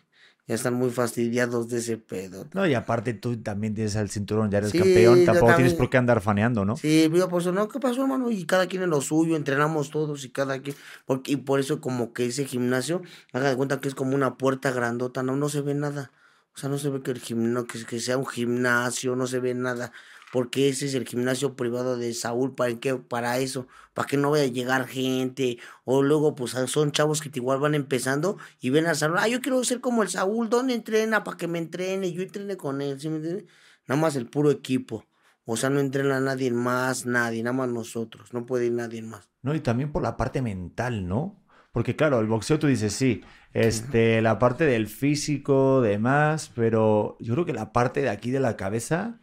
ya 0.49 0.55
están 0.55 0.73
muy 0.73 0.89
fastidiados 0.89 1.69
de 1.69 1.77
ese 1.77 1.97
pedo. 1.97 2.47
No, 2.55 2.65
y 2.65 2.73
aparte 2.73 3.13
tú 3.13 3.37
también 3.37 3.75
tienes 3.75 3.93
el 3.95 4.09
cinturón, 4.09 4.49
ya 4.49 4.57
eres 4.57 4.73
campeón, 4.73 5.23
tampoco 5.23 5.53
tienes 5.53 5.75
por 5.75 5.91
qué 5.91 5.97
andar 5.97 6.21
faneando, 6.21 6.65
¿no? 6.65 6.75
Sí, 6.75 7.07
yo 7.13 7.29
por 7.29 7.41
eso, 7.41 7.51
no, 7.51 7.67
¿qué 7.67 7.79
pasó, 7.79 8.01
hermano? 8.01 8.31
Y 8.31 8.45
cada 8.45 8.65
quien 8.65 8.81
en 8.81 8.89
lo 8.89 8.99
suyo, 8.99 9.35
entrenamos 9.35 9.91
todos 9.91 10.25
y 10.25 10.29
cada 10.31 10.59
quien, 10.59 10.75
porque, 11.05 11.33
y 11.33 11.35
por 11.35 11.59
eso 11.59 11.79
como 11.79 12.13
que 12.13 12.25
ese 12.25 12.45
gimnasio, 12.45 13.03
haga 13.31 13.51
de 13.51 13.57
cuenta 13.57 13.79
que 13.79 13.89
es 13.89 13.93
como 13.93 14.15
una 14.15 14.37
puerta 14.37 14.71
grandota, 14.71 15.21
no, 15.21 15.35
no 15.35 15.49
se 15.49 15.61
ve 15.61 15.75
nada. 15.75 16.11
O 16.55 16.57
sea, 16.57 16.67
no 16.67 16.79
se 16.79 16.89
ve 16.89 17.03
que 17.03 17.11
el 17.11 17.19
gimnasio, 17.19 17.67
que, 17.67 17.85
que 17.85 17.99
sea 17.99 18.17
un 18.17 18.25
gimnasio, 18.25 19.15
no 19.15 19.27
se 19.27 19.39
ve 19.39 19.53
nada 19.53 19.91
porque 20.31 20.69
ese 20.69 20.85
es 20.85 20.93
el 20.93 21.07
gimnasio 21.07 21.55
privado 21.55 21.97
de 21.97 22.13
Saúl, 22.13 22.53
¿para 22.53 22.75
qué? 22.75 22.95
Para 22.95 23.39
eso, 23.39 23.67
para 23.93 24.07
que 24.07 24.17
no 24.17 24.31
vaya 24.31 24.43
a 24.43 24.47
llegar 24.47 24.87
gente, 24.87 25.57
o 25.85 26.03
luego 26.03 26.35
pues 26.35 26.51
son 26.51 26.91
chavos 26.91 27.21
que 27.21 27.31
igual 27.33 27.59
van 27.59 27.75
empezando 27.75 28.37
y 28.61 28.69
ven 28.69 28.87
al 28.87 28.95
salón, 28.95 29.17
ah, 29.19 29.27
yo 29.27 29.41
quiero 29.41 29.63
ser 29.63 29.81
como 29.81 30.03
el 30.03 30.09
Saúl, 30.09 30.49
¿dónde 30.49 30.73
entrena? 30.73 31.23
Para 31.23 31.37
que 31.37 31.47
me 31.47 31.59
entrene, 31.59 32.11
yo 32.11 32.21
entrene 32.21 32.57
con 32.57 32.81
él, 32.81 32.99
¿sí 32.99 33.09
me 33.09 33.17
entiendes? 33.17 33.45
Nada 33.87 33.99
más 34.01 34.15
el 34.15 34.27
puro 34.27 34.51
equipo. 34.51 35.05
O 35.45 35.57
sea, 35.57 35.71
no 35.71 35.79
entrena 35.79 36.19
nadie 36.19 36.51
más, 36.51 37.07
nadie, 37.07 37.41
nada 37.41 37.55
más 37.55 37.69
nosotros, 37.69 38.33
no 38.33 38.45
puede 38.45 38.67
ir 38.67 38.73
nadie 38.73 39.01
más. 39.01 39.27
No, 39.41 39.55
y 39.55 39.61
también 39.61 39.91
por 39.91 40.03
la 40.03 40.15
parte 40.15 40.43
mental, 40.43 41.07
¿no? 41.07 41.43
Porque 41.71 41.95
claro, 41.95 42.19
el 42.19 42.27
boxeo 42.27 42.59
tú 42.59 42.67
dices, 42.67 42.93
sí, 42.93 43.23
este, 43.53 44.21
la 44.21 44.37
parte 44.37 44.65
del 44.65 44.87
físico, 44.87 45.81
demás, 45.81 46.51
pero 46.53 47.17
yo 47.19 47.33
creo 47.33 47.45
que 47.45 47.53
la 47.53 47.71
parte 47.73 48.01
de 48.01 48.09
aquí 48.09 48.29
de 48.29 48.39
la 48.39 48.57
cabeza 48.57 49.21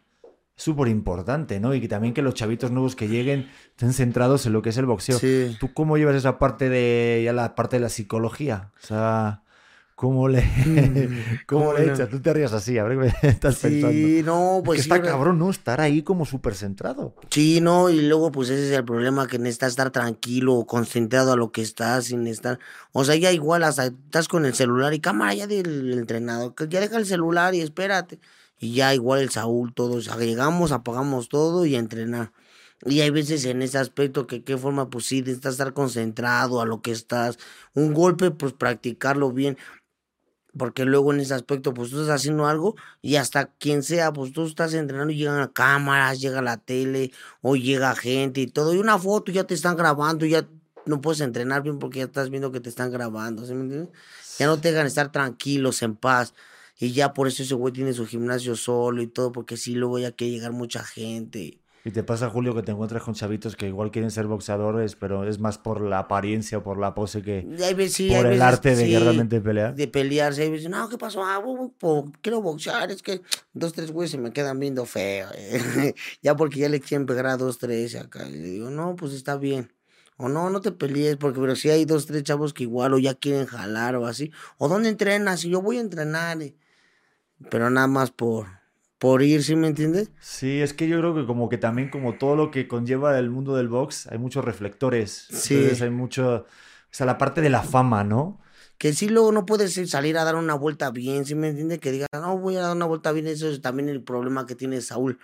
súper 0.57 0.89
importante, 0.89 1.59
¿no? 1.59 1.73
Y 1.73 1.79
que 1.79 1.87
también 1.87 2.13
que 2.13 2.21
los 2.21 2.33
chavitos 2.33 2.71
nuevos 2.71 2.95
que 2.95 3.07
lleguen 3.07 3.47
estén 3.69 3.93
centrados 3.93 4.45
en 4.47 4.53
lo 4.53 4.61
que 4.61 4.69
es 4.69 4.77
el 4.77 4.87
boxeo. 4.87 5.17
Sí. 5.17 5.55
¿Tú 5.59 5.71
cómo 5.73 5.97
llevas 5.97 6.15
esa 6.15 6.39
parte 6.39 6.67
de, 6.67 7.21
ya 7.23 7.31
la 7.31 7.55
parte 7.55 7.77
de 7.77 7.81
la 7.81 7.89
psicología? 7.89 8.71
O 8.83 8.85
sea, 8.85 9.43
¿cómo 9.93 10.27
le, 10.27 10.41
mm, 10.41 11.41
¿cómo, 11.45 11.73
le 11.73 11.93
echas? 11.93 12.09
Tú 12.09 12.19
te 12.21 12.33
rías 12.33 12.53
así, 12.53 12.75
a 12.79 12.83
ver 12.85 13.13
qué 13.21 13.27
estás 13.27 13.57
pensando. 13.57 13.91
Sí, 13.91 14.23
no, 14.25 14.63
pues 14.65 14.79
está 14.79 14.99
cabrón, 14.99 15.37
¿no? 15.37 15.51
Estar 15.51 15.79
ahí 15.79 16.01
como 16.01 16.25
súper 16.25 16.55
centrado. 16.55 17.13
Sí, 17.29 17.61
no, 17.61 17.91
y 17.91 18.01
luego 18.01 18.31
pues 18.31 18.49
ese 18.49 18.71
es 18.71 18.75
el 18.75 18.83
problema, 18.83 19.27
que 19.27 19.37
necesitas 19.37 19.69
estar 19.69 19.91
tranquilo, 19.91 20.65
concentrado 20.65 21.33
a 21.33 21.35
lo 21.35 21.51
que 21.51 21.61
estás, 21.61 22.05
sin 22.05 22.25
estar... 22.25 22.57
O 22.93 23.05
sea, 23.05 23.15
ya 23.15 23.31
igual 23.31 23.63
hasta 23.63 23.85
estás 23.85 24.27
con 24.27 24.43
el 24.47 24.55
celular 24.55 24.91
y 24.95 24.99
cámara 25.01 25.35
ya 25.35 25.45
del 25.45 25.93
entrenador, 25.93 26.55
ya 26.67 26.79
deja 26.79 26.97
el 26.97 27.05
celular 27.05 27.53
y 27.53 27.61
espérate 27.61 28.17
y 28.59 28.73
ya 28.73 28.93
igual 28.93 29.21
el 29.21 29.29
Saúl, 29.29 29.73
todos 29.73 30.09
agregamos, 30.09 30.71
apagamos 30.71 31.29
todo 31.29 31.65
y 31.65 31.75
a 31.75 31.79
entrenar. 31.79 32.31
Y 32.85 33.01
hay 33.01 33.09
veces 33.09 33.45
en 33.45 33.61
ese 33.61 33.77
aspecto 33.77 34.27
que 34.27 34.43
qué 34.43 34.57
forma, 34.57 34.89
pues 34.89 35.05
sí, 35.05 35.21
necesitas 35.21 35.53
estar 35.53 35.73
concentrado 35.73 36.61
a 36.61 36.65
lo 36.65 36.81
que 36.81 36.91
estás. 36.91 37.39
Un 37.73 37.93
golpe, 37.93 38.31
pues 38.31 38.53
practicarlo 38.53 39.31
bien. 39.31 39.57
Porque 40.57 40.85
luego 40.85 41.13
en 41.13 41.19
ese 41.19 41.33
aspecto, 41.33 41.73
pues 41.73 41.91
tú 41.91 42.01
estás 42.01 42.15
haciendo 42.15 42.47
algo 42.47 42.75
y 43.01 43.17
hasta 43.17 43.45
quien 43.45 43.83
sea, 43.83 44.11
pues 44.13 44.31
tú 44.31 44.45
estás 44.45 44.73
entrenando 44.73 45.13
y 45.13 45.17
llegan 45.17 45.39
a 45.39 45.51
cámaras, 45.51 46.19
llega 46.19 46.41
la 46.41 46.57
tele 46.57 47.11
o 47.41 47.55
llega 47.55 47.95
gente 47.95 48.41
y 48.41 48.47
todo. 48.47 48.73
Y 48.73 48.77
una 48.77 48.97
foto 48.97 49.31
ya 49.31 49.43
te 49.43 49.53
están 49.53 49.75
grabando, 49.75 50.25
ya 50.25 50.47
no 50.85 51.01
puedes 51.01 51.21
entrenar 51.21 51.61
bien 51.63 51.79
porque 51.79 51.99
ya 51.99 52.05
estás 52.05 52.29
viendo 52.29 52.51
que 52.51 52.59
te 52.59 52.69
están 52.69 52.91
grabando. 52.91 53.45
¿sí 53.45 53.53
me 53.53 53.61
entiendes? 53.61 53.89
Ya 54.39 54.47
no 54.47 54.59
te 54.59 54.71
dejan 54.71 54.87
estar 54.87 55.11
tranquilos, 55.11 55.81
en 55.83 55.95
paz. 55.95 56.33
Y 56.79 56.91
ya 56.91 57.13
por 57.13 57.27
eso 57.27 57.43
ese 57.43 57.55
güey 57.55 57.73
tiene 57.73 57.93
su 57.93 58.05
gimnasio 58.05 58.55
solo 58.55 59.01
y 59.01 59.07
todo, 59.07 59.31
porque 59.31 59.57
sí, 59.57 59.73
luego 59.73 59.99
ya 59.99 60.11
quiere 60.11 60.33
llegar 60.33 60.51
mucha 60.51 60.83
gente. 60.83 61.61
Y 61.87 61.91
te 61.91 62.03
pasa, 62.03 62.29
Julio, 62.29 62.53
que 62.53 62.63
te 62.63 62.73
encuentras 62.73 63.01
con 63.01 63.13
chavitos 63.13 63.55
que 63.55 63.65
igual 63.65 63.91
quieren 63.91 64.11
ser 64.11 64.27
boxeadores, 64.27 64.97
pero 64.97 65.25
es 65.25 65.39
más 65.39 65.57
por 65.57 65.79
la 65.79 65.99
apariencia 65.99 66.57
o 66.57 66.63
por 66.63 66.77
la 66.77 66.93
pose 66.93 67.21
que 67.21 67.47
por 68.09 68.25
el 68.25 68.41
arte 68.41 68.75
de 68.75 68.89
que 68.89 68.99
realmente 68.99 69.39
pelear. 69.39 69.73
De 69.73 69.87
pelearse. 69.87 70.41
Hay 70.41 70.51
veces, 70.51 70.69
no, 70.69 70.89
¿qué 70.89 70.97
pasó? 70.97 71.23
Ah, 71.23 71.41
quiero 72.21 72.41
boxear. 72.41 72.91
Es 72.91 73.01
que 73.01 73.21
dos, 73.53 73.71
tres 73.71 73.91
güeyes 73.91 74.11
se 74.11 74.17
me 74.17 74.33
quedan 74.33 74.59
viendo 74.59 74.85
feo. 74.85 75.29
Eh". 75.33 75.93
ya 76.21 76.35
porque 76.35 76.59
ya 76.59 76.67
le 76.67 76.81
quieren 76.81 77.05
pegar 77.05 77.27
a 77.27 77.37
dos, 77.37 77.57
tres 77.57 77.95
acá. 77.95 78.27
Y 78.27 78.33
le 78.33 78.49
digo, 78.49 78.69
no, 78.69 78.97
pues 78.97 79.13
está 79.13 79.37
bien. 79.37 79.71
O 80.17 80.27
no, 80.27 80.49
no 80.49 80.59
te 80.59 80.73
pelees, 80.73 81.15
porque 81.15 81.39
pero 81.39 81.55
si 81.55 81.69
hay 81.69 81.85
dos, 81.85 82.05
tres 82.05 82.23
chavos 82.23 82.53
que 82.53 82.63
igual 82.63 82.95
o 82.95 82.97
ya 82.97 83.13
quieren 83.13 83.45
jalar 83.45 83.95
o 83.95 84.07
así. 84.07 84.29
O 84.57 84.67
dónde 84.67 84.89
entrenas, 84.89 85.45
y 85.45 85.51
yo 85.51 85.61
voy 85.61 85.77
a 85.77 85.81
entrenar. 85.81 86.41
Eh" 86.41 86.53
pero 87.49 87.69
nada 87.69 87.87
más 87.87 88.11
por, 88.11 88.47
por 88.97 89.21
ir, 89.21 89.43
¿sí 89.43 89.55
me 89.55 89.67
entiendes? 89.67 90.11
Sí, 90.19 90.61
es 90.61 90.73
que 90.73 90.87
yo 90.87 90.97
creo 90.99 91.15
que 91.15 91.25
como 91.25 91.49
que 91.49 91.57
también 91.57 91.89
como 91.89 92.17
todo 92.17 92.35
lo 92.35 92.51
que 92.51 92.67
conlleva 92.67 93.17
el 93.17 93.29
mundo 93.29 93.55
del 93.55 93.67
box, 93.67 94.07
hay 94.07 94.17
muchos 94.17 94.43
reflectores. 94.43 95.27
Sí. 95.29 95.55
Entonces 95.55 95.81
hay 95.81 95.89
mucho, 95.89 96.35
o 96.35 96.45
sea, 96.91 97.05
la 97.05 97.17
parte 97.17 97.41
de 97.41 97.49
la 97.49 97.63
fama, 97.63 98.03
¿no? 98.03 98.39
Que 98.77 98.93
sí 98.93 99.09
luego 99.09 99.31
no 99.31 99.45
puedes 99.45 99.73
salir 99.89 100.17
a 100.17 100.23
dar 100.23 100.35
una 100.35 100.53
vuelta 100.53 100.91
bien, 100.91 101.25
¿sí 101.25 101.33
me 101.33 101.49
entiendes? 101.49 101.79
Que 101.79 101.91
diga, 101.91 102.07
no, 102.13 102.37
voy 102.37 102.57
a 102.57 102.61
dar 102.61 102.75
una 102.75 102.85
vuelta 102.85 103.11
bien, 103.11 103.27
eso 103.27 103.49
es 103.49 103.61
también 103.61 103.89
el 103.89 104.03
problema 104.03 104.45
que 104.45 104.55
tiene 104.55 104.81
Saúl. 104.81 105.19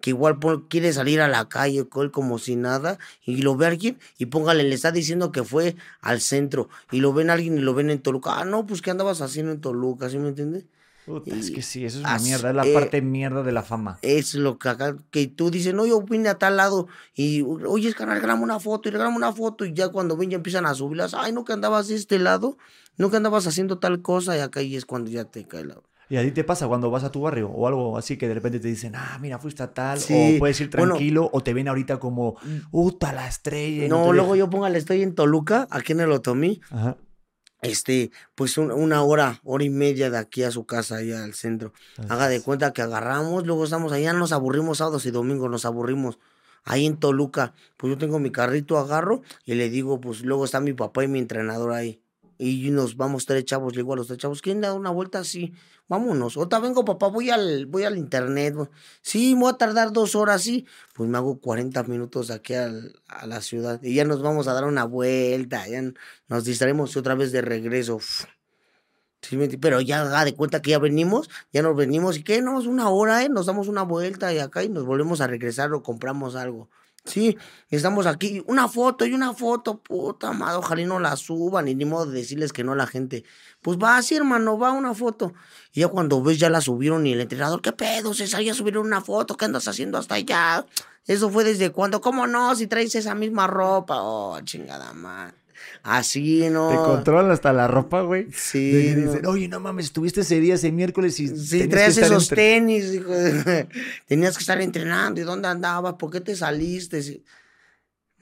Que 0.00 0.10
igual 0.10 0.38
quiere 0.68 0.92
salir 0.92 1.20
a 1.20 1.26
la 1.26 1.48
calle 1.48 1.88
como 1.88 2.38
si 2.38 2.54
nada 2.54 2.98
y 3.24 3.42
lo 3.42 3.56
ve 3.56 3.66
alguien 3.66 3.98
y 4.16 4.26
póngale, 4.26 4.62
le 4.62 4.74
está 4.74 4.92
diciendo 4.92 5.32
que 5.32 5.42
fue 5.42 5.74
al 6.00 6.20
centro 6.20 6.68
y 6.92 7.00
lo 7.00 7.12
ven 7.12 7.30
a 7.30 7.32
alguien 7.32 7.58
y 7.58 7.60
lo 7.60 7.74
ven 7.74 7.90
en 7.90 8.00
Toluca. 8.00 8.38
Ah, 8.38 8.44
no, 8.44 8.64
pues 8.64 8.80
¿qué 8.80 8.90
andabas 8.92 9.22
haciendo 9.22 9.50
en 9.52 9.60
Toluca? 9.60 10.08
¿Sí 10.08 10.18
me 10.18 10.28
entiendes? 10.28 10.66
Es 11.26 11.50
que 11.50 11.62
sí, 11.62 11.84
eso 11.84 11.98
es 11.98 12.04
una 12.04 12.18
mierda, 12.18 12.50
es 12.50 12.56
la 12.56 12.64
parte 12.72 13.02
mierda 13.02 13.42
de 13.42 13.52
la 13.52 13.62
fama. 13.62 13.98
Es 14.02 14.34
lo 14.34 14.58
que 14.58 14.68
acá, 14.68 14.96
que 15.10 15.26
tú 15.26 15.50
dices, 15.50 15.74
no, 15.74 15.86
yo 15.86 16.02
vine 16.02 16.28
a 16.28 16.38
tal 16.38 16.56
lado 16.56 16.88
y, 17.14 17.42
oye, 17.42 17.88
es 17.88 17.94
canal, 17.94 18.20
grabamos 18.20 18.44
una 18.44 18.60
foto 18.60 18.88
y 18.88 18.92
grabamos 18.92 19.16
una 19.16 19.32
foto 19.32 19.64
y 19.64 19.72
ya 19.72 19.88
cuando 19.88 20.16
ven 20.16 20.30
ya 20.30 20.36
empiezan 20.36 20.66
a 20.66 20.74
subirlas, 20.74 21.14
ay, 21.14 21.32
no 21.32 21.44
que 21.44 21.52
andabas 21.52 21.88
de 21.88 21.94
este 21.94 22.18
lado, 22.18 22.58
no 22.96 23.10
que 23.10 23.16
andabas 23.16 23.46
haciendo 23.46 23.78
tal 23.78 24.02
cosa 24.02 24.36
y 24.36 24.40
acá 24.40 24.62
y 24.62 24.76
es 24.76 24.84
cuando 24.84 25.10
ya 25.10 25.24
te 25.24 25.44
cae 25.46 25.64
la... 25.64 25.76
¿Y 26.10 26.16
a 26.16 26.22
ti 26.22 26.30
te 26.30 26.42
pasa 26.42 26.66
cuando 26.66 26.90
vas 26.90 27.04
a 27.04 27.12
tu 27.12 27.20
barrio 27.20 27.50
o 27.50 27.66
algo 27.68 27.98
así 27.98 28.16
que 28.16 28.26
de 28.28 28.32
repente 28.32 28.60
te 28.60 28.68
dicen, 28.68 28.94
ah, 28.96 29.18
mira, 29.20 29.38
fuiste 29.38 29.62
a 29.62 29.74
tal, 29.74 29.98
o 29.98 30.38
puedes 30.38 30.58
ir 30.58 30.70
tranquilo, 30.70 31.28
o 31.32 31.42
te 31.42 31.52
ven 31.52 31.68
ahorita 31.68 31.98
como, 31.98 32.36
puta, 32.70 33.12
la 33.12 33.28
estrella. 33.28 33.88
No, 33.88 34.14
luego 34.14 34.34
yo 34.34 34.48
póngale, 34.48 34.78
estoy 34.78 35.02
en 35.02 35.14
Toluca, 35.14 35.68
aquí 35.70 35.92
en 35.92 36.00
el 36.00 36.12
Otomí, 36.12 36.62
Ajá 36.70 36.96
este, 37.62 38.10
pues 38.34 38.58
una 38.58 39.02
hora, 39.02 39.40
hora 39.44 39.64
y 39.64 39.70
media 39.70 40.10
de 40.10 40.18
aquí 40.18 40.42
a 40.42 40.50
su 40.50 40.64
casa, 40.66 40.96
allá 40.96 41.24
al 41.24 41.34
centro. 41.34 41.72
Haga 42.08 42.28
de 42.28 42.40
cuenta 42.40 42.72
que 42.72 42.82
agarramos, 42.82 43.46
luego 43.46 43.64
estamos 43.64 43.92
allá, 43.92 44.12
nos 44.12 44.32
aburrimos 44.32 44.78
sábados 44.78 45.06
y 45.06 45.10
domingos, 45.10 45.50
nos 45.50 45.64
aburrimos. 45.64 46.18
Ahí 46.64 46.86
en 46.86 46.98
Toluca, 46.98 47.54
pues 47.76 47.90
yo 47.92 47.98
tengo 47.98 48.18
mi 48.18 48.30
carrito, 48.30 48.78
agarro 48.78 49.22
y 49.44 49.54
le 49.54 49.70
digo, 49.70 50.00
pues 50.00 50.22
luego 50.22 50.44
está 50.44 50.60
mi 50.60 50.74
papá 50.74 51.04
y 51.04 51.08
mi 51.08 51.18
entrenador 51.18 51.72
ahí 51.72 52.02
y 52.38 52.70
nos 52.70 52.96
vamos 52.96 53.26
tres 53.26 53.44
chavos, 53.44 53.74
le 53.74 53.82
digo 53.82 53.92
a 53.92 53.96
los 53.96 54.06
tres 54.06 54.18
chavos, 54.18 54.40
¿quieren 54.40 54.62
dar 54.62 54.72
una 54.72 54.90
vuelta? 54.90 55.24
Sí, 55.24 55.52
vámonos. 55.88 56.36
Otra 56.36 56.60
vengo, 56.60 56.84
papá, 56.84 57.08
voy 57.08 57.30
al, 57.30 57.66
voy 57.66 57.84
al 57.84 57.98
internet. 57.98 58.54
Sí, 59.02 59.34
voy 59.34 59.50
a 59.50 59.54
tardar 59.54 59.92
dos 59.92 60.14
horas, 60.14 60.42
sí. 60.42 60.66
Pues 60.94 61.08
me 61.10 61.18
hago 61.18 61.40
40 61.40 61.82
minutos 61.84 62.30
aquí 62.30 62.54
a 62.54 62.70
la 63.26 63.40
ciudad 63.40 63.82
y 63.82 63.94
ya 63.94 64.04
nos 64.04 64.22
vamos 64.22 64.48
a 64.48 64.54
dar 64.54 64.64
una 64.64 64.84
vuelta, 64.84 65.66
ya 65.68 65.82
nos 66.28 66.44
distraemos 66.44 66.96
otra 66.96 67.14
vez 67.14 67.32
de 67.32 67.42
regreso. 67.42 68.00
Sí, 69.20 69.36
pero 69.60 69.80
ya 69.80 70.04
da 70.04 70.24
de 70.24 70.34
cuenta 70.34 70.62
que 70.62 70.70
ya 70.70 70.78
venimos, 70.78 71.28
ya 71.52 71.62
nos 71.62 71.76
venimos 71.76 72.16
y 72.18 72.22
que 72.22 72.40
no, 72.40 72.60
es 72.60 72.66
una 72.66 72.88
hora, 72.88 73.24
¿eh? 73.24 73.28
Nos 73.28 73.46
damos 73.46 73.66
una 73.68 73.82
vuelta 73.82 74.32
y 74.32 74.38
acá 74.38 74.62
y 74.62 74.68
nos 74.68 74.86
volvemos 74.86 75.20
a 75.20 75.26
regresar 75.26 75.72
o 75.74 75.82
compramos 75.82 76.36
algo. 76.36 76.70
Sí, 77.08 77.38
estamos 77.70 78.06
aquí, 78.06 78.42
una 78.46 78.68
foto 78.68 79.06
y 79.06 79.14
una 79.14 79.32
foto, 79.32 79.78
puta 79.78 80.32
madre, 80.32 80.56
ojalá 80.56 80.82
y 80.82 80.84
no 80.84 81.00
la 81.00 81.16
suban 81.16 81.66
y 81.66 81.74
ni 81.74 81.86
modo 81.86 82.06
de 82.06 82.18
decirles 82.18 82.52
que 82.52 82.64
no 82.64 82.72
a 82.72 82.76
la 82.76 82.86
gente. 82.86 83.24
Pues 83.62 83.78
va 83.78 83.96
así, 83.96 84.14
hermano, 84.14 84.58
va 84.58 84.72
una 84.72 84.94
foto. 84.94 85.32
Y 85.72 85.80
ya 85.80 85.88
cuando 85.88 86.22
ves 86.22 86.38
ya 86.38 86.50
la 86.50 86.60
subieron 86.60 87.06
y 87.06 87.12
el 87.12 87.22
entrenador, 87.22 87.62
¿qué 87.62 87.72
pedo, 87.72 88.12
César? 88.12 88.42
Ya 88.42 88.52
subieron 88.52 88.86
una 88.86 89.00
foto, 89.00 89.36
¿qué 89.36 89.46
andas 89.46 89.66
haciendo 89.68 89.96
hasta 89.96 90.16
allá? 90.16 90.66
Eso 91.06 91.30
fue 91.30 91.44
desde 91.44 91.70
cuando, 91.70 92.02
¿cómo 92.02 92.26
no? 92.26 92.54
Si 92.54 92.66
traes 92.66 92.94
esa 92.94 93.14
misma 93.14 93.46
ropa, 93.46 94.02
oh, 94.02 94.38
chingada 94.42 94.92
madre. 94.92 95.34
Así, 95.82 96.48
¿no? 96.50 96.68
Te 96.70 96.76
controlan 96.76 97.30
hasta 97.30 97.52
la 97.52 97.68
ropa, 97.68 98.02
güey. 98.02 98.26
Sí, 98.32 98.94
no. 98.96 99.12
dicen, 99.12 99.26
oye, 99.26 99.48
no 99.48 99.60
mames, 99.60 99.86
estuviste 99.86 100.20
ese 100.22 100.40
día, 100.40 100.54
ese 100.54 100.72
miércoles 100.72 101.18
y. 101.20 101.28
Sí, 101.28 101.68
esos 101.70 102.28
tenis, 102.28 102.92
hijo 102.94 103.10
de- 103.10 103.68
Tenías 104.06 104.36
que 104.36 104.40
estar 104.42 104.60
entrenando. 104.60 105.20
¿Y 105.20 105.24
dónde 105.24 105.48
andabas? 105.48 105.94
¿Por 105.94 106.10
qué 106.10 106.20
te 106.20 106.34
saliste? 106.36 107.22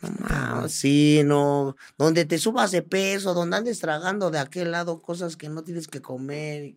No 0.03 0.11
mames, 0.29 0.73
sí, 0.73 1.23
no. 1.25 1.77
Donde 1.97 2.25
te 2.27 2.39
subas 2.39 2.71
de 2.71 2.83
peso, 2.83 3.33
donde 3.35 3.57
andes 3.57 3.79
tragando 3.79 4.31
de 4.31 4.39
aquel 4.39 4.71
lado 4.73 5.01
cosas 5.01 5.37
que 5.37 5.49
no 5.49 5.63
tienes 5.65 5.89
que 5.89 6.03
comer. 6.03 6.75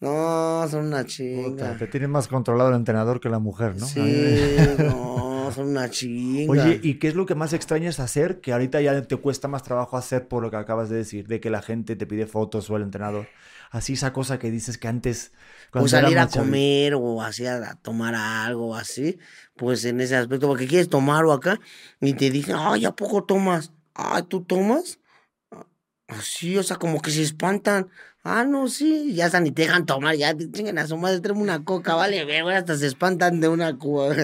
No, 0.00 0.66
son 0.70 0.86
una 0.86 0.98
Puta, 0.98 1.08
chinga. 1.08 1.78
te 1.78 1.86
tiene 1.86 2.08
más 2.08 2.28
controlado 2.28 2.68
el 2.70 2.76
entrenador 2.76 3.20
que 3.20 3.30
la 3.30 3.38
mujer, 3.38 3.76
¿no? 3.78 3.86
Sí, 3.86 4.00
me- 4.00 4.76
no, 5.44 5.52
son 5.52 5.68
una 5.68 5.90
chinga. 5.90 6.50
Oye, 6.50 6.80
¿y 6.82 6.94
qué 6.94 7.08
es 7.08 7.14
lo 7.14 7.26
que 7.26 7.34
más 7.34 7.52
extrañas 7.52 8.00
hacer 8.00 8.40
que 8.40 8.52
ahorita 8.52 8.80
ya 8.80 9.02
te 9.02 9.16
cuesta 9.16 9.48
más 9.48 9.62
trabajo 9.62 9.96
hacer 9.96 10.28
por 10.28 10.42
lo 10.42 10.50
que 10.50 10.56
acabas 10.56 10.88
de 10.88 10.96
decir, 10.96 11.26
de 11.26 11.40
que 11.40 11.50
la 11.50 11.62
gente 11.62 11.96
te 11.96 12.06
pide 12.06 12.26
fotos 12.26 12.70
o 12.70 12.76
el 12.76 12.82
entrenador? 12.82 13.28
Así 13.70 13.94
esa 13.94 14.12
cosa 14.12 14.38
que 14.38 14.52
dices 14.52 14.78
que 14.78 14.86
antes... 14.86 15.32
o 15.72 15.88
salir 15.88 16.16
a 16.18 16.28
comer 16.28 16.94
o 16.94 17.20
así 17.22 17.44
a, 17.44 17.74
tomar 17.82 18.14
algo 18.14 18.76
así, 18.76 19.18
pues 19.56 19.84
en 19.84 20.00
ese 20.00 20.16
aspecto, 20.16 20.46
porque 20.46 20.68
quieres 20.68 20.88
tomar 20.88 21.24
o 21.24 21.32
acá, 21.32 21.60
y 22.00 22.14
te 22.14 22.30
dicen, 22.30 22.54
ay, 22.56 22.84
¿a 22.84 22.92
poco 22.92 23.24
tomas? 23.24 23.72
Ay, 23.94 24.22
¿tú 24.28 24.42
tomas? 24.44 25.00
Así, 26.06 26.56
o 26.56 26.62
sea, 26.62 26.76
como 26.76 27.02
que 27.02 27.10
se 27.10 27.22
espantan. 27.22 27.88
Ah, 28.22 28.44
no, 28.44 28.68
sí, 28.68 29.12
ya 29.12 29.26
hasta 29.26 29.40
ni 29.40 29.50
te 29.50 29.62
dejan 29.62 29.86
tomar, 29.86 30.14
ya 30.14 30.34
te 30.34 30.50
chingan 30.50 30.78
a 30.78 30.86
su 30.86 30.96
madre, 30.96 31.32
una 31.32 31.64
coca, 31.64 31.94
vale, 31.94 32.20
hasta 32.52 32.76
se 32.76 32.86
espantan 32.86 33.40
de 33.40 33.48
una 33.48 33.76
cuba. 33.76 34.14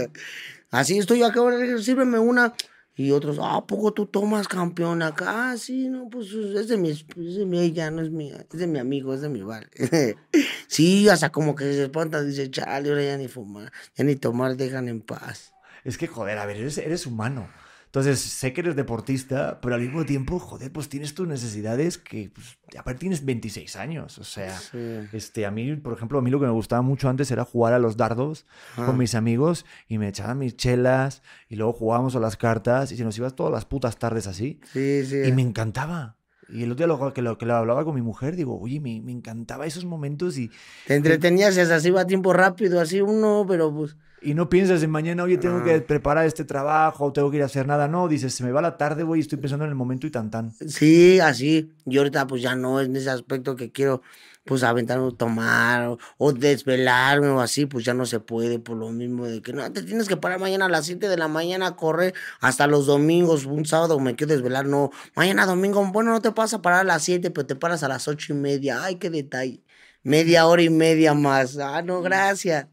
Así 0.70 0.98
estoy 0.98 1.22
acá, 1.22 1.40
ahora 1.40 1.78
sírveme 1.78 2.18
una. 2.18 2.54
Y 2.94 3.12
otros, 3.12 3.38
ah, 3.40 3.56
¿a 3.56 3.66
poco 3.66 3.92
tú 3.92 4.06
tomas 4.06 4.46
campeón 4.46 5.02
acá? 5.02 5.52
Ah, 5.52 5.56
sí, 5.56 5.88
no, 5.88 6.10
pues 6.10 6.32
es 6.32 6.68
de 6.68 6.76
mi, 6.76 6.90
es 6.90 7.06
de 7.16 7.46
mi 7.46 7.58
ella, 7.58 7.90
no 7.90 8.02
es 8.02 8.10
mía, 8.10 8.44
es 8.52 8.58
de 8.58 8.66
mi 8.66 8.78
amigo, 8.78 9.14
es 9.14 9.22
de 9.22 9.28
mi 9.30 9.40
bar. 9.42 9.70
sí, 10.68 11.08
hasta 11.08 11.30
como 11.32 11.54
que 11.54 11.64
se 11.64 11.84
espanta, 11.84 12.22
dice, 12.22 12.50
chale, 12.50 12.90
ahora 12.90 13.02
ya 13.02 13.16
ni 13.16 13.26
fumar, 13.26 13.72
ya 13.94 14.04
ni 14.04 14.16
tomar, 14.16 14.56
dejan 14.56 14.88
en 14.88 15.00
paz. 15.00 15.54
Es 15.82 15.96
que, 15.96 16.08
joder, 16.08 16.36
a 16.36 16.46
ver, 16.46 16.58
eres, 16.58 16.76
eres 16.78 17.06
humano. 17.06 17.48
Entonces, 17.90 18.20
sé 18.20 18.52
que 18.52 18.60
eres 18.60 18.76
deportista, 18.76 19.60
pero 19.60 19.74
al 19.74 19.80
mismo 19.80 20.04
tiempo, 20.04 20.38
joder, 20.38 20.70
pues 20.72 20.88
tienes 20.88 21.12
tus 21.12 21.26
necesidades 21.26 21.98
que, 21.98 22.30
pues, 22.32 22.56
aparte 22.78 23.00
tienes 23.00 23.24
26 23.24 23.74
años. 23.74 24.16
O 24.18 24.22
sea, 24.24 24.56
Sí. 24.56 24.78
este, 25.12 25.44
a 25.44 25.50
mí, 25.50 25.74
por 25.74 25.94
ejemplo, 25.94 26.20
a 26.20 26.22
mí 26.22 26.30
lo 26.30 26.38
que 26.38 26.46
me 26.46 26.52
gustaba 26.52 26.82
mucho 26.82 27.08
antes 27.08 27.28
era 27.32 27.44
jugar 27.44 27.72
a 27.72 27.80
los 27.80 27.96
dardos 27.96 28.46
Ah. 28.76 28.86
con 28.86 28.96
mis 28.96 29.16
amigos 29.16 29.66
y 29.88 29.98
me 29.98 30.06
echaban 30.06 30.38
mis 30.38 30.56
chelas 30.56 31.22
y 31.48 31.56
luego 31.56 31.72
jugábamos 31.72 32.14
a 32.14 32.20
las 32.20 32.36
cartas 32.36 32.92
y 32.92 32.96
se 32.96 33.02
nos 33.02 33.18
ibas 33.18 33.34
todas 33.34 33.52
las 33.52 33.64
putas 33.64 33.98
tardes 33.98 34.28
así. 34.28 34.60
Sí, 34.72 35.04
sí. 35.04 35.22
Y 35.26 35.32
me 35.32 35.42
encantaba. 35.42 36.16
Y 36.48 36.62
el 36.62 36.70
otro 36.72 36.86
día 36.86 36.96
lo, 36.96 37.12
que, 37.12 37.22
lo, 37.22 37.38
que 37.38 37.46
lo 37.46 37.54
hablaba 37.56 37.84
con 37.84 37.94
mi 37.96 38.02
mujer, 38.02 38.36
digo, 38.36 38.56
oye, 38.60 38.78
me, 38.80 39.00
me 39.00 39.10
encantaba 39.12 39.66
esos 39.66 39.84
momentos 39.84 40.38
y, 40.38 40.50
Te 40.86 40.94
entretenías 40.94 41.56
y 41.56 41.60
así 41.60 41.90
va 41.90 42.02
a 42.02 42.06
tiempo 42.06 42.32
rápido, 42.32 42.80
así 42.80 43.00
uno, 43.00 43.44
pero 43.48 43.74
pues. 43.74 43.96
Y 44.22 44.34
no 44.34 44.48
piensas 44.48 44.82
en 44.82 44.90
mañana, 44.90 45.22
oye, 45.22 45.38
tengo 45.38 45.62
que 45.64 45.74
Ah. 45.76 45.84
preparar 45.86 46.26
este 46.26 46.44
trabajo, 46.44 47.12
tengo 47.12 47.30
que 47.30 47.38
ir 47.38 47.42
a 47.42 47.46
hacer 47.46 47.66
nada. 47.66 47.88
No, 47.88 48.08
dices, 48.08 48.34
se 48.34 48.44
me 48.44 48.52
va 48.52 48.60
la 48.62 48.76
tarde, 48.76 49.02
güey, 49.02 49.20
estoy 49.20 49.38
pensando 49.38 49.64
en 49.64 49.70
el 49.70 49.76
momento 49.76 50.06
y 50.06 50.10
tan 50.10 50.30
tan. 50.30 50.52
Sí, 50.52 51.20
así. 51.20 51.72
Yo 51.84 52.00
ahorita 52.00 52.26
pues 52.26 52.42
ya 52.42 52.54
no 52.54 52.80
en 52.80 52.94
ese 52.96 53.10
aspecto 53.10 53.56
que 53.56 53.70
quiero 53.72 54.02
pues 54.44 54.62
aventarme, 54.62 55.12
tomar 55.12 55.86
o, 55.88 55.98
o 56.16 56.32
desvelarme 56.32 57.28
o 57.28 57.40
así, 57.40 57.66
pues 57.66 57.84
ya 57.84 57.92
no 57.94 58.06
se 58.06 58.20
puede 58.20 58.58
por 58.58 58.76
lo 58.76 58.90
mismo 58.90 59.26
de 59.26 59.42
que 59.42 59.52
no, 59.52 59.70
te 59.70 59.82
tienes 59.82 60.08
que 60.08 60.16
parar 60.16 60.40
mañana 60.40 60.64
a 60.64 60.68
las 60.70 60.86
7 60.86 61.08
de 61.08 61.16
la 61.18 61.28
mañana 61.28 61.68
a 61.68 61.76
correr 61.76 62.14
hasta 62.40 62.66
los 62.66 62.86
domingos, 62.86 63.44
un 63.44 63.66
sábado 63.66 64.00
me 64.00 64.16
quiero 64.16 64.32
desvelar, 64.32 64.64
no, 64.66 64.90
mañana 65.14 65.44
domingo, 65.46 65.84
bueno, 65.92 66.10
no 66.10 66.22
te 66.22 66.30
vas 66.30 66.54
a 66.54 66.62
parar 66.62 66.80
a 66.80 66.84
las 66.84 67.02
7, 67.02 67.30
pero 67.30 67.46
te 67.46 67.54
paras 67.54 67.82
a 67.82 67.88
las 67.88 68.08
ocho 68.08 68.32
y 68.32 68.36
media, 68.36 68.82
ay, 68.82 68.96
qué 68.96 69.10
detalle, 69.10 69.62
media 70.02 70.46
hora 70.46 70.62
y 70.62 70.70
media 70.70 71.12
más, 71.14 71.58
ah, 71.58 71.82
no, 71.82 72.00
gracias. 72.00 72.66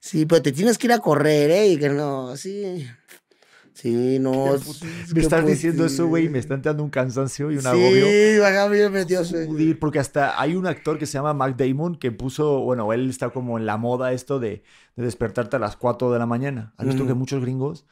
Sí, 0.00 0.26
pero 0.26 0.42
te 0.42 0.50
tienes 0.52 0.78
que 0.78 0.86
ir 0.86 0.92
a 0.92 0.98
correr, 0.98 1.50
¿eh? 1.50 1.68
Y 1.68 1.78
que 1.78 1.90
no, 1.90 2.36
sí. 2.36 2.86
Sí, 3.74 4.18
no. 4.18 4.56
Me 5.14 5.20
estás 5.20 5.46
diciendo 5.46 5.86
eso, 5.86 6.06
güey, 6.06 6.26
y 6.26 6.28
me 6.28 6.38
está 6.38 6.54
entrando 6.54 6.82
un 6.82 6.90
cansancio 6.90 7.50
y 7.50 7.56
un 7.58 7.66
agobio. 7.66 8.06
Sí, 8.06 8.42
acá 8.42 8.68
bien 8.68 8.92
metido. 8.92 9.24
sí. 9.24 9.36
Joder, 9.46 9.78
porque 9.78 9.98
hasta 9.98 10.40
hay 10.40 10.54
un 10.54 10.66
actor 10.66 10.98
que 10.98 11.06
se 11.06 11.14
llama 11.14 11.32
Mac 11.32 11.56
Damon 11.56 11.96
que 11.96 12.12
puso, 12.12 12.60
bueno, 12.60 12.92
él 12.92 13.08
está 13.08 13.30
como 13.30 13.58
en 13.58 13.66
la 13.66 13.76
moda 13.76 14.12
esto 14.12 14.38
de, 14.38 14.62
de 14.96 15.04
despertarte 15.04 15.56
a 15.56 15.58
las 15.58 15.76
4 15.76 16.10
de 16.10 16.18
la 16.18 16.26
mañana. 16.26 16.74
¿Has 16.76 16.86
visto 16.86 17.06
que 17.06 17.14
muchos 17.14 17.40
gringos, 17.40 17.86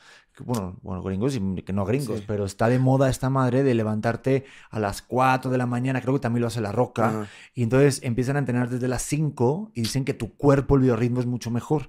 bueno, 0.45 0.77
bueno, 0.83 1.03
gringos 1.03 1.37
y 1.37 1.63
que 1.63 1.73
no 1.73 1.85
gringos, 1.85 2.19
Sí. 2.21 2.25
pero 2.27 2.45
está 2.45 2.69
de 2.69 2.79
moda 2.79 3.09
esta 3.11 3.31
madre 3.31 3.63
de 3.63 3.75
levantarte 3.75 4.45
a 4.71 4.79
las 4.79 5.03
4 5.03 5.51
de 5.51 5.59
la 5.59 5.67
mañana, 5.67 6.01
creo 6.01 6.15
que 6.15 6.21
también 6.21 6.43
lo 6.43 6.47
hace 6.49 6.61
La 6.61 6.73
Roca, 6.73 7.09
Ajá. 7.09 7.27
y 7.55 7.63
entonces 7.63 8.01
empiezan 8.03 8.37
a 8.37 8.39
entrenar 8.41 8.69
desde 8.69 8.89
las 8.89 9.03
5 9.03 9.71
y 9.75 9.83
dicen 9.83 10.05
que 10.05 10.15
tu 10.15 10.35
cuerpo, 10.37 10.77
el 10.77 10.83
biorritmo 10.83 11.21
es 11.21 11.27
mucho 11.27 11.51
mejor. 11.51 11.89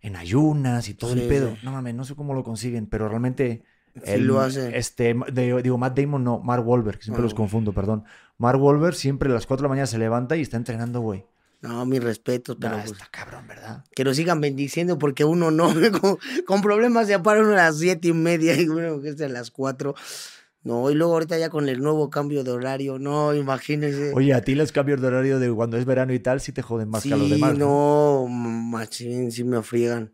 En 0.00 0.16
ayunas 0.16 0.88
y 0.88 0.94
todo 0.94 1.12
Sí, 1.14 1.20
el 1.20 1.28
pedo. 1.28 1.56
No 1.62 1.70
mames, 1.72 1.94
no 1.94 2.04
sé 2.04 2.14
cómo 2.16 2.34
lo 2.34 2.42
consiguen, 2.42 2.86
pero 2.86 3.08
realmente 3.08 3.64
Sí 4.04 4.16
lo 4.18 4.40
hace. 4.40 4.76
Este, 4.78 5.14
de- 5.32 5.62
digo, 5.62 5.76
Matt 5.78 5.98
Damon, 5.98 6.24
no, 6.24 6.40
Mark 6.40 6.66
Wahlberg, 6.66 6.96
que 6.98 7.04
siempre 7.04 7.20
Ah, 7.20 7.24
los 7.24 7.34
bueno. 7.34 7.42
confundo, 7.44 7.72
perdón. 7.72 8.04
Mark 8.38 8.60
Wahlberg 8.60 8.94
siempre 8.94 9.30
a 9.30 9.34
las 9.34 9.46
4 9.46 9.62
de 9.62 9.66
la 9.66 9.68
mañana 9.68 9.86
se 9.86 9.98
levanta 9.98 10.34
y 10.36 10.40
está 10.40 10.56
entrenando, 10.56 11.00
güey. 11.00 11.24
No, 11.62 11.86
mis 11.86 12.02
respetos, 12.02 12.56
pero 12.60 12.74
Ah, 12.74 12.80
pues, 12.84 12.92
está 12.92 13.08
cabrón, 13.10 13.46
¿verdad? 13.46 13.84
que 13.94 14.02
lo 14.04 14.12
sigan 14.14 14.40
bendiciendo 14.40 14.98
porque 14.98 15.24
uno 15.24 15.50
no, 15.50 15.68
con, 16.00 16.18
con 16.44 16.60
problemas 16.60 17.06
se 17.06 17.18
para 17.20 17.40
uno 17.40 17.52
a 17.52 17.56
las 17.56 17.78
siete 17.78 18.08
y 18.08 18.12
media 18.12 18.60
y 18.60 18.66
uno 18.68 19.00
que 19.00 19.10
es 19.10 19.20
a 19.20 19.28
las 19.28 19.50
cuatro. 19.50 19.94
No, 20.64 20.90
y 20.90 20.94
luego 20.94 21.14
ahorita 21.14 21.38
ya 21.38 21.50
con 21.50 21.68
el 21.68 21.80
nuevo 21.80 22.08
cambio 22.10 22.44
de 22.44 22.52
horario, 22.52 22.98
no, 22.98 23.34
imagínense. 23.34 24.12
Oye, 24.14 24.32
a 24.32 24.42
ti 24.42 24.54
los 24.54 24.70
cambios 24.70 25.00
de 25.00 25.08
horario 25.08 25.40
de 25.40 25.52
cuando 25.52 25.76
es 25.76 25.84
verano 25.84 26.12
y 26.12 26.20
tal 26.20 26.40
sí 26.40 26.52
te 26.52 26.62
joden 26.62 26.88
más 26.88 27.02
sí, 27.02 27.08
que 27.08 27.14
a 27.14 27.18
los 27.18 27.30
demás. 27.30 27.58
¿no? 27.58 28.26
no, 28.26 28.28
machín, 28.28 29.32
sí 29.32 29.42
me 29.44 29.62
friegan. 29.62 30.12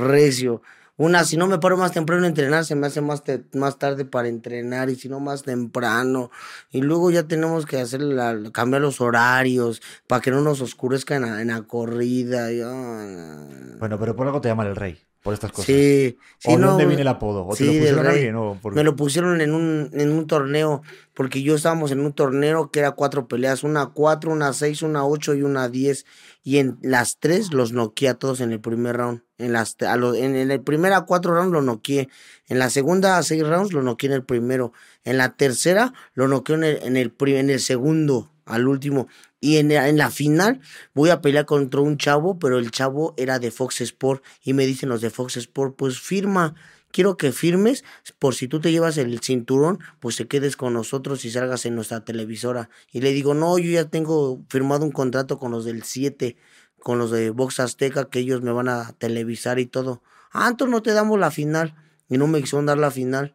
Recio. 0.00 0.62
Una, 0.98 1.24
si 1.24 1.36
no 1.36 1.46
me 1.46 1.58
paro 1.58 1.76
más 1.78 1.92
temprano 1.92 2.24
a 2.24 2.28
entrenar, 2.28 2.64
se 2.64 2.74
me 2.74 2.86
hace 2.88 3.00
más, 3.00 3.24
te- 3.24 3.44
más 3.54 3.78
tarde 3.78 4.04
para 4.04 4.28
entrenar, 4.28 4.90
y 4.90 4.96
si 4.96 5.08
no 5.08 5.20
más 5.20 5.44
temprano. 5.44 6.30
Y 6.70 6.82
luego 6.82 7.10
ya 7.10 7.22
tenemos 7.28 7.66
que 7.66 7.78
hacer 7.78 8.02
la, 8.02 8.36
cambiar 8.52 8.82
los 8.82 9.00
horarios 9.00 9.80
para 10.08 10.20
que 10.22 10.30
no 10.32 10.40
nos 10.42 10.60
oscurezca 10.60 11.16
en 11.16 11.46
la, 11.48 11.62
corrida. 11.62 12.48
ah, 12.64 13.46
Bueno, 13.78 13.98
pero 13.98 14.16
por 14.16 14.26
algo 14.26 14.40
te 14.40 14.48
llaman 14.48 14.66
el 14.66 14.76
rey, 14.76 14.98
por 15.28 15.34
estas 15.34 15.52
cosas. 15.52 15.66
Sí, 15.66 16.16
sí, 16.38 16.54
¿O 16.54 16.58
no, 16.58 16.68
dónde 16.68 16.86
viene 16.86 17.02
el 17.02 17.08
apodo? 17.08 17.44
¿O 17.46 17.50
te 17.50 17.58
Sí, 17.58 17.64
lo 17.66 17.72
pusieron 17.72 18.06
alguien? 18.06 18.34
o 18.36 18.58
por- 18.62 18.74
Me 18.74 18.82
lo 18.82 18.96
pusieron 18.96 19.40
en 19.42 19.52
un, 19.52 19.90
en 19.92 20.10
un 20.10 20.26
torneo, 20.26 20.80
porque 21.12 21.42
yo 21.42 21.54
estábamos 21.54 21.90
en 21.92 22.00
un 22.00 22.14
torneo 22.14 22.70
que 22.70 22.78
era 22.80 22.92
cuatro 22.92 23.28
peleas, 23.28 23.62
una 23.62 23.88
cuatro, 23.88 24.32
una 24.32 24.54
seis, 24.54 24.80
una 24.80 25.04
ocho 25.04 25.34
y 25.34 25.42
una 25.42 25.68
diez. 25.68 26.06
Y 26.42 26.56
en 26.58 26.78
las 26.80 27.18
tres 27.18 27.52
los 27.52 27.72
noqueé 27.72 28.08
a 28.08 28.14
todos 28.14 28.40
en 28.40 28.52
el 28.52 28.60
primer 28.60 28.96
round. 28.96 29.22
En, 29.36 29.52
las, 29.52 29.76
a 29.82 29.96
lo- 29.98 30.14
en, 30.14 30.34
en 30.34 30.50
el 30.50 30.62
primer 30.62 30.94
a 30.94 31.02
cuatro 31.02 31.34
rounds 31.34 31.52
lo 31.52 31.60
noqueé. 31.60 32.08
En 32.46 32.58
la 32.58 32.70
segunda 32.70 33.18
a 33.18 33.22
seis 33.22 33.46
rounds 33.46 33.74
lo 33.74 33.82
noqueé 33.82 34.08
en 34.08 34.14
el 34.14 34.24
primero. 34.24 34.72
En 35.04 35.18
la 35.18 35.36
tercera 35.36 35.92
lo 36.14 36.26
noqueé 36.26 36.54
en 36.56 36.64
el, 36.64 36.78
en 36.84 36.96
el, 36.96 37.12
en 37.20 37.50
el 37.50 37.60
segundo, 37.60 38.30
al 38.46 38.66
último. 38.66 39.08
Y 39.40 39.58
en, 39.58 39.68
la- 39.68 39.88
en 39.88 39.96
la 39.98 40.10
final 40.10 40.60
voy 40.94 41.10
a 41.10 41.20
pelear 41.20 41.46
contra 41.46 41.80
un 41.80 41.96
chavo, 41.96 42.38
pero 42.38 42.58
el 42.58 42.70
chavo 42.70 43.14
era 43.16 43.38
de 43.38 43.50
Fox 43.50 43.80
Sport. 43.80 44.24
Y 44.42 44.52
me 44.54 44.66
dicen 44.66 44.88
los 44.88 45.00
de 45.00 45.10
Fox 45.10 45.36
Sport, 45.36 45.76
pues 45.76 46.00
firma 46.00 46.54
quiero 46.90 47.16
que 47.16 47.32
firmes 47.32 47.84
por 48.18 48.34
si 48.34 48.48
tú 48.48 48.60
te 48.60 48.72
llevas 48.72 48.96
el 48.98 49.20
cinturón, 49.20 49.78
pues 50.00 50.16
te 50.16 50.26
quedes 50.26 50.56
con 50.56 50.72
nosotros 50.72 51.24
y 51.24 51.30
salgas 51.30 51.66
en 51.66 51.74
nuestra 51.74 52.04
televisora. 52.04 52.70
Y 52.92 53.00
le 53.00 53.12
digo, 53.12 53.34
no, 53.34 53.58
yo 53.58 53.70
ya 53.70 53.84
tengo 53.88 54.42
firmado 54.48 54.84
un 54.84 54.92
contrato 54.92 55.38
con 55.38 55.52
los 55.52 55.64
del 55.64 55.82
7, 55.84 56.36
con 56.80 56.98
los 56.98 57.10
de 57.10 57.30
Box 57.30 57.60
Azteca, 57.60 58.08
que 58.08 58.20
ellos 58.20 58.42
me 58.42 58.52
van 58.52 58.68
a 58.68 58.92
televisar 58.98 59.58
y 59.58 59.66
todo. 59.66 60.02
Ah, 60.32 60.48
entonces 60.50 60.72
no 60.72 60.82
te 60.82 60.92
damos 60.92 61.18
la 61.18 61.30
final. 61.30 61.74
Y 62.08 62.16
no 62.18 62.26
me 62.26 62.40
quisieron 62.40 62.66
dar 62.66 62.78
la 62.78 62.90
final. 62.90 63.34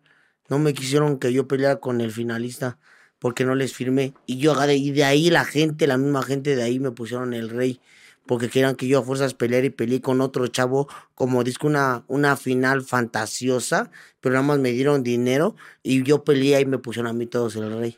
No 0.50 0.60
me 0.60 0.74
quisieron 0.74 1.20
que 1.20 1.32
yo 1.32 1.48
peleara 1.48 1.80
con 1.80 2.02
el 2.02 2.12
finalista 2.12 2.78
porque 3.24 3.46
no 3.46 3.56
les 3.56 3.74
firmé. 3.74 4.14
Y 4.26 4.36
yo 4.36 4.52
agarré, 4.52 4.76
y 4.76 4.92
de 4.92 5.06
ahí 5.06 5.30
la 5.30 5.46
gente, 5.46 5.88
la 5.88 5.98
misma 5.98 6.24
gente 6.24 6.58
de 6.58 6.62
ahí 6.62 6.78
me 6.78 6.92
pusieron 6.92 7.34
el 7.34 7.50
rey 7.50 7.80
porque 8.26 8.50
querían 8.50 8.76
que 8.76 8.86
yo 8.86 9.00
a 9.00 9.02
fuerzas 9.02 9.34
peleara 9.34 9.66
y 9.66 9.70
peleé 9.70 10.02
con 10.02 10.20
otro 10.20 10.46
chavo, 10.48 10.90
como 11.16 11.42
disco 11.46 11.68
una, 11.68 12.04
una 12.10 12.36
final 12.36 12.82
fantasiosa, 12.82 13.92
pero 14.20 14.34
nada 14.34 14.46
más 14.46 14.60
me 14.60 14.74
dieron 14.74 15.04
dinero 15.04 15.56
y 15.84 16.04
yo 16.04 16.26
peleé 16.26 16.60
y 16.60 16.66
me 16.66 16.80
pusieron 16.80 17.10
a 17.10 17.14
mí 17.14 17.26
todos 17.26 17.56
el 17.56 17.72
rey. 17.80 17.98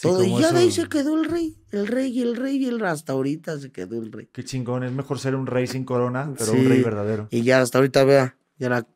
todo, 0.00 0.22
y 0.22 0.40
ya 0.40 0.52
de 0.52 0.60
ahí 0.60 0.70
se 0.70 0.88
quedó 0.88 1.20
el 1.20 1.28
rey, 1.28 1.56
el 1.72 1.88
rey 1.88 2.16
y 2.16 2.22
el 2.22 2.36
rey 2.36 2.56
y 2.58 2.66
el 2.66 2.84
hasta 2.84 3.12
ahorita 3.12 3.58
se 3.58 3.72
quedó 3.72 4.00
el 4.00 4.12
rey. 4.12 4.28
Qué 4.32 4.44
chingón, 4.44 4.84
es 4.84 4.92
mejor 4.92 5.18
ser 5.18 5.34
un 5.34 5.48
rey 5.48 5.66
sin 5.66 5.84
corona, 5.84 6.32
pero 6.38 6.52
un 6.52 6.68
rey 6.68 6.80
verdadero. 6.80 7.26
Y 7.32 7.42
ya 7.42 7.60
hasta 7.60 7.78
ahorita 7.78 8.04
vea, 8.04 8.36
ya 8.60 8.68
la, 8.68 8.86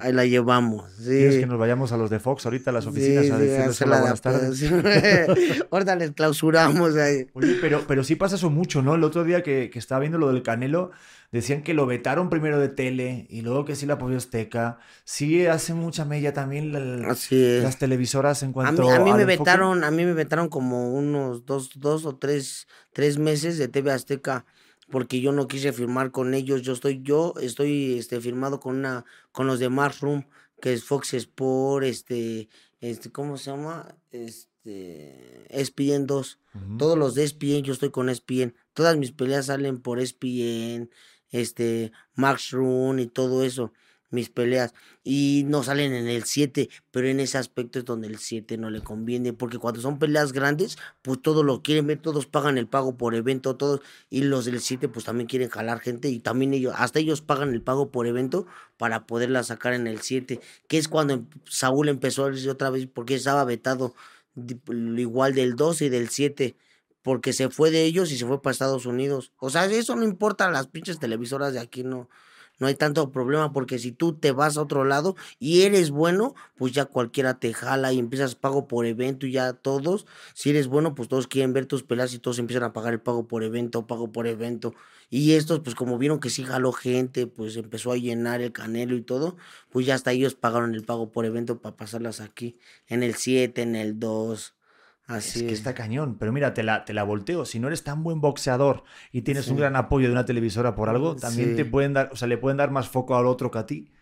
ahí 0.00 0.12
la 0.12 0.24
llevamos. 0.26 0.88
Sí. 0.96 1.40
que 1.40 1.46
nos 1.46 1.58
vayamos 1.58 1.90
a 1.90 1.96
los 1.96 2.08
de 2.08 2.20
Fox 2.20 2.46
ahorita 2.46 2.70
a 2.70 2.72
las 2.72 2.86
oficinas 2.86 3.28
a 3.32 3.36
decirles 3.36 3.82
hola, 3.82 3.98
buenas 3.98 4.20
tardes. 4.20 4.62
ahorita 5.72 5.96
les 5.96 6.12
clausuramos 6.12 6.94
ahí. 6.94 7.26
Oye, 7.32 7.56
pero, 7.60 7.84
pero 7.88 8.04
sí 8.04 8.14
pasa 8.14 8.36
eso 8.36 8.48
mucho, 8.48 8.80
¿no? 8.80 8.94
El 8.94 9.02
otro 9.02 9.24
día 9.24 9.42
que, 9.42 9.70
que 9.70 9.78
estaba 9.80 9.98
viendo 9.98 10.18
lo 10.18 10.32
del 10.32 10.44
Canelo, 10.44 10.92
decían 11.32 11.64
que 11.64 11.74
lo 11.74 11.84
vetaron 11.84 12.30
primero 12.30 12.60
de 12.60 12.68
tele 12.68 13.26
y 13.28 13.40
luego 13.40 13.64
que 13.64 13.74
sí 13.74 13.86
la 13.86 13.94
apoyó 13.94 14.16
Azteca. 14.16 14.78
Sí 15.02 15.48
hace 15.48 15.74
mucha 15.74 16.04
mella 16.04 16.32
también 16.32 16.70
las 16.70 17.78
televisoras 17.78 18.44
en 18.44 18.52
cuanto 18.52 18.82
a 18.82 18.84
mí, 18.84 18.90
a 18.92 19.00
mí 19.00 19.12
me 19.14 19.24
vetaron, 19.24 19.82
a 19.82 19.90
mí 19.90 20.04
me 20.04 20.12
vetaron 20.12 20.48
como 20.48 20.94
unos 20.94 21.44
dos, 21.44 21.70
dos 21.74 22.06
o 22.06 22.14
tres, 22.14 22.68
tres 22.92 23.18
meses 23.18 23.58
de 23.58 23.66
TV 23.66 23.90
Azteca 23.90 24.44
porque 24.92 25.22
yo 25.22 25.32
no 25.32 25.48
quise 25.48 25.72
firmar 25.72 26.10
con 26.10 26.34
ellos. 26.34 26.60
Yo 26.60 26.74
estoy, 26.74 27.00
yo 27.02 27.32
estoy 27.40 27.98
este, 27.98 28.20
firmado 28.20 28.60
con 28.60 28.76
una, 28.76 29.06
con 29.32 29.46
los 29.46 29.58
de 29.58 29.68
Room, 29.68 30.28
que 30.60 30.74
es 30.74 30.84
Fox 30.84 31.14
Sport, 31.14 31.86
este, 31.86 32.50
este, 32.82 33.10
¿cómo 33.10 33.38
se 33.38 33.50
llama? 33.50 33.96
Este, 34.10 35.46
ESPN 35.48 36.06
2. 36.06 36.38
Todos 36.78 36.98
los 36.98 37.14
de 37.14 37.24
ESPN, 37.24 37.62
yo 37.62 37.72
estoy 37.72 37.90
con 37.90 38.10
ESPN. 38.10 38.54
Todas 38.74 38.98
mis 38.98 39.12
peleas 39.12 39.46
salen 39.46 39.80
por 39.80 39.98
ESPN, 39.98 40.90
este, 41.30 41.92
Max 42.14 42.50
Run 42.50 42.98
y 42.98 43.06
todo 43.06 43.44
eso 43.44 43.72
mis 44.12 44.28
peleas 44.30 44.74
y 45.02 45.44
no 45.46 45.62
salen 45.62 45.92
en 45.94 46.06
el 46.06 46.24
7, 46.24 46.68
pero 46.90 47.08
en 47.08 47.18
ese 47.18 47.38
aspecto 47.38 47.78
es 47.78 47.84
donde 47.84 48.06
el 48.06 48.18
7 48.18 48.56
no 48.58 48.70
le 48.70 48.82
conviene, 48.82 49.32
porque 49.32 49.58
cuando 49.58 49.80
son 49.80 49.98
peleas 49.98 50.32
grandes, 50.32 50.78
pues 51.02 51.20
todos 51.20 51.44
lo 51.44 51.62
quieren 51.62 51.86
ver, 51.86 51.98
todos 51.98 52.26
pagan 52.26 52.58
el 52.58 52.68
pago 52.68 52.96
por 52.96 53.14
evento, 53.14 53.56
todos, 53.56 53.80
y 54.10 54.22
los 54.22 54.44
del 54.44 54.60
7 54.60 54.88
pues 54.88 55.04
también 55.04 55.26
quieren 55.26 55.48
jalar 55.48 55.80
gente 55.80 56.08
y 56.08 56.20
también 56.20 56.54
ellos, 56.54 56.74
hasta 56.76 57.00
ellos 57.00 57.22
pagan 57.22 57.52
el 57.52 57.62
pago 57.62 57.90
por 57.90 58.06
evento 58.06 58.46
para 58.76 59.06
poderla 59.06 59.42
sacar 59.42 59.72
en 59.72 59.86
el 59.86 60.00
7, 60.00 60.40
que 60.68 60.78
es 60.78 60.88
cuando 60.88 61.14
em, 61.14 61.26
Saúl 61.46 61.88
empezó 61.88 62.26
a 62.26 62.30
decir 62.30 62.50
otra 62.50 62.70
vez, 62.70 62.86
porque 62.86 63.14
estaba 63.14 63.44
vetado 63.44 63.94
igual 64.68 65.34
del 65.34 65.56
12 65.56 65.86
y 65.86 65.88
del 65.88 66.08
7 66.08 66.56
porque 67.02 67.32
se 67.32 67.50
fue 67.50 67.70
de 67.70 67.82
ellos 67.84 68.12
y 68.12 68.16
se 68.16 68.26
fue 68.26 68.40
para 68.40 68.52
Estados 68.52 68.86
Unidos. 68.86 69.32
O 69.38 69.50
sea, 69.50 69.64
eso 69.66 69.96
no 69.96 70.04
importa 70.04 70.46
a 70.46 70.50
las 70.50 70.68
pinches 70.68 71.00
televisoras 71.00 71.52
de 71.52 71.60
aquí, 71.60 71.82
no 71.82 72.08
no 72.62 72.68
hay 72.68 72.76
tanto 72.76 73.10
problema 73.10 73.52
porque 73.52 73.80
si 73.80 73.90
tú 73.90 74.12
te 74.12 74.30
vas 74.30 74.56
a 74.56 74.62
otro 74.62 74.84
lado 74.84 75.16
y 75.40 75.62
eres 75.62 75.90
bueno, 75.90 76.36
pues 76.54 76.72
ya 76.72 76.84
cualquiera 76.84 77.40
te 77.40 77.52
jala 77.52 77.92
y 77.92 77.98
empiezas 77.98 78.36
pago 78.36 78.68
por 78.68 78.86
evento 78.86 79.26
y 79.26 79.32
ya 79.32 79.52
todos, 79.52 80.06
si 80.32 80.50
eres 80.50 80.68
bueno, 80.68 80.94
pues 80.94 81.08
todos 81.08 81.26
quieren 81.26 81.52
ver 81.52 81.66
tus 81.66 81.82
pelas 81.82 82.14
y 82.14 82.20
todos 82.20 82.38
empiezan 82.38 82.62
a 82.62 82.72
pagar 82.72 82.92
el 82.92 83.00
pago 83.00 83.26
por 83.26 83.42
evento, 83.42 83.88
pago 83.88 84.12
por 84.12 84.28
evento. 84.28 84.74
Y 85.10 85.32
estos, 85.32 85.58
pues 85.58 85.74
como 85.74 85.98
vieron 85.98 86.20
que 86.20 86.30
sí 86.30 86.44
jaló 86.44 86.70
gente, 86.70 87.26
pues 87.26 87.56
empezó 87.56 87.90
a 87.90 87.96
llenar 87.96 88.40
el 88.40 88.52
canelo 88.52 88.94
y 88.94 89.02
todo, 89.02 89.36
pues 89.68 89.84
ya 89.84 89.96
hasta 89.96 90.12
ellos 90.12 90.36
pagaron 90.36 90.76
el 90.76 90.84
pago 90.84 91.10
por 91.10 91.24
evento 91.24 91.58
para 91.60 91.76
pasarlas 91.76 92.20
aquí, 92.20 92.60
en 92.86 93.02
el 93.02 93.16
7, 93.16 93.60
en 93.62 93.74
el 93.74 93.98
2. 93.98 94.54
Así 95.12 95.40
es 95.40 95.44
que 95.44 95.52
está 95.52 95.74
cañón. 95.74 96.16
Pero 96.18 96.32
mira, 96.32 96.54
te 96.54 96.62
la, 96.62 96.84
te 96.84 96.94
la 96.94 97.02
volteo. 97.02 97.44
Si 97.44 97.58
no 97.58 97.68
eres 97.68 97.84
tan 97.84 98.02
buen 98.02 98.20
boxeador 98.20 98.84
y 99.12 99.22
tienes 99.22 99.48
un 99.48 99.58
gran 99.58 99.76
apoyo 99.76 100.06
de 100.06 100.12
una 100.12 100.24
televisora 100.24 100.74
por 100.74 100.88
algo, 100.88 101.16
también 101.16 101.54
te 101.54 101.64
pueden 101.64 101.92
dar, 101.92 102.10
o 102.12 102.16
sea, 102.16 102.28
le 102.28 102.38
pueden 102.38 102.56
dar 102.56 102.70
más 102.70 102.88
foco 102.88 103.16
al 103.16 103.26
otro 103.26 103.50
que 103.50 103.58
a 103.58 103.66
ti. 103.66 103.92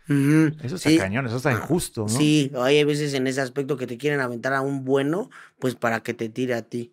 Eso 0.63 0.77
está 0.77 0.97
cañón, 0.97 1.27
eso 1.27 1.37
está 1.37 1.53
injusto, 1.53 2.03
¿no? 2.03 2.09
Sí, 2.09 2.51
hay 2.57 2.83
veces 2.85 3.15
en 3.15 3.27
ese 3.27 3.41
aspecto 3.41 3.77
que 3.77 3.87
te 3.87 3.99
quieren 3.99 4.21
aventar 4.21 4.53
a 4.53 4.61
un 4.61 4.85
bueno, 4.85 5.31
pues 5.59 5.75
para 5.75 6.03
que 6.03 6.15
te 6.15 6.29
tire 6.29 6.55
a 6.55 6.63
ti. 6.63 6.93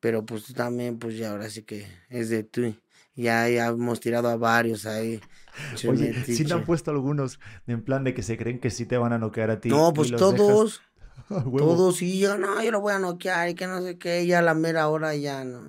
Pero 0.00 0.24
pues 0.24 0.52
también, 0.52 0.98
pues 0.98 1.16
ya 1.16 1.30
ahora 1.30 1.48
sí 1.50 1.62
que 1.62 1.86
es 2.08 2.28
de 2.28 2.44
tú. 2.44 2.74
Ya, 3.14 3.48
ya 3.48 3.68
hemos 3.68 3.98
tirado 3.98 4.28
a 4.28 4.36
varios 4.36 4.84
ahí. 4.84 5.20
Oye, 5.88 6.14
sí 6.24 6.44
te 6.44 6.52
han 6.52 6.64
puesto 6.64 6.90
algunos 6.90 7.40
en 7.66 7.82
plan 7.82 8.04
de 8.04 8.12
que 8.12 8.22
se 8.22 8.36
creen 8.36 8.60
que 8.60 8.70
sí 8.70 8.84
te 8.84 8.98
van 8.98 9.12
a 9.12 9.18
noquear 9.18 9.50
a 9.50 9.60
ti. 9.60 9.70
No, 9.70 9.92
pues 9.94 10.10
todos. 10.12 10.82
Todos 11.58 12.02
y 12.02 12.18
yo, 12.18 12.38
no, 12.38 12.62
yo 12.62 12.70
lo 12.70 12.80
voy 12.80 12.92
a 12.92 12.98
noquear 12.98 13.48
y 13.48 13.54
que 13.54 13.66
no 13.66 13.82
sé 13.82 13.98
qué, 13.98 14.26
ya 14.26 14.40
a 14.40 14.42
la 14.42 14.54
mera 14.54 14.88
hora 14.88 15.14
ya 15.14 15.44
no. 15.44 15.68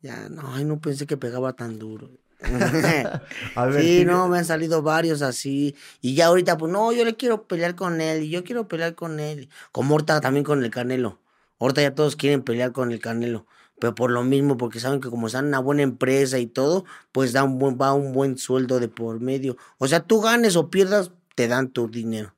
Ya 0.00 0.28
no, 0.28 0.42
ay, 0.52 0.64
no 0.64 0.80
pensé 0.80 1.06
que 1.06 1.16
pegaba 1.16 1.54
tan 1.54 1.78
duro. 1.78 2.10
sí, 3.78 4.04
no, 4.04 4.28
me 4.28 4.38
han 4.38 4.44
salido 4.44 4.82
varios 4.82 5.22
así. 5.22 5.74
Y 6.00 6.14
ya 6.14 6.26
ahorita, 6.26 6.58
pues 6.58 6.70
no, 6.72 6.92
yo 6.92 7.04
le 7.04 7.16
quiero 7.16 7.46
pelear 7.46 7.74
con 7.74 8.00
él, 8.00 8.24
y 8.24 8.30
yo 8.30 8.44
quiero 8.44 8.68
pelear 8.68 8.94
con 8.94 9.20
él. 9.20 9.48
Como 9.72 9.94
ahorita 9.94 10.20
también 10.20 10.44
con 10.44 10.62
el 10.62 10.70
Canelo. 10.70 11.20
Ahorita 11.58 11.82
ya 11.82 11.94
todos 11.94 12.16
quieren 12.16 12.42
pelear 12.42 12.72
con 12.72 12.92
el 12.92 13.00
Canelo. 13.00 13.46
Pero 13.80 13.94
por 13.94 14.10
lo 14.10 14.22
mismo, 14.22 14.56
porque 14.56 14.78
saben 14.80 15.00
que 15.00 15.10
como 15.10 15.26
están 15.26 15.44
en 15.44 15.48
una 15.48 15.58
buena 15.58 15.82
empresa 15.82 16.38
y 16.38 16.46
todo, 16.46 16.84
pues 17.12 17.32
da 17.32 17.44
un 17.44 17.58
buen, 17.58 17.78
va 17.80 17.92
un 17.92 18.12
buen 18.12 18.38
sueldo 18.38 18.78
de 18.80 18.88
por 18.88 19.20
medio. 19.20 19.56
O 19.78 19.88
sea, 19.88 20.00
tú 20.00 20.20
ganes 20.20 20.56
o 20.56 20.70
pierdas, 20.70 21.10
te 21.34 21.48
dan 21.48 21.70
tu 21.70 21.88
dinero. 21.88 22.33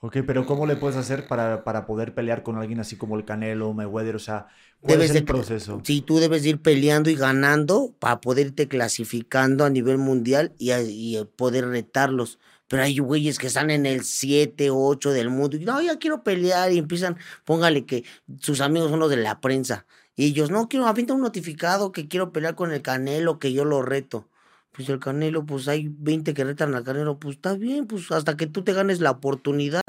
Ok, 0.00 0.18
pero 0.26 0.44
¿cómo 0.44 0.66
le 0.66 0.76
puedes 0.76 0.96
hacer 0.96 1.26
para, 1.26 1.64
para 1.64 1.86
poder 1.86 2.14
pelear 2.14 2.42
con 2.42 2.56
alguien 2.56 2.80
así 2.80 2.96
como 2.96 3.16
el 3.16 3.24
Canelo, 3.24 3.72
Mayweather? 3.72 4.14
O 4.16 4.18
sea, 4.18 4.46
¿cuál 4.80 5.00
es 5.00 5.14
el 5.14 5.24
proceso? 5.24 5.80
Sí, 5.84 6.02
tú 6.02 6.18
debes 6.18 6.44
ir 6.44 6.60
peleando 6.60 7.08
y 7.08 7.14
ganando 7.14 7.94
para 7.98 8.20
poderte 8.20 8.68
clasificando 8.68 9.64
a 9.64 9.70
nivel 9.70 9.96
mundial 9.96 10.54
y, 10.58 10.72
y 10.72 11.24
poder 11.36 11.68
retarlos. 11.68 12.38
Pero 12.68 12.82
hay 12.82 12.98
güeyes 12.98 13.38
que 13.38 13.46
están 13.46 13.70
en 13.70 13.86
el 13.86 14.04
7, 14.04 14.70
8 14.70 15.12
del 15.12 15.30
mundo 15.30 15.56
y 15.56 15.64
no, 15.64 15.80
ya 15.80 15.98
quiero 15.98 16.22
pelear 16.22 16.72
y 16.72 16.78
empiezan, 16.78 17.16
póngale 17.44 17.86
que 17.86 18.04
sus 18.40 18.60
amigos 18.60 18.90
son 18.90 19.00
los 19.00 19.08
de 19.08 19.16
la 19.16 19.40
prensa. 19.40 19.86
Y 20.14 20.26
ellos, 20.26 20.50
no, 20.50 20.68
quiero, 20.68 20.86
avienta 20.86 21.14
un 21.14 21.22
notificado 21.22 21.92
que 21.92 22.06
quiero 22.08 22.32
pelear 22.32 22.54
con 22.54 22.72
el 22.72 22.82
Canelo, 22.82 23.38
que 23.38 23.52
yo 23.52 23.64
lo 23.64 23.82
reto 23.82 24.28
pues 24.76 24.90
el 24.90 24.98
Canelo, 24.98 25.46
pues 25.46 25.68
hay 25.68 25.88
20 25.88 26.34
que 26.34 26.44
retan 26.44 26.74
al 26.74 26.84
Canelo, 26.84 27.18
pues 27.18 27.36
está 27.36 27.54
bien, 27.54 27.86
pues 27.86 28.12
hasta 28.12 28.36
que 28.36 28.46
tú 28.46 28.62
te 28.62 28.74
ganes 28.74 29.00
la 29.00 29.10
oportunidad. 29.10 29.82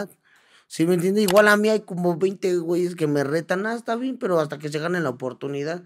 ¿Sí 0.67 0.85
me 0.85 0.93
entiendes? 0.95 1.25
Igual 1.25 1.49
a 1.49 1.57
mí 1.57 1.69
hay 1.69 1.81
como 1.81 2.17
20 2.17 2.57
güeyes 2.57 2.95
que 2.95 3.07
me 3.07 3.23
retan, 3.23 3.65
ah, 3.65 3.75
está 3.75 3.95
bien, 3.97 4.17
pero 4.17 4.39
hasta 4.39 4.59
que 4.59 4.69
se 4.69 4.79
ganen 4.79 5.03
la 5.03 5.09
oportunidad. 5.09 5.83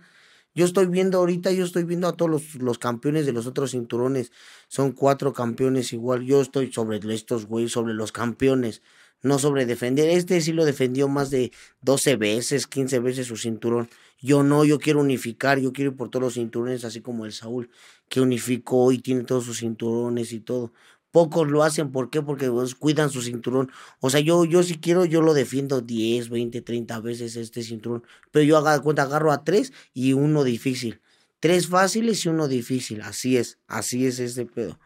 Yo 0.53 0.65
estoy 0.65 0.85
viendo 0.85 1.17
ahorita, 1.19 1.51
yo 1.51 1.65
estoy 1.65 1.83
viendo 1.83 2.07
a 2.07 2.13
todos 2.13 2.29
los, 2.29 2.55
los, 2.55 2.77
campeones 2.77 3.25
de 3.25 3.31
los 3.31 3.47
otros 3.47 3.71
cinturones. 3.71 4.31
Son 4.67 4.91
cuatro 4.91 5.33
campeones 5.33 5.93
igual. 5.93 6.23
Yo 6.23 6.41
estoy 6.41 6.71
sobre 6.71 6.99
estos 7.13 7.45
güeyes, 7.45 7.71
sobre 7.71 7.93
los 7.93 8.11
campeones. 8.11 8.81
No 9.23 9.39
sobre 9.39 9.65
defender. 9.65 10.09
Este 10.09 10.41
sí 10.41 10.51
lo 10.51 10.65
defendió 10.65 11.07
más 11.07 11.29
de 11.29 11.51
12 11.81 12.17
veces, 12.17 12.67
15 12.67 12.99
veces 12.99 13.27
su 13.27 13.37
cinturón. 13.37 13.89
Yo 14.19 14.43
no, 14.43 14.65
yo 14.65 14.79
quiero 14.79 14.99
unificar, 14.99 15.59
yo 15.59 15.73
quiero 15.73 15.91
ir 15.91 15.97
por 15.97 16.09
todos 16.09 16.23
los 16.23 16.33
cinturones, 16.35 16.85
así 16.85 17.01
como 17.01 17.25
el 17.25 17.31
Saúl, 17.31 17.69
que 18.12 18.19
unificó 18.19 18.91
y 18.91 19.00
tiene 19.00 19.24
todos 19.24 19.45
sus 19.45 19.60
cinturones 19.60 20.34
y 20.34 20.41
todo. 20.41 20.74
Pocos 21.12 21.47
lo 21.47 21.63
hacen, 21.63 21.93
¿por 21.93 22.10
qué? 22.10 22.21
Porque 22.21 22.52
pues, 22.52 22.76
cuidan 22.76 23.10
su 23.10 23.21
cinturón. 23.21 23.71
O 24.02 24.10
sea, 24.10 24.19
yo, 24.19 24.43
yo 24.43 24.63
si 24.63 24.76
quiero, 24.80 25.06
yo 25.06 25.21
lo 25.21 25.34
defiendo 25.34 25.80
10, 25.80 26.30
20, 26.30 26.62
30 26.62 27.00
veces 27.00 27.38
este 27.38 27.63
cinturón. 27.63 28.04
Pero 28.32 28.43
yo 28.43 28.58
haga 28.58 28.78
cuenta, 28.82 29.04
agarro 29.04 29.32
a 29.32 29.45
tres 29.45 29.71
y 29.93 30.12
uno 30.12 30.43
difícil. 30.43 31.00
Tres 31.39 31.67
fáciles 31.67 32.26
y 32.26 32.30
uno 32.30 32.50
difícil. 32.50 33.02
Así 33.02 33.38
es, 33.38 33.60
así 33.67 34.06
es 34.06 34.19
este 34.19 34.45
pedo. 34.45 34.78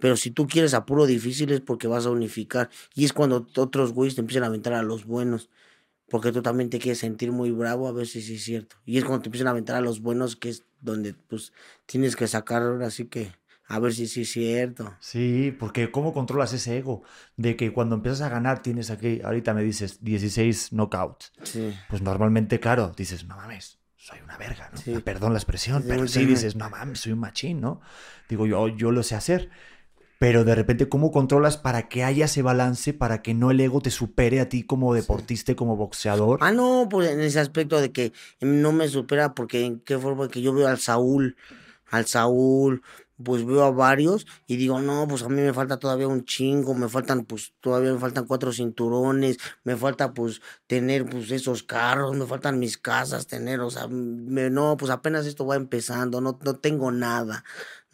Pero 0.00 0.16
si 0.16 0.32
tú 0.32 0.48
quieres 0.48 0.74
a 0.74 0.84
puro 0.84 1.06
difícil 1.06 1.52
es 1.52 1.60
porque 1.60 1.86
vas 1.86 2.06
a 2.06 2.10
unificar. 2.10 2.70
Y 2.96 3.04
es 3.04 3.12
cuando 3.12 3.46
otros 3.56 3.92
güeyes 3.92 4.16
te 4.16 4.20
empiezan 4.20 4.42
a 4.42 4.46
aventar 4.46 4.72
a 4.72 4.82
los 4.82 5.04
buenos 5.04 5.48
porque 6.10 6.32
tú 6.32 6.42
también 6.42 6.70
te 6.70 6.78
quieres 6.78 6.98
sentir 6.98 7.32
muy 7.32 7.50
bravo 7.50 7.88
a 7.88 7.92
ver 7.92 8.06
si 8.06 8.22
sí 8.22 8.36
es 8.36 8.44
cierto. 8.44 8.76
Y 8.84 8.98
es 8.98 9.04
cuando 9.04 9.22
te 9.22 9.28
empiezan 9.28 9.48
a 9.48 9.50
aventar 9.50 9.76
a 9.76 9.80
los 9.80 10.00
buenos, 10.00 10.36
que 10.36 10.50
es 10.50 10.64
donde 10.80 11.14
pues 11.14 11.52
tienes 11.86 12.16
que 12.16 12.26
sacar 12.28 12.62
así 12.82 13.06
que 13.06 13.32
a 13.66 13.78
ver 13.78 13.94
si 13.94 14.06
sí 14.06 14.22
es 14.22 14.30
cierto. 14.30 14.94
Sí, 15.00 15.54
porque 15.58 15.90
¿cómo 15.90 16.12
controlas 16.12 16.52
ese 16.52 16.76
ego? 16.76 17.02
De 17.36 17.56
que 17.56 17.72
cuando 17.72 17.96
empiezas 17.96 18.20
a 18.20 18.28
ganar 18.28 18.62
tienes 18.62 18.90
aquí, 18.90 19.20
ahorita 19.24 19.54
me 19.54 19.62
dices 19.62 20.04
16 20.04 20.72
knockouts. 20.72 21.32
Sí. 21.42 21.74
Pues 21.88 22.02
normalmente, 22.02 22.60
claro, 22.60 22.92
dices, 22.94 23.24
no 23.24 23.36
mames, 23.36 23.78
soy 23.96 24.20
una 24.22 24.36
verga, 24.36 24.70
¿no? 24.70 25.00
Perdón 25.00 25.32
la 25.32 25.38
expresión, 25.38 25.84
pero 25.88 26.06
sí 26.06 26.26
dices, 26.26 26.56
no 26.56 26.68
mames, 26.68 27.00
soy 27.00 27.12
un 27.12 27.20
machín, 27.20 27.62
¿no? 27.62 27.80
Digo, 28.28 28.46
yo, 28.46 28.68
yo 28.68 28.90
lo 28.90 29.02
sé 29.02 29.14
hacer 29.14 29.50
pero 30.24 30.42
de 30.42 30.54
repente, 30.54 30.88
¿cómo 30.88 31.12
controlas 31.12 31.58
para 31.58 31.86
que 31.86 32.02
haya 32.02 32.24
ese 32.24 32.40
balance, 32.40 32.94
para 32.94 33.20
que 33.20 33.34
no 33.34 33.50
el 33.50 33.60
ego 33.60 33.82
te 33.82 33.90
supere 33.90 34.40
a 34.40 34.48
ti 34.48 34.62
como 34.62 34.94
deportista, 34.94 35.54
como 35.54 35.76
boxeador? 35.76 36.38
Ah, 36.40 36.50
no, 36.50 36.88
pues 36.90 37.10
en 37.10 37.20
ese 37.20 37.40
aspecto 37.40 37.78
de 37.78 37.92
que 37.92 38.14
no 38.40 38.72
me 38.72 38.88
supera, 38.88 39.34
porque 39.34 39.66
en 39.66 39.80
qué 39.80 39.98
forma 39.98 40.28
que 40.28 40.40
yo 40.40 40.54
veo 40.54 40.66
al 40.66 40.78
Saúl, 40.78 41.36
al 41.90 42.06
Saúl, 42.06 42.80
pues 43.22 43.44
veo 43.44 43.64
a 43.64 43.70
varios 43.70 44.26
y 44.46 44.56
digo, 44.56 44.80
no, 44.80 45.06
pues 45.06 45.22
a 45.24 45.28
mí 45.28 45.42
me 45.42 45.52
falta 45.52 45.78
todavía 45.78 46.08
un 46.08 46.24
chingo, 46.24 46.72
me 46.72 46.88
faltan, 46.88 47.26
pues 47.26 47.52
todavía 47.60 47.92
me 47.92 47.98
faltan 47.98 48.24
cuatro 48.24 48.50
cinturones, 48.50 49.36
me 49.62 49.76
falta 49.76 50.14
pues 50.14 50.40
tener 50.66 51.04
pues 51.04 51.30
esos 51.32 51.62
carros, 51.64 52.16
me 52.16 52.24
faltan 52.24 52.58
mis 52.58 52.78
casas, 52.78 53.26
tener, 53.26 53.60
o 53.60 53.70
sea, 53.70 53.88
no, 53.90 54.78
pues 54.78 54.90
apenas 54.90 55.26
esto 55.26 55.44
va 55.44 55.56
empezando, 55.56 56.22
no, 56.22 56.38
no 56.42 56.54
tengo 56.54 56.90
nada 56.90 57.44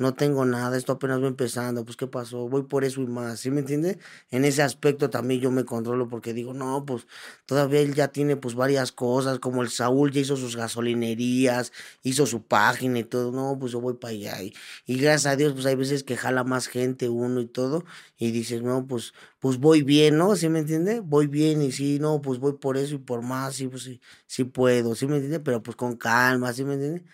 no 0.01 0.15
tengo 0.15 0.45
nada, 0.47 0.77
esto 0.79 0.93
apenas 0.93 1.23
va 1.23 1.27
empezando, 1.29 1.85
pues 1.85 1.97
qué 1.97 2.07
pasó, 2.07 2.49
voy 2.49 2.63
por 2.65 2.85
eso 2.85 3.03
y 3.03 3.07
más, 3.07 3.41
¿sí 3.41 3.51
me 3.51 3.61
entiende? 3.61 3.99
En 4.31 4.45
ese 4.47 4.63
aspecto 4.63 5.11
también 5.11 5.41
yo 5.41 5.51
me 5.51 5.65
controlo 5.65 6.09
porque 6.09 6.33
digo, 6.33 6.55
no, 6.55 6.85
pues 6.87 7.07
todavía 7.47 7.81
él 7.81 7.95
ya 7.95 8.09
tiene 8.09 8.37
pues 8.37 8.55
varias 8.55 8.93
cosas, 8.93 9.39
como 9.39 9.63
el 9.63 9.69
Saúl 9.71 10.11
ya 10.11 10.21
hizo 10.21 10.37
sus 10.37 10.57
gasolinerías, 10.57 11.73
hizo 12.03 12.27
su 12.27 12.43
página 12.45 12.99
y 13.01 13.05
todo, 13.05 13.31
no, 13.31 13.59
pues 13.59 13.73
yo 13.73 13.81
voy 13.81 13.95
para 13.95 14.13
allá. 14.15 14.43
Y, 14.43 14.55
gracias 14.99 15.27
a 15.33 15.37
Dios, 15.37 15.53
pues 15.53 15.67
hay 15.67 15.77
veces 15.77 16.03
que 16.05 16.17
jala 16.17 16.45
más 16.45 16.67
gente 16.67 17.09
uno 17.09 17.41
y 17.41 17.47
todo, 17.47 17.85
y 18.19 18.31
dices, 18.31 18.63
no, 18.63 18.87
pues, 18.87 19.13
pues 19.39 19.59
voy 19.59 19.83
bien, 19.83 20.17
¿no? 20.17 20.35
¿Sí 20.37 20.49
me 20.49 20.61
entiende? 20.61 21.01
Voy 21.01 21.27
bien 21.27 21.63
y 21.63 21.73
sí, 21.73 21.99
no, 22.01 22.21
pues 22.23 22.39
voy 22.39 22.55
por 22.55 22.77
eso 22.77 22.95
y 22.95 22.99
por 22.99 23.23
más, 23.23 23.55
sí, 23.57 23.69
pues 23.69 23.83
sí, 23.83 24.01
sí 24.27 24.45
puedo, 24.45 24.95
¿sí 24.95 25.07
me 25.07 25.17
entiende? 25.17 25.41
Pero 25.41 25.63
pues 25.63 25.77
con 25.77 25.97
calma, 25.97 26.53
¿sí 26.53 26.65
me 26.65 26.75
entiende? 26.75 27.05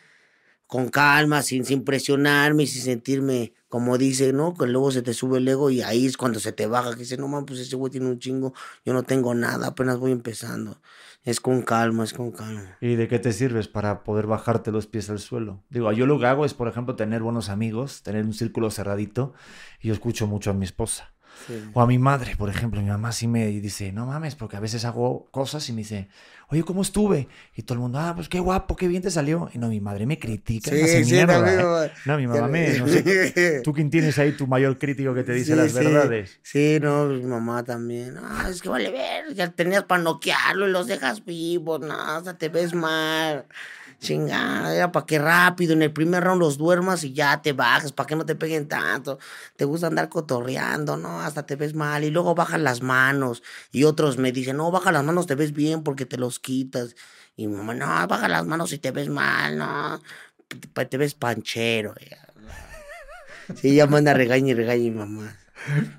Con 0.66 0.88
calma, 0.88 1.42
sin, 1.42 1.64
sin 1.64 1.84
presionarme, 1.84 2.66
sin 2.66 2.82
sentirme, 2.82 3.52
como 3.68 3.98
dice, 3.98 4.32
¿no? 4.32 4.54
Que 4.54 4.66
luego 4.66 4.90
se 4.90 5.02
te 5.02 5.14
sube 5.14 5.38
el 5.38 5.48
ego 5.48 5.70
y 5.70 5.82
ahí 5.82 6.06
es 6.06 6.16
cuando 6.16 6.40
se 6.40 6.52
te 6.52 6.66
baja, 6.66 6.90
que 6.90 7.00
dice, 7.00 7.16
no 7.16 7.28
man, 7.28 7.46
pues 7.46 7.60
ese 7.60 7.76
güey 7.76 7.90
tiene 7.90 8.08
un 8.08 8.18
chingo, 8.18 8.52
yo 8.84 8.92
no 8.92 9.02
tengo 9.02 9.34
nada, 9.34 9.68
apenas 9.68 9.98
voy 9.98 10.12
empezando. 10.12 10.80
Es 11.22 11.40
con 11.40 11.62
calma, 11.62 12.04
es 12.04 12.12
con 12.12 12.30
calma. 12.30 12.78
¿Y 12.80 12.94
de 12.94 13.08
qué 13.08 13.18
te 13.18 13.32
sirves 13.32 13.66
para 13.66 14.04
poder 14.04 14.26
bajarte 14.26 14.70
los 14.70 14.86
pies 14.86 15.10
al 15.10 15.18
suelo? 15.18 15.64
Digo, 15.70 15.90
yo 15.92 16.06
lo 16.06 16.20
que 16.20 16.26
hago 16.26 16.44
es, 16.44 16.54
por 16.54 16.68
ejemplo, 16.68 16.94
tener 16.94 17.22
buenos 17.22 17.48
amigos, 17.48 18.02
tener 18.02 18.24
un 18.24 18.32
círculo 18.32 18.70
cerradito, 18.70 19.34
y 19.80 19.88
yo 19.88 19.94
escucho 19.94 20.26
mucho 20.26 20.50
a 20.50 20.54
mi 20.54 20.64
esposa. 20.64 21.12
O 21.74 21.80
a 21.80 21.86
mi 21.86 21.98
madre, 21.98 22.34
por 22.36 22.48
ejemplo, 22.48 22.80
mi 22.80 22.88
mamá 22.88 23.12
sí 23.12 23.28
me 23.28 23.46
dice, 23.46 23.92
no 23.92 24.06
mames, 24.06 24.34
porque 24.34 24.56
a 24.56 24.60
veces 24.60 24.84
hago 24.84 25.28
cosas 25.30 25.68
y 25.68 25.72
me 25.72 25.78
dice, 25.78 26.08
oye, 26.48 26.62
¿cómo 26.62 26.82
estuve? 26.82 27.28
Y 27.54 27.62
todo 27.62 27.74
el 27.74 27.80
mundo, 27.80 27.98
ah, 27.98 28.12
pues 28.14 28.28
qué 28.28 28.40
guapo, 28.40 28.76
qué 28.76 28.88
bien 28.88 29.02
te 29.02 29.10
salió. 29.10 29.48
Y 29.52 29.58
no, 29.58 29.68
mi 29.68 29.80
madre 29.80 30.06
me 30.06 30.18
critica. 30.18 30.70
Sí, 30.70 31.04
sí, 31.04 31.12
mierda, 31.12 31.86
¿eh? 31.86 31.92
No, 32.04 32.16
mi 32.16 32.26
mamá 32.26 32.48
me, 32.48 32.78
no 32.78 32.86
sé, 32.86 33.60
¿tú 33.64 33.72
quién 33.72 33.90
tienes 33.90 34.18
ahí 34.18 34.32
tu 34.32 34.46
mayor 34.46 34.78
crítico 34.78 35.14
que 35.14 35.24
te 35.24 35.32
dice 35.32 35.56
las 35.56 35.72
verdades? 35.72 36.38
Sí, 36.42 36.78
no, 36.80 37.06
mi 37.06 37.22
mamá 37.22 37.64
también. 37.64 38.16
Ah, 38.22 38.48
es 38.50 38.62
que 38.62 38.68
vale 38.68 38.90
ver, 38.90 39.34
ya 39.34 39.50
tenías 39.50 39.84
para 39.84 40.02
noquearlo 40.02 40.68
y 40.68 40.72
los 40.72 40.86
dejas 40.86 41.24
vivos, 41.24 41.80
no, 41.80 41.94
hasta 41.94 42.36
te 42.36 42.48
ves 42.48 42.74
mal. 42.74 43.46
Chingada, 43.98 44.74
era 44.74 44.92
para 44.92 45.06
que 45.06 45.18
rápido 45.18 45.72
en 45.72 45.80
el 45.80 45.90
primer 45.90 46.22
round 46.22 46.40
los 46.40 46.58
duermas 46.58 47.02
y 47.02 47.14
ya 47.14 47.40
te 47.40 47.54
bajas, 47.54 47.92
para 47.92 48.06
que 48.06 48.14
no 48.14 48.26
te 48.26 48.34
peguen 48.34 48.68
tanto. 48.68 49.18
Te 49.56 49.64
gusta 49.64 49.86
andar 49.86 50.10
cotorreando, 50.10 50.98
¿no? 50.98 51.20
Hasta 51.20 51.46
te 51.46 51.56
ves 51.56 51.74
mal 51.74 52.04
y 52.04 52.10
luego 52.10 52.34
bajan 52.34 52.62
las 52.62 52.82
manos. 52.82 53.42
Y 53.72 53.84
otros 53.84 54.18
me 54.18 54.32
dicen, 54.32 54.58
no, 54.58 54.70
baja 54.70 54.92
las 54.92 55.02
manos, 55.02 55.26
te 55.26 55.34
ves 55.34 55.52
bien 55.52 55.82
porque 55.82 56.04
te 56.04 56.18
los 56.18 56.35
quitas. 56.38 56.96
Y 57.36 57.46
mi 57.46 57.56
mamá, 57.56 57.74
no, 57.74 57.86
baja 58.08 58.28
las 58.28 58.46
manos 58.46 58.72
y 58.72 58.78
te 58.78 58.90
ves 58.90 59.08
mal, 59.08 59.58
no. 59.58 60.00
Te, 60.48 60.96
ves 60.96 61.14
panchero. 61.14 61.94
Sí, 63.54 63.74
ya 63.74 63.86
manda 63.86 64.14
regaña 64.14 64.50
y 64.50 64.54
regaña 64.54 64.82
mi 64.82 64.90
mamá. 64.90 65.36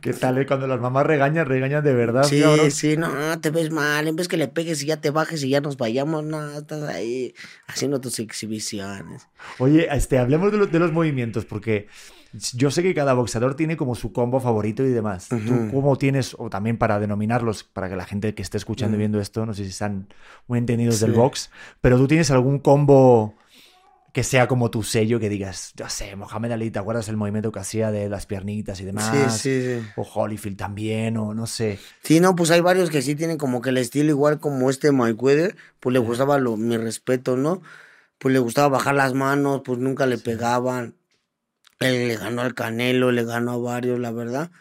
¿Qué 0.01 0.13
tal? 0.13 0.37
Eh? 0.37 0.45
Cuando 0.45 0.67
las 0.67 0.79
mamás 0.79 1.05
regañan, 1.05 1.45
regañan 1.45 1.83
de 1.83 1.93
verdad. 1.93 2.23
Sí, 2.23 2.43
sí, 2.71 2.97
no, 2.97 3.39
te 3.39 3.49
ves 3.49 3.71
mal. 3.71 4.07
En 4.07 4.15
vez 4.15 4.27
que 4.27 4.37
le 4.37 4.47
pegues 4.47 4.81
y 4.83 4.87
ya 4.87 4.97
te 4.97 5.09
bajes 5.09 5.43
y 5.43 5.49
ya 5.49 5.61
nos 5.61 5.77
vayamos, 5.77 6.23
no, 6.23 6.57
estás 6.57 6.83
ahí 6.83 7.33
haciendo 7.67 7.99
tus 7.99 8.19
exhibiciones. 8.19 9.27
Oye, 9.59 9.87
este, 9.91 10.19
hablemos 10.19 10.51
de, 10.51 10.67
de 10.67 10.79
los 10.79 10.91
movimientos, 10.91 11.45
porque 11.45 11.87
yo 12.53 12.71
sé 12.71 12.83
que 12.83 12.93
cada 12.93 13.13
boxeador 13.13 13.55
tiene 13.55 13.77
como 13.77 13.95
su 13.95 14.11
combo 14.11 14.39
favorito 14.39 14.83
y 14.83 14.89
demás. 14.89 15.29
¿Tú 15.29 15.69
cómo 15.71 15.97
tienes, 15.97 16.35
o 16.37 16.49
también 16.49 16.77
para 16.77 16.99
denominarlos, 16.99 17.63
para 17.63 17.89
que 17.89 17.95
la 17.95 18.05
gente 18.05 18.33
que 18.35 18.41
esté 18.41 18.57
escuchando 18.57 18.95
y 18.95 18.99
viendo 18.99 19.19
esto, 19.19 19.45
no 19.45 19.53
sé 19.53 19.63
si 19.63 19.69
están 19.69 20.07
muy 20.47 20.59
entendidos 20.59 20.99
del 20.99 21.13
box, 21.13 21.49
pero 21.81 21.97
tú 21.97 22.07
tienes 22.07 22.31
algún 22.31 22.59
combo 22.59 23.35
que 24.17 24.23
sea 24.23 24.47
como 24.47 24.71
tu 24.71 24.81
sello, 24.81 25.19
que 25.19 25.29
digas, 25.29 25.73
yo 25.75 25.87
sé, 25.89 26.15
Mohamed 26.15 26.51
Ali, 26.51 26.71
¿te 26.71 26.79
acuerdas 26.79 27.07
el 27.07 27.17
movimiento 27.17 27.51
que 27.51 27.59
hacía 27.59 27.91
de 27.91 28.09
las 28.09 28.25
piernitas 28.25 28.81
y 28.81 28.85
demás? 28.85 29.39
Sí, 29.39 29.61
sí, 29.61 29.79
sí. 29.79 29.87
O 29.95 30.01
Holyfield 30.01 30.57
también, 30.57 31.17
o 31.17 31.35
no 31.35 31.45
sé. 31.45 31.77
Sí, 32.01 32.19
no, 32.19 32.35
pues 32.35 32.49
hay 32.49 32.61
varios 32.61 32.89
que 32.89 33.03
sí 33.03 33.13
tienen 33.13 33.37
como 33.37 33.61
que 33.61 33.69
el 33.69 33.77
estilo 33.77 34.09
igual 34.09 34.39
como 34.39 34.71
este 34.71 34.91
Mayweather, 34.91 35.55
pues 35.79 35.93
le 35.93 35.99
gustaba 35.99 36.39
lo, 36.39 36.57
mi 36.57 36.77
respeto, 36.77 37.37
¿no? 37.37 37.61
Pues 38.17 38.33
le 38.33 38.39
gustaba 38.39 38.69
bajar 38.69 38.95
las 38.95 39.13
manos, 39.13 39.61
pues 39.63 39.77
nunca 39.77 40.07
le 40.07 40.17
pegaban. 40.17 40.95
Él 41.79 42.07
le 42.07 42.17
ganó 42.17 42.41
al 42.41 42.53
Canelo, 42.53 43.11
le 43.11 43.23
ganó 43.23 43.51
a 43.51 43.57
varios, 43.57 43.99
la 43.99 44.11
verdad. 44.11 44.51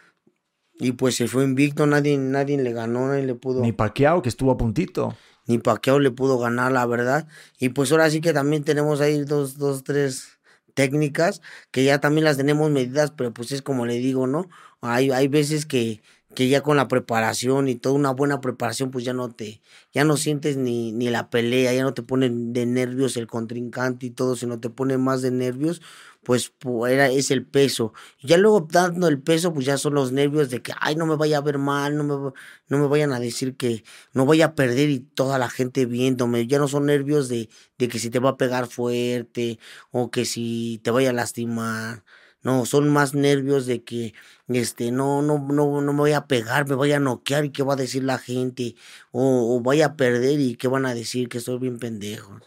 Y 0.79 0.93
pues 0.93 1.17
se 1.17 1.27
fue 1.27 1.45
invicto, 1.45 1.87
nadie, 1.87 2.19
nadie 2.19 2.59
le 2.59 2.73
ganó, 2.73 3.09
nadie 3.09 3.25
le 3.25 3.35
pudo. 3.35 3.63
Ni 3.63 3.73
Pacquiao, 3.73 4.21
que 4.21 4.29
estuvo 4.29 4.51
a 4.51 4.59
puntito 4.59 5.17
ni 5.47 5.59
Pacquiao 5.59 5.99
le 5.99 6.11
pudo 6.11 6.39
ganar, 6.39 6.73
la 6.73 6.85
verdad. 6.87 7.27
Y 7.59 7.71
pues 7.71 7.93
ahora 7.93 8.11
sí 8.11 8.21
que 8.21 8.33
también 8.33 8.65
tenemos 8.65 9.01
ahí 9.01 9.25
dos, 9.25 9.59
dos, 9.59 9.85
tres 9.85 10.39
técnicas 10.75 11.41
que 11.71 11.85
ya 11.85 12.01
también 12.01 12.25
las 12.25 12.37
tenemos 12.37 12.71
medidas, 12.71 13.13
pero 13.17 13.33
pues 13.33 13.53
es 13.53 13.63
como 13.63 13.87
le 13.87 13.95
digo, 13.95 14.27
¿no? 14.27 14.49
Hay, 14.83 15.11
hay 15.11 15.29
veces 15.29 15.65
que, 15.65 16.03
que 16.35 16.49
ya 16.49 16.63
con 16.63 16.77
la 16.77 16.89
preparación 16.89 17.69
y 17.69 17.77
toda 17.77 17.95
una 17.95 18.11
buena 18.11 18.41
preparación, 18.41 18.91
pues 18.91 19.05
ya 19.05 19.15
no 19.15 19.31
te, 19.31 19.63
ya 19.93 20.05
no 20.05 20.17
sientes 20.17 20.57
ni, 20.59 20.93
ni 20.93 21.09
la 21.09 21.31
pelea, 21.31 21.73
ya 21.73 21.83
no 21.83 21.95
te 21.95 22.03
pone 22.03 22.29
de 22.31 22.67
nervios 22.67 23.17
el 23.17 23.27
contrincante 23.27 24.07
y 24.07 24.11
todo, 24.11 24.37
sino 24.37 24.61
te 24.61 24.69
pone 24.69 24.99
más 24.99 25.23
de 25.23 25.31
nervios, 25.31 25.81
pues, 26.27 26.53
era, 26.89 27.09
es 27.09 27.31
el 27.31 27.47
peso. 27.47 27.93
Ya 28.21 28.37
luego 28.37 28.67
dando 28.69 29.07
el 29.07 29.23
peso, 29.23 29.55
pues 29.55 29.65
ya 29.67 29.79
son 29.79 29.95
los 29.95 30.11
nervios 30.11 30.51
de 30.51 30.61
que, 30.61 30.73
ay, 30.81 30.97
no 30.97 31.07
me 31.07 31.15
vaya 31.17 31.39
a 31.39 31.41
ver 31.41 31.59
mal, 31.59 31.97
no 31.97 32.03
me, 32.05 32.33
no 32.69 32.79
me 32.79 32.89
vayan 32.89 33.13
a 33.13 33.21
decir 33.21 33.57
que 33.57 33.85
no 34.13 34.27
voy 34.27 34.43
a 34.43 34.55
perder 34.57 34.91
y 34.91 34.99
toda 35.01 35.39
la 35.39 35.49
gente 35.49 35.87
viéndome. 35.87 36.47
Ya 36.49 36.59
no 36.59 36.67
son 36.69 36.87
nervios 36.87 37.29
de, 37.29 37.49
de 37.79 37.89
que 37.89 38.01
si 38.01 38.11
te 38.11 38.19
va 38.19 38.31
a 38.31 38.37
pegar 38.37 38.67
fuerte 38.67 39.59
o 39.93 40.11
que 40.11 40.25
si 40.25 40.81
te 40.83 40.91
vaya 40.91 41.11
a 41.11 41.13
lastimar. 41.13 42.05
No, 42.43 42.65
son 42.67 42.89
más 42.93 43.15
nervios 43.15 43.67
de 43.67 43.83
que 43.85 44.15
este 44.49 44.91
no 44.93 45.23
no 45.23 45.39
no 45.39 45.81
no 45.81 45.93
me 45.93 45.99
voy 45.99 46.13
a 46.13 46.27
pegar, 46.29 46.69
me 46.69 46.75
voy 46.77 46.93
a 46.93 47.01
noquear 47.01 47.45
y 47.45 47.51
qué 47.51 47.63
va 47.65 47.75
a 47.75 47.77
decir 47.77 48.05
la 48.05 48.19
gente 48.19 48.77
o, 49.11 49.57
o 49.57 49.61
voy 49.61 49.83
a 49.83 49.97
perder 49.97 50.39
y 50.41 50.57
qué 50.57 50.69
van 50.69 50.87
a 50.87 50.95
decir 50.95 51.29
que 51.29 51.39
estoy 51.39 51.59
bien 51.59 51.79
pendejo. 51.79 52.39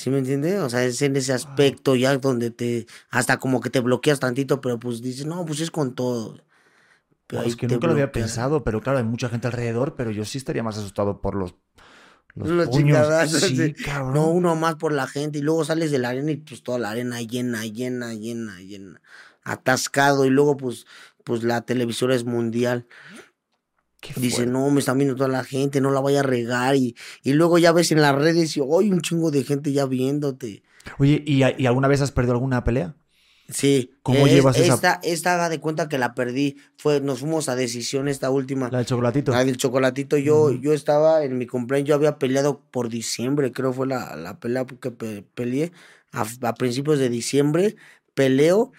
¿Sí 0.00 0.08
me 0.08 0.16
entiendes? 0.16 0.58
O 0.60 0.70
sea, 0.70 0.82
es 0.82 1.02
en 1.02 1.14
ese 1.16 1.34
aspecto 1.34 1.94
ya 1.94 2.16
donde 2.16 2.50
te, 2.50 2.86
hasta 3.10 3.36
como 3.36 3.60
que 3.60 3.68
te 3.68 3.80
bloqueas 3.80 4.18
tantito, 4.18 4.62
pero 4.62 4.80
pues 4.80 5.02
dices, 5.02 5.26
no, 5.26 5.44
pues 5.44 5.60
es 5.60 5.70
con 5.70 5.94
todo. 5.94 6.38
Pero 7.26 7.42
es 7.42 7.54
que 7.54 7.68
nunca 7.68 7.86
lo 7.86 7.92
había 7.92 8.10
pensado, 8.10 8.64
pero 8.64 8.80
claro, 8.80 8.96
hay 8.96 9.04
mucha 9.04 9.28
gente 9.28 9.48
alrededor, 9.48 9.96
pero 9.96 10.10
yo 10.10 10.24
sí 10.24 10.38
estaría 10.38 10.62
más 10.62 10.78
asustado 10.78 11.20
por 11.20 11.34
los 11.34 11.54
los, 12.34 12.68
puños. 12.68 13.30
Sí. 13.30 13.74
No, 14.14 14.30
uno 14.30 14.56
más 14.56 14.76
por 14.76 14.94
la 14.94 15.06
gente 15.06 15.40
y 15.40 15.42
luego 15.42 15.66
sales 15.66 15.90
de 15.90 15.98
la 15.98 16.08
arena 16.08 16.30
y 16.30 16.36
pues 16.36 16.62
toda 16.62 16.78
la 16.78 16.92
arena 16.92 17.20
llena, 17.20 17.66
llena, 17.66 18.14
llena, 18.14 18.58
llena, 18.60 19.02
atascado 19.42 20.24
y 20.24 20.30
luego 20.30 20.56
pues, 20.56 20.86
pues 21.24 21.42
la 21.42 21.60
televisora 21.60 22.14
es 22.14 22.24
mundial. 22.24 22.86
Dice, 24.16 24.46
no, 24.46 24.70
me 24.70 24.80
está 24.80 24.94
viendo 24.94 25.14
toda 25.14 25.28
la 25.28 25.44
gente, 25.44 25.80
no 25.80 25.90
la 25.90 26.00
vaya 26.00 26.20
a 26.20 26.22
regar. 26.22 26.74
Y, 26.76 26.96
y 27.22 27.32
luego 27.34 27.58
ya 27.58 27.72
ves 27.72 27.92
en 27.92 28.00
las 28.00 28.14
redes 28.14 28.56
y 28.56 28.60
hoy 28.60 28.90
un 28.90 29.00
chingo 29.02 29.30
de 29.30 29.44
gente 29.44 29.72
ya 29.72 29.86
viéndote. 29.86 30.62
Oye, 30.98 31.22
¿y, 31.26 31.42
¿y, 31.44 31.66
alguna 31.66 31.88
vez 31.88 32.00
has 32.00 32.12
perdido 32.12 32.32
alguna 32.32 32.64
pelea? 32.64 32.94
Sí. 33.48 33.92
¿Cómo 34.02 34.26
llevas 34.26 34.56
esa? 34.58 34.74
Esta, 34.74 35.00
esta 35.02 35.34
haga 35.34 35.48
de 35.48 35.60
cuenta 35.60 35.88
que 35.88 35.98
la 35.98 36.14
perdí. 36.14 36.56
Fue, 36.76 37.00
nos 37.00 37.20
fuimos 37.20 37.48
a 37.48 37.56
decisión 37.56 38.08
esta 38.08 38.30
última. 38.30 38.68
La 38.70 38.78
del 38.78 38.86
chocolatito. 38.86 39.32
La 39.32 39.44
del 39.44 39.56
chocolatito. 39.56 40.16
Yo, 40.16 40.52
yo 40.52 40.72
estaba 40.72 41.24
en 41.24 41.36
mi 41.36 41.46
cumpleaños, 41.46 41.88
yo 41.88 41.94
había 41.94 42.18
peleado 42.18 42.60
por 42.70 42.88
diciembre, 42.88 43.52
creo 43.52 43.72
fue 43.72 43.86
la, 43.86 44.16
la 44.16 44.38
pelea 44.38 44.66
que 44.66 44.90
peleé. 44.90 45.72
A, 46.12 46.26
a, 46.42 46.54
principios 46.54 46.98
de 46.98 47.08
diciembre, 47.08 47.76
peleo 48.14 48.72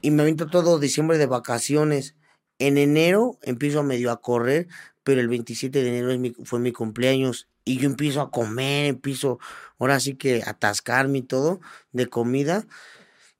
y 0.00 0.12
me 0.12 0.22
aviento 0.22 0.46
todo 0.46 0.78
diciembre 0.78 1.18
de 1.18 1.26
vacaciones. 1.26 2.14
En 2.58 2.78
enero 2.78 3.38
empiezo 3.42 3.82
medio 3.82 4.10
a 4.10 4.20
correr, 4.20 4.68
pero 5.04 5.20
el 5.20 5.28
27 5.28 5.82
de 5.82 5.88
enero 5.88 6.10
es 6.10 6.18
mi, 6.18 6.34
fue 6.44 6.58
mi 6.58 6.72
cumpleaños 6.72 7.48
y 7.64 7.78
yo 7.78 7.86
empiezo 7.86 8.20
a 8.20 8.30
comer, 8.30 8.86
empiezo 8.86 9.38
ahora 9.78 10.00
sí 10.00 10.14
que 10.14 10.42
atascarme 10.44 11.18
y 11.18 11.22
todo 11.22 11.60
de 11.92 12.08
comida. 12.08 12.66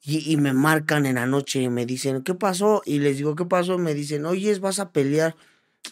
Y, 0.00 0.32
y, 0.32 0.36
me 0.36 0.52
marcan 0.52 1.06
en 1.06 1.16
la 1.16 1.26
noche 1.26 1.60
y 1.60 1.68
me 1.68 1.84
dicen, 1.84 2.22
¿qué 2.22 2.34
pasó? 2.34 2.82
Y 2.86 3.00
les 3.00 3.16
digo, 3.18 3.34
¿qué 3.34 3.44
pasó? 3.44 3.78
Me 3.78 3.94
dicen, 3.94 4.24
oye, 4.26 4.56
vas 4.58 4.78
a 4.78 4.92
pelear. 4.92 5.34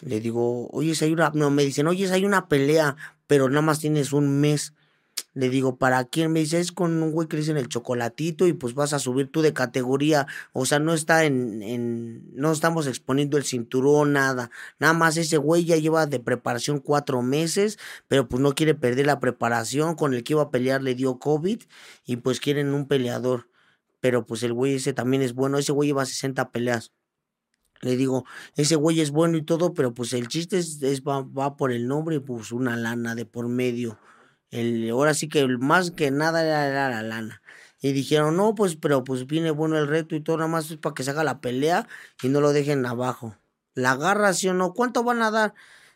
Le 0.01 0.19
digo, 0.19 0.69
oye, 0.71 0.93
hay 1.01 1.11
una, 1.11 1.31
no, 1.33 1.49
me 1.49 1.63
dicen, 1.63 1.87
oye, 1.87 2.11
hay 2.11 2.25
una 2.25 2.47
pelea, 2.47 2.95
pero 3.27 3.49
nada 3.49 3.61
más 3.61 3.79
tienes 3.79 4.13
un 4.13 4.39
mes. 4.39 4.73
Le 5.37 5.49
digo, 5.49 5.77
¿para 5.77 6.03
quién? 6.05 6.31
Me 6.31 6.39
dice, 6.39 6.59
es 6.59 6.71
con 6.71 7.03
un 7.03 7.11
güey 7.11 7.27
que 7.27 7.35
le 7.35 7.41
dicen 7.41 7.57
el 7.57 7.69
chocolatito 7.69 8.47
y 8.47 8.53
pues 8.53 8.73
vas 8.73 8.93
a 8.93 8.97
subir 8.97 9.31
tú 9.31 9.43
de 9.43 9.53
categoría. 9.53 10.25
O 10.51 10.65
sea, 10.65 10.79
no 10.79 10.95
está 10.95 11.25
en, 11.25 11.61
en, 11.61 12.35
no 12.35 12.51
estamos 12.51 12.87
exponiendo 12.87 13.37
el 13.37 13.43
cinturón, 13.43 14.13
nada. 14.13 14.49
Nada 14.79 14.93
más 14.93 15.15
ese 15.15 15.37
güey 15.37 15.63
ya 15.63 15.75
lleva 15.75 16.07
de 16.07 16.19
preparación 16.19 16.79
cuatro 16.79 17.21
meses, 17.21 17.77
pero 18.07 18.27
pues 18.27 18.41
no 18.41 18.55
quiere 18.55 18.73
perder 18.73 19.05
la 19.05 19.19
preparación. 19.19 19.93
Con 19.93 20.15
el 20.15 20.23
que 20.23 20.33
iba 20.33 20.41
a 20.41 20.49
pelear 20.49 20.81
le 20.81 20.95
dio 20.95 21.19
COVID 21.19 21.61
y 22.07 22.15
pues 22.15 22.39
quieren 22.39 22.73
un 22.73 22.87
peleador. 22.87 23.47
Pero 23.99 24.25
pues 24.25 24.41
el 24.41 24.53
güey 24.53 24.73
ese 24.73 24.93
también 24.93 25.21
es 25.21 25.35
bueno. 25.35 25.59
Ese 25.59 25.71
güey 25.71 25.89
lleva 25.89 26.07
60 26.07 26.51
peleas. 26.51 26.93
Le 27.81 27.95
digo, 27.95 28.25
ese 28.55 28.75
güey 28.75 29.01
es 29.01 29.11
bueno 29.11 29.37
y 29.37 29.43
todo, 29.43 29.75
pero 29.75 29.93
pues 29.93 30.13
el 30.13 30.29
chiste 30.29 30.57
es, 30.57 31.03
va, 31.03 31.21
va 31.21 31.57
por 31.57 31.71
el 31.71 31.87
nombre 31.87 32.15
y 32.15 32.19
pues 32.21 32.51
una 32.51 32.75
lana 32.75 33.13
de 33.13 33.27
por 33.27 33.47
medio. 33.49 33.99
El, 34.51 34.89
ahora 34.89 35.13
sí 35.13 35.27
que 35.27 35.47
más 35.47 35.91
que 35.91 36.11
nada 36.11 36.45
era, 36.45 36.89
la 36.89 37.03
lana. 37.03 37.41
Y 37.81 37.91
dijeron, 37.91 38.37
no, 38.37 38.55
pues, 38.55 38.75
pero 38.75 39.03
pues 39.03 39.27
viene 39.27 39.51
bueno 39.51 39.77
el 39.77 39.87
reto 39.87 40.15
y 40.15 40.21
todo, 40.21 40.37
nada 40.37 40.49
más 40.49 40.71
es 40.71 40.77
para 40.77 40.95
que 40.95 41.03
se 41.03 41.11
haga 41.11 41.23
la 41.23 41.41
pelea 41.41 41.87
y 42.23 42.29
no 42.29 42.41
lo 42.41 42.53
dejen 42.53 42.85
abajo. 42.85 43.37
La 43.75 43.91
agarra, 43.91 44.33
sí 44.33 44.47
o 44.47 44.53
no, 44.53 44.73
¿cuánto 44.73 45.03
van 45.03 45.21
a 45.21 45.31
dar? 45.31 45.53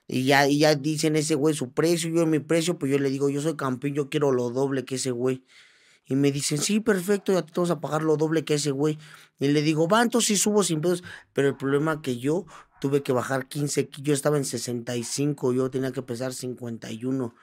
Y 0.08 0.26
ya, 0.26 0.48
y 0.48 0.60
ya 0.60 0.76
dicen 0.76 1.16
ese 1.16 1.36
güey 1.36 1.56
su 1.56 1.72
precio, 1.72 2.10
yo 2.10 2.26
mi 2.28 2.40
precio, 2.40 2.78
pues 2.78 2.92
yo 2.92 3.00
le 3.00 3.10
digo, 3.10 3.30
yo 3.30 3.42
soy 3.42 3.56
campeón, 3.56 3.94
yo 3.96 4.10
quiero 4.10 4.32
lo 4.32 4.50
doble 4.52 4.86
que 4.86 4.96
ese 4.96 5.12
güey. 5.12 5.44
Y 6.06 6.16
me 6.16 6.32
dicen, 6.32 6.58
sí, 6.58 6.82
perfecto, 6.82 7.32
ya 7.34 7.44
te 7.44 7.54
vamos 7.56 7.72
a 7.72 7.80
pagar 7.80 8.04
lo 8.04 8.18
doble 8.18 8.44
que 8.44 8.56
ese 8.56 8.72
güey. 8.72 8.98
Y 9.40 9.48
le 9.48 9.62
digo, 9.62 9.88
va, 9.88 10.02
entonces 10.02 10.28
sí 10.28 10.36
subo 10.38 10.64
sin 10.64 10.82
pedos. 10.82 11.04
Pero 11.34 11.48
el 11.48 11.56
problema 11.56 12.02
que 12.02 12.18
yo 12.20 12.46
tuve 12.82 13.04
que 13.04 13.14
bajar 13.14 13.48
15 13.48 13.90
yo 14.02 14.14
estaba 14.14 14.38
en 14.38 14.46
65, 14.46 15.54
yo 15.54 15.72
tenía 15.72 15.92
que 15.92 16.02
pesar 16.02 16.34
51 16.34 17.34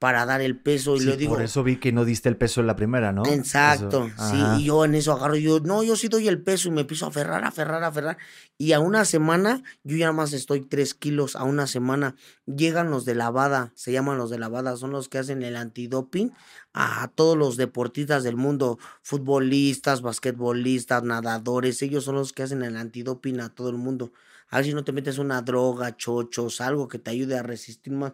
para 0.00 0.24
dar 0.24 0.40
el 0.40 0.56
peso. 0.56 0.96
Y 0.96 1.00
le 1.00 1.16
digo. 1.18 1.34
Por 1.34 1.42
eso 1.42 1.62
vi 1.62 1.76
que 1.76 1.92
no 1.92 2.06
diste 2.06 2.30
el 2.30 2.36
peso 2.38 2.62
en 2.62 2.66
la 2.66 2.74
primera, 2.74 3.12
¿no? 3.12 3.22
Exacto, 3.26 4.10
sí. 4.18 4.42
Y 4.56 4.64
yo 4.64 4.86
en 4.86 4.94
eso 4.94 5.12
agarro, 5.12 5.36
yo, 5.36 5.60
no, 5.60 5.82
yo 5.82 5.94
sí 5.94 6.08
doy 6.08 6.26
el 6.26 6.42
peso 6.42 6.68
y 6.68 6.70
me 6.72 6.80
empiezo 6.80 7.04
a 7.04 7.10
aferrar, 7.10 7.44
aferrar, 7.44 7.84
aferrar. 7.84 8.16
Y 8.56 8.72
a 8.72 8.80
una 8.80 9.04
semana, 9.04 9.62
yo 9.84 9.98
ya 9.98 10.10
más 10.12 10.32
estoy 10.32 10.62
tres 10.62 10.94
kilos 10.94 11.36
a 11.36 11.44
una 11.44 11.66
semana. 11.66 12.16
Llegan 12.46 12.90
los 12.90 13.04
de 13.04 13.14
lavada, 13.14 13.72
se 13.76 13.92
llaman 13.92 14.16
los 14.16 14.30
de 14.30 14.38
lavada, 14.38 14.74
son 14.78 14.90
los 14.90 15.10
que 15.10 15.18
hacen 15.18 15.42
el 15.42 15.54
antidoping 15.54 16.32
a 16.72 17.10
todos 17.14 17.36
los 17.36 17.58
deportistas 17.58 18.22
del 18.22 18.36
mundo, 18.36 18.78
futbolistas, 19.02 20.00
basquetbolistas, 20.00 21.02
nadadores, 21.02 21.82
ellos 21.82 22.04
son 22.04 22.14
los 22.14 22.32
que 22.32 22.44
hacen 22.44 22.62
el 22.62 22.78
antidoping 22.78 23.40
a 23.40 23.50
todo 23.50 23.68
el 23.68 23.76
mundo. 23.76 24.12
A 24.48 24.56
ver 24.56 24.64
si 24.64 24.72
no 24.74 24.82
te 24.82 24.92
metes 24.92 25.18
una 25.18 25.42
droga, 25.42 25.96
chochos, 25.96 26.60
algo 26.60 26.88
que 26.88 26.98
te 26.98 27.10
ayude 27.10 27.38
a 27.38 27.42
resistir 27.42 27.92
más 27.92 28.12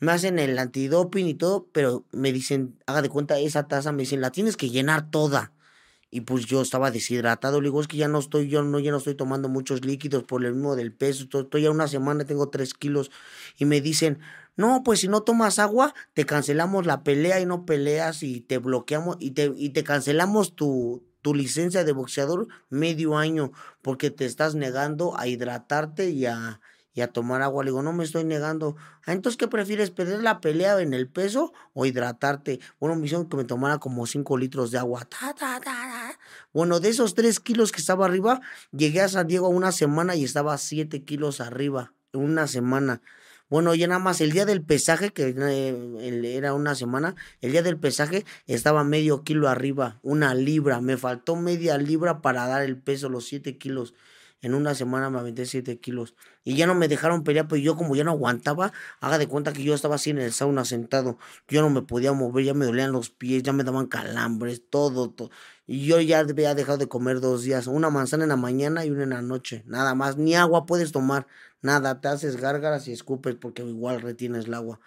me 0.00 0.12
hacen 0.12 0.38
el 0.38 0.58
antidoping 0.58 1.26
y 1.26 1.34
todo, 1.34 1.68
pero 1.72 2.04
me 2.10 2.32
dicen, 2.32 2.78
haga 2.86 3.02
de 3.02 3.10
cuenta, 3.10 3.38
esa 3.38 3.68
taza, 3.68 3.92
me 3.92 4.02
dicen, 4.02 4.20
la 4.20 4.30
tienes 4.30 4.56
que 4.56 4.70
llenar 4.70 5.10
toda. 5.10 5.52
Y 6.10 6.22
pues 6.22 6.46
yo 6.46 6.60
estaba 6.60 6.90
deshidratado, 6.90 7.60
le 7.60 7.68
digo, 7.68 7.80
es 7.80 7.86
que 7.86 7.98
ya 7.98 8.08
no 8.08 8.18
estoy, 8.18 8.48
yo 8.48 8.62
no, 8.62 8.80
ya 8.80 8.90
no 8.90 8.96
estoy 8.96 9.14
tomando 9.14 9.48
muchos 9.48 9.84
líquidos 9.84 10.24
por 10.24 10.44
el 10.44 10.54
mismo 10.54 10.74
del 10.74 10.92
peso, 10.92 11.28
estoy 11.30 11.62
ya 11.62 11.70
una 11.70 11.86
semana, 11.86 12.24
tengo 12.24 12.48
tres 12.48 12.74
kilos, 12.74 13.12
y 13.58 13.64
me 13.64 13.80
dicen, 13.80 14.18
no, 14.56 14.82
pues 14.82 15.00
si 15.00 15.08
no 15.08 15.20
tomas 15.22 15.60
agua, 15.60 15.94
te 16.14 16.26
cancelamos 16.26 16.84
la 16.86 17.04
pelea 17.04 17.40
y 17.40 17.46
no 17.46 17.64
peleas 17.64 18.24
y 18.24 18.40
te 18.40 18.58
bloqueamos 18.58 19.18
y 19.20 19.32
te, 19.32 19.52
y 19.54 19.70
te 19.70 19.84
cancelamos 19.84 20.56
tu, 20.56 21.04
tu 21.22 21.34
licencia 21.34 21.84
de 21.84 21.92
boxeador 21.92 22.48
medio 22.70 23.16
año, 23.16 23.52
porque 23.82 24.10
te 24.10 24.24
estás 24.24 24.56
negando 24.56 25.16
a 25.16 25.28
hidratarte 25.28 26.10
y 26.10 26.26
a, 26.26 26.60
y 26.94 27.00
a 27.02 27.08
tomar 27.08 27.42
agua. 27.42 27.64
Le 27.64 27.70
digo, 27.70 27.82
no 27.82 27.92
me 27.92 28.04
estoy 28.04 28.24
negando. 28.24 28.76
Ah, 29.06 29.12
entonces, 29.12 29.36
¿qué 29.36 29.48
prefieres? 29.48 29.90
¿Perder 29.90 30.22
la 30.22 30.40
pelea 30.40 30.80
en 30.80 30.94
el 30.94 31.08
peso 31.08 31.52
o 31.72 31.86
hidratarte? 31.86 32.60
Bueno, 32.78 32.96
me 32.96 33.06
hicieron 33.06 33.28
que 33.28 33.36
me 33.36 33.44
tomara 33.44 33.78
como 33.78 34.06
5 34.06 34.38
litros 34.38 34.70
de 34.70 34.78
agua. 34.78 35.06
bueno, 36.52 36.80
de 36.80 36.88
esos 36.88 37.14
3 37.14 37.40
kilos 37.40 37.72
que 37.72 37.80
estaba 37.80 38.06
arriba, 38.06 38.40
llegué 38.72 39.00
a 39.00 39.08
San 39.08 39.26
Diego 39.26 39.48
una 39.48 39.72
semana 39.72 40.16
y 40.16 40.24
estaba 40.24 40.56
7 40.58 41.04
kilos 41.04 41.40
arriba. 41.40 41.92
Una 42.12 42.46
semana. 42.46 43.02
Bueno, 43.50 43.74
ya 43.74 43.88
nada 43.88 43.98
más 43.98 44.20
el 44.20 44.30
día 44.30 44.46
del 44.46 44.62
pesaje, 44.62 45.10
que 45.10 45.34
eh, 45.36 46.36
era 46.36 46.54
una 46.54 46.76
semana, 46.76 47.16
el 47.40 47.50
día 47.50 47.64
del 47.64 47.76
pesaje 47.76 48.24
estaba 48.46 48.84
medio 48.84 49.24
kilo 49.24 49.48
arriba, 49.48 49.98
una 50.02 50.34
libra. 50.34 50.80
Me 50.80 50.96
faltó 50.96 51.34
media 51.34 51.76
libra 51.76 52.22
para 52.22 52.46
dar 52.46 52.62
el 52.62 52.76
peso, 52.76 53.08
los 53.08 53.26
7 53.26 53.58
kilos. 53.58 53.92
En 54.42 54.54
una 54.54 54.74
semana 54.74 55.10
me 55.10 55.18
aventé 55.18 55.44
7 55.46 55.78
kilos. 55.80 56.14
Y 56.44 56.56
ya 56.56 56.66
no 56.66 56.74
me 56.74 56.88
dejaron 56.88 57.24
pelear, 57.24 57.46
pues 57.48 57.62
yo 57.62 57.76
como 57.76 57.94
ya 57.94 58.04
no 58.04 58.12
aguantaba, 58.12 58.72
haga 59.00 59.18
de 59.18 59.26
cuenta 59.28 59.52
que 59.52 59.62
yo 59.62 59.74
estaba 59.74 59.96
así 59.96 60.10
en 60.10 60.18
el 60.18 60.32
sauna 60.32 60.64
sentado. 60.64 61.18
Yo 61.48 61.60
no 61.62 61.70
me 61.70 61.82
podía 61.82 62.12
mover, 62.12 62.44
ya 62.44 62.54
me 62.54 62.64
dolían 62.64 62.92
los 62.92 63.10
pies, 63.10 63.42
ya 63.42 63.52
me 63.52 63.64
daban 63.64 63.86
calambres, 63.86 64.62
todo, 64.70 65.10
todo. 65.10 65.30
Y 65.66 65.86
yo 65.86 66.00
ya 66.00 66.20
había 66.20 66.54
dejado 66.54 66.78
de 66.78 66.88
comer 66.88 67.20
dos 67.20 67.42
días. 67.42 67.66
Una 67.66 67.90
manzana 67.90 68.24
en 68.24 68.30
la 68.30 68.36
mañana 68.36 68.84
y 68.84 68.90
una 68.90 69.04
en 69.04 69.10
la 69.10 69.22
noche. 69.22 69.62
Nada 69.66 69.94
más. 69.94 70.16
Ni 70.16 70.34
agua 70.34 70.66
puedes 70.66 70.92
tomar. 70.92 71.26
Nada. 71.62 72.00
Te 72.00 72.08
haces 72.08 72.36
gárgaras 72.36 72.88
y 72.88 72.92
escupes 72.92 73.36
porque 73.36 73.62
igual 73.62 74.00
retienes 74.00 74.46
el 74.46 74.54
agua 74.54 74.80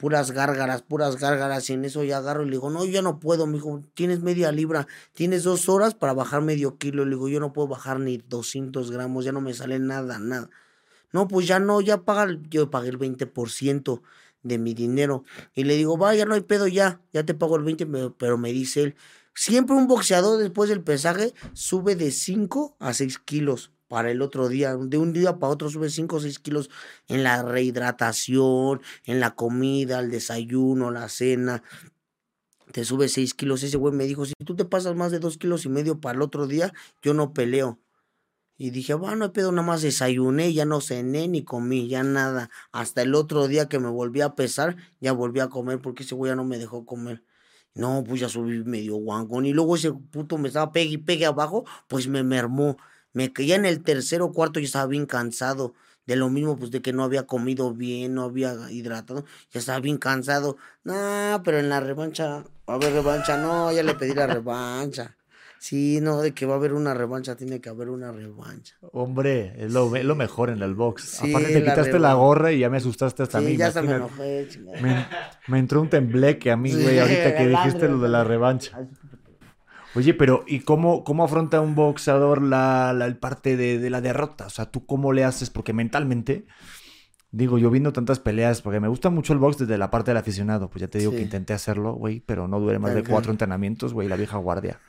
puras 0.00 0.30
gárgaras, 0.30 0.80
puras 0.80 1.16
gárgaras, 1.16 1.68
y 1.68 1.74
en 1.74 1.84
eso 1.84 2.02
ya 2.02 2.16
agarro 2.16 2.42
y 2.42 2.46
le 2.46 2.52
digo, 2.52 2.70
no, 2.70 2.86
yo 2.86 3.02
no 3.02 3.20
puedo, 3.20 3.46
me 3.46 3.58
dijo, 3.58 3.82
tienes 3.92 4.22
media 4.22 4.50
libra, 4.50 4.86
tienes 5.12 5.42
dos 5.42 5.68
horas 5.68 5.94
para 5.94 6.14
bajar 6.14 6.40
medio 6.40 6.78
kilo, 6.78 7.04
le 7.04 7.10
digo, 7.10 7.28
yo 7.28 7.38
no 7.38 7.52
puedo 7.52 7.68
bajar 7.68 8.00
ni 8.00 8.16
200 8.16 8.90
gramos, 8.90 9.26
ya 9.26 9.32
no 9.32 9.42
me 9.42 9.52
sale 9.52 9.78
nada, 9.78 10.18
nada. 10.18 10.48
No, 11.12 11.28
pues 11.28 11.46
ya 11.46 11.60
no, 11.60 11.82
ya 11.82 12.02
paga, 12.02 12.34
yo 12.48 12.70
pagué 12.70 12.88
el 12.88 12.98
20% 12.98 14.00
de 14.42 14.56
mi 14.58 14.72
dinero, 14.72 15.24
y 15.54 15.64
le 15.64 15.76
digo, 15.76 15.98
vaya, 15.98 16.24
no 16.24 16.34
hay 16.34 16.40
pedo 16.40 16.66
ya, 16.66 17.02
ya 17.12 17.26
te 17.26 17.34
pago 17.34 17.56
el 17.56 17.62
20, 17.62 17.86
pero 18.16 18.38
me 18.38 18.54
dice 18.54 18.82
él, 18.84 18.96
siempre 19.34 19.76
un 19.76 19.86
boxeador 19.86 20.38
después 20.38 20.70
del 20.70 20.82
pesaje 20.82 21.34
sube 21.52 21.94
de 21.94 22.10
5 22.10 22.74
a 22.78 22.94
6 22.94 23.18
kilos 23.18 23.70
para 23.90 24.12
el 24.12 24.22
otro 24.22 24.48
día. 24.48 24.76
De 24.76 24.98
un 24.98 25.12
día 25.12 25.40
para 25.40 25.52
otro 25.52 25.68
sube 25.68 25.90
5 25.90 26.14
o 26.14 26.20
6 26.20 26.38
kilos 26.38 26.70
en 27.08 27.24
la 27.24 27.42
rehidratación, 27.42 28.80
en 29.04 29.18
la 29.18 29.34
comida, 29.34 29.98
el 29.98 30.12
desayuno, 30.12 30.92
la 30.92 31.08
cena. 31.08 31.64
Te 32.70 32.84
sube 32.84 33.08
6 33.08 33.34
kilos. 33.34 33.64
Ese 33.64 33.78
güey 33.78 33.92
me 33.92 34.04
dijo, 34.04 34.24
si 34.26 34.34
tú 34.44 34.54
te 34.54 34.64
pasas 34.64 34.94
más 34.94 35.10
de 35.10 35.18
2 35.18 35.38
kilos 35.38 35.64
y 35.64 35.70
medio 35.70 36.00
para 36.00 36.14
el 36.14 36.22
otro 36.22 36.46
día, 36.46 36.72
yo 37.02 37.14
no 37.14 37.34
peleo. 37.34 37.80
Y 38.56 38.70
dije, 38.70 38.94
bueno, 38.94 39.16
no 39.16 39.32
pedo, 39.32 39.50
nada 39.50 39.66
más 39.66 39.82
desayuné, 39.82 40.52
ya 40.52 40.66
no 40.66 40.80
cené 40.80 41.26
ni 41.26 41.42
comí, 41.42 41.88
ya 41.88 42.04
nada. 42.04 42.48
Hasta 42.70 43.02
el 43.02 43.16
otro 43.16 43.48
día 43.48 43.68
que 43.68 43.80
me 43.80 43.88
volví 43.88 44.20
a 44.20 44.36
pesar, 44.36 44.76
ya 45.00 45.10
volví 45.10 45.40
a 45.40 45.48
comer 45.48 45.80
porque 45.80 46.04
ese 46.04 46.14
güey 46.14 46.30
ya 46.30 46.36
no 46.36 46.44
me 46.44 46.58
dejó 46.58 46.86
comer. 46.86 47.24
No, 47.74 48.04
pues 48.06 48.20
ya 48.20 48.28
subí 48.28 48.62
medio 48.62 48.96
guangón. 48.96 49.46
Y 49.46 49.52
luego 49.52 49.74
ese 49.74 49.92
puto 49.92 50.38
me 50.38 50.46
estaba 50.46 50.70
pegue 50.70 50.92
y 50.92 50.98
pegue 50.98 51.26
abajo, 51.26 51.64
pues 51.88 52.06
me 52.06 52.22
mermó. 52.22 52.76
Me 53.12 53.32
caía 53.32 53.56
en 53.56 53.64
el 53.64 53.82
tercer 53.82 54.22
o 54.22 54.32
cuarto 54.32 54.60
y 54.60 54.64
estaba 54.64 54.86
bien 54.86 55.06
cansado. 55.06 55.74
De 56.06 56.16
lo 56.16 56.28
mismo, 56.28 56.56
pues 56.56 56.70
de 56.70 56.82
que 56.82 56.92
no 56.92 57.04
había 57.04 57.26
comido 57.26 57.72
bien, 57.72 58.14
no 58.14 58.24
había 58.24 58.70
hidratado, 58.70 59.24
ya 59.52 59.60
estaba 59.60 59.78
bien 59.80 59.98
cansado. 59.98 60.56
No, 60.82 61.40
pero 61.44 61.58
en 61.58 61.68
la 61.68 61.78
revancha, 61.78 62.44
va 62.68 62.72
a 62.72 62.74
haber 62.74 62.92
revancha, 62.92 63.36
no, 63.36 63.70
ya 63.70 63.82
le 63.82 63.94
pedí 63.94 64.14
la 64.14 64.26
revancha. 64.26 65.16
Sí, 65.60 66.00
no, 66.00 66.22
de 66.22 66.32
que 66.32 66.46
va 66.46 66.54
a 66.54 66.56
haber 66.56 66.72
una 66.72 66.94
revancha, 66.94 67.36
tiene 67.36 67.60
que 67.60 67.68
haber 67.68 67.90
una 67.90 68.10
revancha. 68.10 68.76
Hombre, 68.92 69.52
es 69.58 69.70
lo, 69.70 69.94
lo 69.94 70.16
mejor 70.16 70.48
en 70.48 70.62
el 70.62 70.74
box. 70.74 71.20
Aparte 71.20 71.52
te 71.52 71.60
quitaste 71.60 71.98
la 71.98 72.14
gorra 72.14 72.50
y 72.50 72.60
ya 72.60 72.70
me 72.70 72.78
asustaste 72.78 73.24
hasta 73.24 73.38
a 73.38 73.40
mí. 73.42 73.58
Ya 73.58 73.70
me 73.82 73.92
enojé, 73.92 74.48
me, 74.80 75.06
me, 75.48 75.58
entró 75.58 75.82
un 75.82 75.90
tembleque 75.90 76.50
a 76.50 76.56
mí, 76.56 76.72
güey, 76.72 76.98
ahorita 76.98 77.36
que 77.36 77.46
dijiste 77.46 77.88
lo 77.90 77.98
de 77.98 78.08
la 78.08 78.24
revancha. 78.24 78.88
Oye, 79.94 80.14
pero 80.14 80.44
¿y 80.46 80.60
cómo, 80.60 81.04
cómo 81.04 81.24
afronta 81.24 81.60
un 81.60 81.74
boxeador 81.74 82.42
la, 82.42 82.92
la 82.92 83.06
el 83.06 83.16
parte 83.16 83.56
de, 83.56 83.90
la 83.90 84.00
derrota? 84.00 84.46
O 84.46 84.50
sea, 84.50 84.70
¿tú 84.70 84.86
cómo 84.86 85.12
le 85.12 85.24
haces? 85.24 85.50
Porque 85.50 85.72
mentalmente, 85.72 86.46
digo, 87.32 87.58
yo 87.58 87.70
viendo 87.70 87.92
tantas 87.92 88.20
peleas, 88.20 88.62
porque 88.62 88.80
me 88.80 88.88
gusta 88.88 89.10
mucho 89.10 89.32
el 89.32 89.40
box 89.40 89.58
desde 89.58 89.78
la 89.78 89.90
parte 89.90 90.12
del 90.12 90.18
aficionado. 90.18 90.70
Pues 90.70 90.80
ya 90.80 90.88
te 90.88 90.98
digo 90.98 91.12
que 91.12 91.22
intenté 91.22 91.54
hacerlo, 91.54 91.94
güey, 91.94 92.20
pero 92.20 92.46
no 92.46 92.60
duré 92.60 92.78
más 92.78 92.94
de 92.94 93.02
cuatro 93.02 93.32
entrenamientos, 93.32 93.92
güey, 93.92 94.08
la 94.08 94.16
vieja 94.16 94.36
guardia. 94.38 94.80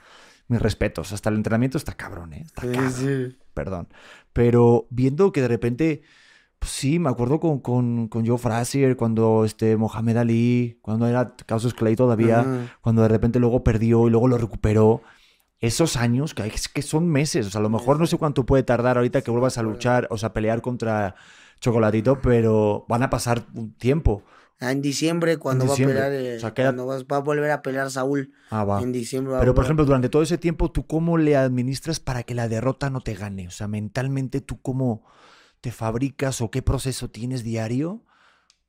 Mis 0.47 0.61
respetos, 0.61 1.13
hasta 1.13 1.29
el 1.29 1.37
entrenamiento 1.37 1.77
está 1.77 1.93
cabrón, 1.93 2.33
¿eh? 2.33 2.43
Está 2.45 2.61
cabrón. 2.69 3.37
Perdón. 3.53 3.87
Pero 4.33 4.87
viendo 4.89 5.31
que 5.31 5.41
de 5.41 5.47
repente 5.47 6.01
pues 6.61 6.73
sí, 6.73 6.99
me 6.99 7.09
acuerdo 7.09 7.39
con, 7.39 7.57
con, 7.57 8.07
con, 8.07 8.23
Joe 8.23 8.37
Frazier, 8.37 8.95
cuando 8.95 9.45
este 9.45 9.77
Mohamed 9.77 10.17
Ali, 10.17 10.77
cuando 10.83 11.07
era 11.07 11.35
Casus 11.47 11.73
Clay 11.73 11.95
todavía, 11.95 12.69
cuando 12.81 13.01
de 13.01 13.07
repente 13.07 13.39
luego 13.39 13.63
perdió 13.63 14.05
y 14.05 14.11
luego 14.11 14.27
lo 14.27 14.37
recuperó. 14.37 15.01
Esos 15.59 15.95
años, 15.95 16.35
que, 16.35 16.51
que 16.71 16.81
son 16.83 17.09
meses, 17.09 17.47
o 17.47 17.49
sea, 17.49 17.59
a 17.59 17.63
lo 17.63 17.71
mejor 17.71 17.99
no 17.99 18.05
sé 18.05 18.19
cuánto 18.19 18.45
puede 18.45 18.61
tardar 18.61 18.97
ahorita 18.97 19.23
que 19.23 19.31
vuelvas 19.31 19.57
a 19.57 19.63
luchar, 19.63 20.07
o 20.11 20.19
sea, 20.19 20.33
pelear 20.33 20.61
contra 20.61 21.15
Chocolatito, 21.59 22.21
pero 22.21 22.85
van 22.87 23.01
a 23.01 23.09
pasar 23.09 23.43
un 23.55 23.73
tiempo. 23.73 24.21
Ah, 24.59 24.71
en 24.71 24.83
diciembre, 24.83 25.37
cuando 25.37 25.65
va 25.65 25.73
a 25.73 25.77
pelear, 25.77 26.11
eh, 26.13 26.37
cuando 26.55 26.85
va 26.85 27.17
a 27.17 27.19
volver 27.21 27.49
a 27.49 27.63
pelear 27.63 27.89
Saúl. 27.89 28.31
Ah, 28.51 28.63
va. 28.63 28.83
En 28.83 28.91
diciembre. 28.91 29.37
Pero, 29.39 29.55
por 29.55 29.63
ejemplo, 29.63 29.83
durante 29.83 30.09
todo 30.09 30.21
ese 30.21 30.37
tiempo, 30.37 30.69
¿tú 30.69 30.85
cómo 30.85 31.17
le 31.17 31.35
administras 31.35 31.99
para 31.99 32.21
que 32.21 32.35
la 32.35 32.47
derrota 32.47 32.91
no 32.91 33.01
te 33.01 33.15
gane? 33.15 33.47
O 33.47 33.51
sea, 33.51 33.67
mentalmente, 33.67 34.41
¿tú 34.41 34.61
cómo, 34.61 35.03
te 35.61 35.71
fabricas 35.71 36.41
o 36.41 36.51
qué 36.51 36.61
proceso 36.61 37.09
tienes 37.09 37.43
diario 37.43 38.03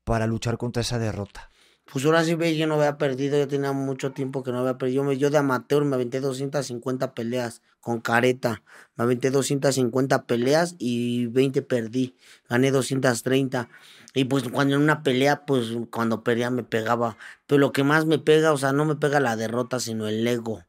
para 0.05 0.26
luchar 0.26 0.59
contra 0.59 0.82
esa 0.82 0.99
derrota? 0.99 1.51
Pues 1.90 2.05
ahora 2.05 2.24
sí 2.24 2.34
ve, 2.34 2.57
yo 2.57 2.66
no 2.66 2.76
había 2.76 2.97
perdido, 2.97 3.36
yo 3.36 3.49
tenía 3.49 3.72
mucho 3.72 4.12
tiempo 4.12 4.43
que 4.43 4.53
no 4.53 4.61
había 4.61 4.78
perdido. 4.78 5.12
Yo, 5.12 5.30
de 5.30 5.38
amateur 5.38 5.84
me 5.84 5.97
aventé 5.97 6.20
250 6.20 7.12
peleas 7.12 7.61
con 7.80 8.01
careta. 8.01 8.62
Me 8.97 9.05
aventé 9.05 9.30
250 9.30 10.24
peleas 10.24 10.76
y 10.78 11.26
20 11.26 11.61
perdí. 11.62 12.14
Gané 12.49 12.70
230. 12.70 13.68
Y 14.14 14.24
pues 14.24 14.45
cuando 14.49 14.76
en 14.76 14.82
una 14.82 15.03
pelea, 15.03 15.45
pues 15.45 15.72
cuando 15.90 16.22
perdía 16.22 16.51
me 16.51 16.62
pegaba. 16.62 17.16
Pero 17.47 17.59
lo 17.59 17.72
que 17.72 17.84
más 17.84 18.07
me 18.07 18.18
pega, 18.18 18.53
o 18.53 18.59
sea, 18.59 18.72
no 18.72 18.84
me 18.84 18.97
pega 18.97 19.20
la 19.20 19.36
derrota, 19.36 19.80
sino 19.80 20.07
el 20.09 20.26
ego 20.26 20.64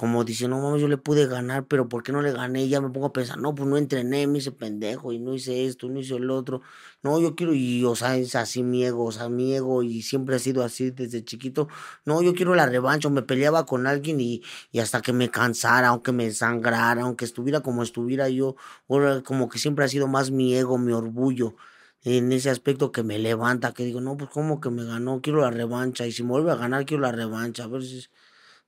como 0.00 0.24
dice, 0.24 0.48
no 0.48 0.58
mames, 0.62 0.80
yo 0.80 0.88
le 0.88 0.96
pude 0.96 1.26
ganar, 1.26 1.66
pero 1.66 1.86
¿por 1.86 2.02
qué 2.02 2.10
no 2.10 2.22
le 2.22 2.32
gané? 2.32 2.64
Y 2.64 2.70
ya 2.70 2.80
me 2.80 2.88
pongo 2.88 3.08
a 3.08 3.12
pensar, 3.12 3.36
no, 3.36 3.54
pues 3.54 3.68
no 3.68 3.76
entrené, 3.76 4.26
me 4.26 4.38
hice 4.38 4.50
pendejo 4.50 5.12
y 5.12 5.18
no 5.18 5.34
hice 5.34 5.66
esto, 5.66 5.90
no 5.90 6.00
hice 6.00 6.16
el 6.16 6.30
otro. 6.30 6.62
No, 7.02 7.20
yo 7.20 7.34
quiero, 7.36 7.52
y 7.52 7.84
o 7.84 7.94
sea, 7.94 8.16
es 8.16 8.34
así 8.34 8.62
mi 8.62 8.82
ego, 8.82 9.04
o 9.04 9.12
sea, 9.12 9.28
mi 9.28 9.54
ego, 9.54 9.82
y 9.82 10.00
siempre 10.00 10.36
ha 10.36 10.38
sido 10.38 10.64
así 10.64 10.90
desde 10.90 11.22
chiquito. 11.22 11.68
No, 12.06 12.22
yo 12.22 12.32
quiero 12.34 12.54
la 12.54 12.64
revancha, 12.64 13.10
me 13.10 13.20
peleaba 13.20 13.66
con 13.66 13.86
alguien 13.86 14.20
y, 14.22 14.42
y 14.72 14.78
hasta 14.78 15.02
que 15.02 15.12
me 15.12 15.30
cansara, 15.30 15.88
aunque 15.88 16.12
me 16.12 16.30
sangrara, 16.32 17.02
aunque 17.02 17.26
estuviera 17.26 17.60
como 17.60 17.82
estuviera 17.82 18.30
yo, 18.30 18.56
ahora 18.88 19.22
como 19.22 19.50
que 19.50 19.58
siempre 19.58 19.84
ha 19.84 19.88
sido 19.88 20.08
más 20.08 20.30
mi 20.30 20.54
ego, 20.54 20.78
mi 20.78 20.92
orgullo 20.92 21.56
en 22.04 22.32
ese 22.32 22.48
aspecto 22.48 22.90
que 22.90 23.02
me 23.02 23.18
levanta, 23.18 23.74
que 23.74 23.84
digo, 23.84 24.00
no, 24.00 24.16
pues 24.16 24.30
como 24.30 24.60
que 24.62 24.70
me 24.70 24.84
ganó, 24.84 25.20
quiero 25.20 25.42
la 25.42 25.50
revancha, 25.50 26.06
y 26.06 26.12
si 26.12 26.22
me 26.22 26.30
vuelve 26.30 26.52
a 26.52 26.56
ganar, 26.56 26.86
quiero 26.86 27.02
la 27.02 27.12
revancha, 27.12 27.64
a 27.64 27.66
ver 27.68 27.82
si, 27.82 28.06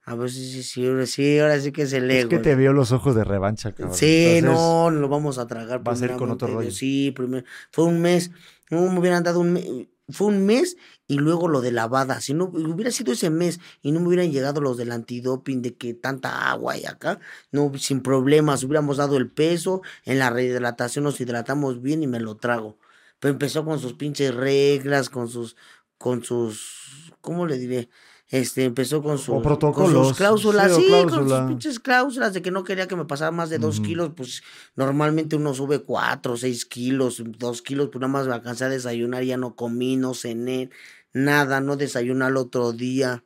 a 0.04 0.16
ver 0.16 0.30
si, 0.30 0.62
si, 0.62 0.86
ahora 0.86 1.06
sí, 1.06 1.38
ahora 1.38 1.60
sí 1.60 1.70
que 1.70 1.82
es 1.82 1.92
el 1.92 2.10
ego. 2.10 2.22
Es 2.22 2.26
que 2.26 2.38
te 2.38 2.56
vio 2.56 2.72
los 2.72 2.90
ojos 2.90 3.14
de 3.14 3.22
revancha, 3.22 3.72
cabrón. 3.72 3.96
Sí, 3.96 4.40
no, 4.42 4.90
no 4.90 4.98
lo 4.98 5.08
vamos 5.08 5.38
a 5.38 5.46
tragar. 5.46 5.86
Va 5.86 5.92
a 5.92 5.96
ser 5.96 6.16
con 6.16 6.30
otro 6.30 6.48
rollo. 6.48 6.72
Sí, 6.72 7.12
primero, 7.12 7.46
fue 7.70 7.84
un 7.84 8.00
mes, 8.00 8.32
no 8.70 8.90
me 8.90 8.98
hubieran 8.98 9.22
dado 9.22 9.38
un 9.38 9.52
mes, 9.52 9.64
fue 10.08 10.26
un 10.26 10.44
mes 10.44 10.76
y 11.06 11.18
luego 11.18 11.46
lo 11.46 11.60
de 11.60 11.70
lavada. 11.70 12.20
Si 12.20 12.34
no 12.34 12.46
hubiera 12.46 12.90
sido 12.90 13.12
ese 13.12 13.30
mes 13.30 13.60
y 13.80 13.92
no 13.92 14.00
me 14.00 14.08
hubieran 14.08 14.32
llegado 14.32 14.60
los 14.60 14.76
del 14.76 14.90
antidoping 14.90 15.62
de 15.62 15.74
que 15.76 15.94
tanta 15.94 16.50
agua 16.50 16.72
hay 16.72 16.84
acá, 16.84 17.20
no, 17.52 17.70
sin 17.78 18.00
problemas, 18.00 18.64
hubiéramos 18.64 18.96
dado 18.96 19.16
el 19.16 19.30
peso, 19.30 19.82
en 20.04 20.18
la 20.18 20.30
rehidratación 20.30 21.04
nos 21.04 21.20
hidratamos 21.20 21.80
bien 21.80 22.02
y 22.02 22.08
me 22.08 22.18
lo 22.18 22.36
trago. 22.36 22.76
Pero 23.20 23.32
empezó 23.32 23.64
con 23.64 23.78
sus 23.78 23.94
pinches 23.94 24.34
reglas, 24.34 25.08
con 25.10 25.28
sus, 25.28 25.56
con 25.96 26.24
sus, 26.24 27.12
¿cómo 27.20 27.46
le 27.46 27.56
diré? 27.56 27.88
Este, 28.32 28.64
empezó 28.64 29.02
con, 29.02 29.18
su, 29.18 29.42
con 29.42 29.92
sus 29.92 30.16
cláusulas, 30.16 30.74
sí, 30.74 30.88
con 31.06 31.28
sus 31.28 31.40
pinches 31.40 31.78
cláusulas 31.78 32.32
de 32.32 32.40
que 32.40 32.50
no 32.50 32.64
quería 32.64 32.88
que 32.88 32.96
me 32.96 33.04
pasara 33.04 33.30
más 33.30 33.50
de 33.50 33.58
dos 33.58 33.78
kilos, 33.80 34.12
pues 34.16 34.42
normalmente 34.74 35.36
uno 35.36 35.52
sube 35.52 35.80
cuatro, 35.80 36.38
seis 36.38 36.64
kilos, 36.64 37.22
dos 37.38 37.60
kilos, 37.60 37.90
pues 37.92 38.00
nada 38.00 38.10
más 38.10 38.26
me 38.26 38.32
alcancé 38.32 38.64
a 38.64 38.70
desayunar, 38.70 39.22
ya 39.22 39.36
no 39.36 39.54
comí, 39.54 39.96
no 39.96 40.14
cené, 40.14 40.70
nada, 41.12 41.60
no 41.60 41.76
desayuné 41.76 42.24
al 42.24 42.38
otro 42.38 42.72
día, 42.72 43.22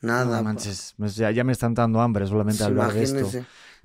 nada. 0.00 0.38
No 0.38 0.44
manches, 0.44 0.94
ya, 1.14 1.30
ya 1.30 1.44
me 1.44 1.52
están 1.52 1.74
dando 1.74 2.00
hambre 2.00 2.26
solamente 2.26 2.64
al 2.64 2.72
ver 2.72 2.96
esto 2.96 3.30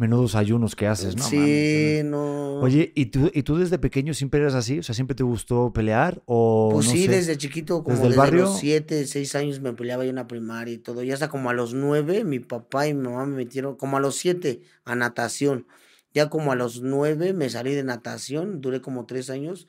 menudos 0.04 0.36
ayunos 0.36 0.76
que 0.76 0.86
haces, 0.86 1.16
¿no? 1.16 1.24
Sí, 1.24 2.02
no. 2.04 2.60
Oye, 2.60 2.92
¿y 2.94 3.06
tú, 3.08 3.32
¿y 3.34 3.44
tú 3.44 3.58
desde 3.58 3.80
pequeño 3.80 4.14
siempre 4.14 4.42
eras 4.42 4.54
así? 4.54 4.80
O 4.80 4.84
sea, 4.84 4.94
¿siempre 4.94 5.16
te 5.16 5.24
gustó 5.24 5.72
pelear? 5.72 6.22
O, 6.26 6.72
pues 6.74 6.88
sí, 6.88 7.08
desde 7.08 7.38
chiquito, 7.38 7.84
como 7.84 7.98
¿Desde, 7.98 8.18
barrio? 8.18 8.44
los 8.44 8.60
siete, 8.60 9.08
seis 9.08 9.34
años 9.36 9.62
me 9.62 9.74
peleaba 9.74 10.04
yo 10.04 10.10
en 10.10 10.18
la 10.18 10.28
primaria 10.28 10.74
y 10.74 10.78
todo. 10.78 11.04
Y 11.04 11.12
hasta 11.12 11.30
como 11.30 11.50
a 11.50 11.54
los 11.54 11.74
nueve, 11.74 12.26
mi 12.26 12.40
papá 12.40 12.88
y 12.88 12.94
mi 12.94 13.04
mamá 13.04 13.26
me 13.26 13.38
metieron, 13.38 13.76
como 13.76 13.98
a 13.98 14.00
los 14.02 14.16
siete, 14.18 14.62
a 14.84 14.96
natación. 14.96 15.66
Ya 16.14 16.30
como 16.30 16.52
a 16.52 16.56
los 16.56 16.82
nueve 16.82 17.34
me 17.34 17.50
salí 17.50 17.74
de 17.74 17.84
natación, 17.84 18.62
duré 18.62 18.82
como 18.82 19.06
tres 19.06 19.30
años 19.30 19.68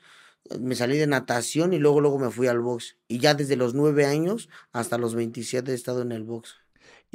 me 0.59 0.75
salí 0.75 0.97
de 0.97 1.07
natación 1.07 1.73
y 1.73 1.79
luego 1.79 2.01
luego 2.01 2.19
me 2.19 2.29
fui 2.29 2.47
al 2.47 2.59
box. 2.59 2.97
Y 3.07 3.19
ya 3.19 3.33
desde 3.33 3.55
los 3.55 3.73
nueve 3.73 4.05
años 4.05 4.49
hasta 4.71 4.97
los 4.97 5.15
27 5.15 5.71
he 5.71 5.75
estado 5.75 6.01
en 6.01 6.11
el 6.11 6.23
box. 6.23 6.64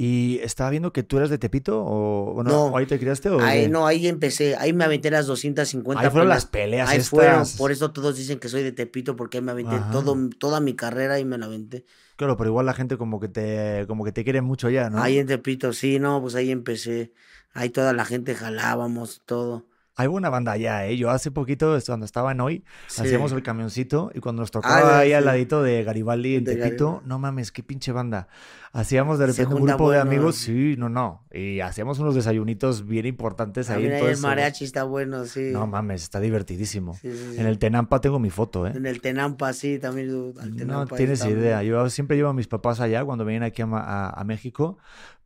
Y 0.03 0.39
estaba 0.39 0.71
viendo 0.71 0.91
que 0.91 1.03
tú 1.03 1.17
eras 1.17 1.29
de 1.29 1.37
Tepito 1.37 1.79
o 1.85 2.33
bueno, 2.33 2.49
no, 2.49 2.75
ahí 2.75 2.87
te 2.87 2.97
criaste 2.97 3.29
o 3.29 3.39
ahí 3.39 3.69
no, 3.69 3.85
ahí 3.85 4.07
empecé, 4.07 4.55
ahí 4.55 4.73
me 4.73 4.83
aventé 4.83 5.11
las 5.11 5.27
250 5.27 6.01
Ahí 6.01 6.09
fueron 6.09 6.27
las 6.27 6.47
peleas 6.47 6.89
ahí 6.89 7.01
Fueron, 7.01 7.45
por 7.55 7.71
eso 7.71 7.91
todos 7.91 8.17
dicen 8.17 8.39
que 8.39 8.49
soy 8.49 8.63
de 8.63 8.71
Tepito 8.71 9.15
porque 9.15 9.37
ahí 9.37 9.43
me 9.43 9.51
aventé 9.51 9.75
todo, 9.91 10.17
toda 10.39 10.59
mi 10.59 10.73
carrera 10.73 11.19
y 11.19 11.25
me 11.25 11.37
la 11.37 11.45
aventé. 11.45 11.85
Claro, 12.15 12.35
pero 12.35 12.49
igual 12.49 12.65
la 12.65 12.73
gente 12.73 12.97
como 12.97 13.19
que 13.19 13.27
te 13.27 13.85
como 13.87 14.03
que 14.03 14.11
te 14.11 14.23
quiere 14.23 14.41
mucho 14.41 14.71
ya, 14.71 14.89
¿no? 14.89 15.03
Ahí 15.03 15.19
en 15.19 15.27
Tepito, 15.27 15.71
sí, 15.71 15.99
no, 15.99 16.19
pues 16.19 16.33
ahí 16.33 16.49
empecé. 16.49 17.11
Ahí 17.53 17.69
toda 17.69 17.93
la 17.93 18.03
gente 18.03 18.33
jalábamos 18.33 19.21
todo. 19.27 19.67
Hay 19.97 20.07
buena 20.07 20.29
banda 20.29 20.53
allá, 20.53 20.87
¿eh? 20.87 20.95
Yo 20.95 21.09
hace 21.09 21.31
poquito, 21.31 21.77
cuando 21.85 22.05
estaba 22.05 22.31
en 22.31 22.39
hoy, 22.39 22.63
hacíamos 22.87 23.33
el 23.33 23.43
camioncito 23.43 24.09
y 24.15 24.21
cuando 24.21 24.41
nos 24.41 24.49
tocaba 24.49 24.97
ah, 24.97 24.99
ahí 24.99 25.11
al 25.11 25.25
ladito 25.25 25.61
de 25.61 25.83
Garibaldi 25.83 26.35
en 26.35 26.45
Tepito, 26.45 27.01
no 27.05 27.19
mames, 27.19 27.51
qué 27.51 27.61
pinche 27.61 27.91
banda. 27.91 28.29
Hacíamos 28.71 29.19
de 29.19 29.27
repente 29.27 29.53
un 29.53 29.65
grupo 29.65 29.91
de 29.91 29.99
amigos, 29.99 30.37
sí, 30.37 30.75
no, 30.77 30.87
no. 30.87 31.25
Y 31.29 31.59
hacíamos 31.59 31.99
unos 31.99 32.15
desayunitos 32.15 32.87
bien 32.87 33.05
importantes 33.05 33.69
ahí. 33.69 33.83
Mira, 33.83 33.99
el 33.99 34.17
mariachi 34.17 34.63
está 34.63 34.85
bueno, 34.85 35.25
sí. 35.25 35.49
No 35.51 35.67
mames, 35.67 36.03
está 36.03 36.21
divertidísimo. 36.21 36.97
en 37.03 37.45
el 37.45 37.59
Tenampa 37.59 37.99
tengo 37.99 38.17
mi 38.17 38.29
foto, 38.29 38.65
¿eh? 38.65 38.71
En 38.73 38.85
el 38.85 39.01
Tenampa, 39.01 39.51
sí, 39.51 39.77
también. 39.77 40.33
no 40.65 40.87
tienes 40.87 41.25
idea. 41.25 41.63
Yo 41.63 41.89
siempre 41.89 42.15
llevo 42.15 42.29
a 42.29 42.33
mis 42.33 42.47
papás 42.47 42.79
allá 42.79 43.03
cuando 43.03 43.25
vienen 43.25 43.43
aquí 43.43 43.61
a 43.61 44.23
México 44.25 44.77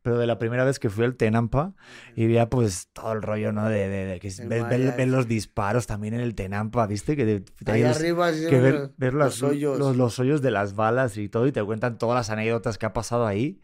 pero 0.06 0.18
de 0.18 0.28
la 0.28 0.38
primera 0.38 0.62
vez 0.62 0.78
que 0.78 0.88
fui 0.88 1.04
al 1.04 1.16
Tenampa 1.16 1.74
y 2.14 2.28
veía 2.28 2.48
pues 2.48 2.90
todo 2.92 3.12
el 3.12 3.22
rollo, 3.22 3.50
¿no? 3.50 3.68
De, 3.68 3.88
de, 3.88 4.20
que 4.20 4.30
ver, 4.46 5.08
los 5.08 5.26
disparos 5.26 5.88
también 5.88 6.14
en 6.14 6.20
el 6.20 6.36
Tenampa, 6.36 6.86
¿viste? 6.86 7.16
Que 7.16 7.24
de, 7.24 7.44
Ahí 7.66 7.82
arriba 7.82 8.30
que 8.30 8.60
ver, 8.60 8.92
ver 8.96 9.14
los, 9.14 9.42
hoyos. 9.42 9.96
Los, 9.96 10.20
hoyos 10.20 10.42
de 10.42 10.52
las 10.52 10.76
balas 10.76 11.16
y 11.16 11.28
todo 11.28 11.48
y 11.48 11.50
te 11.50 11.60
cuentan 11.64 11.98
todas 11.98 12.14
las 12.14 12.30
anécdotas 12.30 12.78
que 12.78 12.86
ha 12.86 12.92
pasado 12.92 13.26
ahí. 13.26 13.60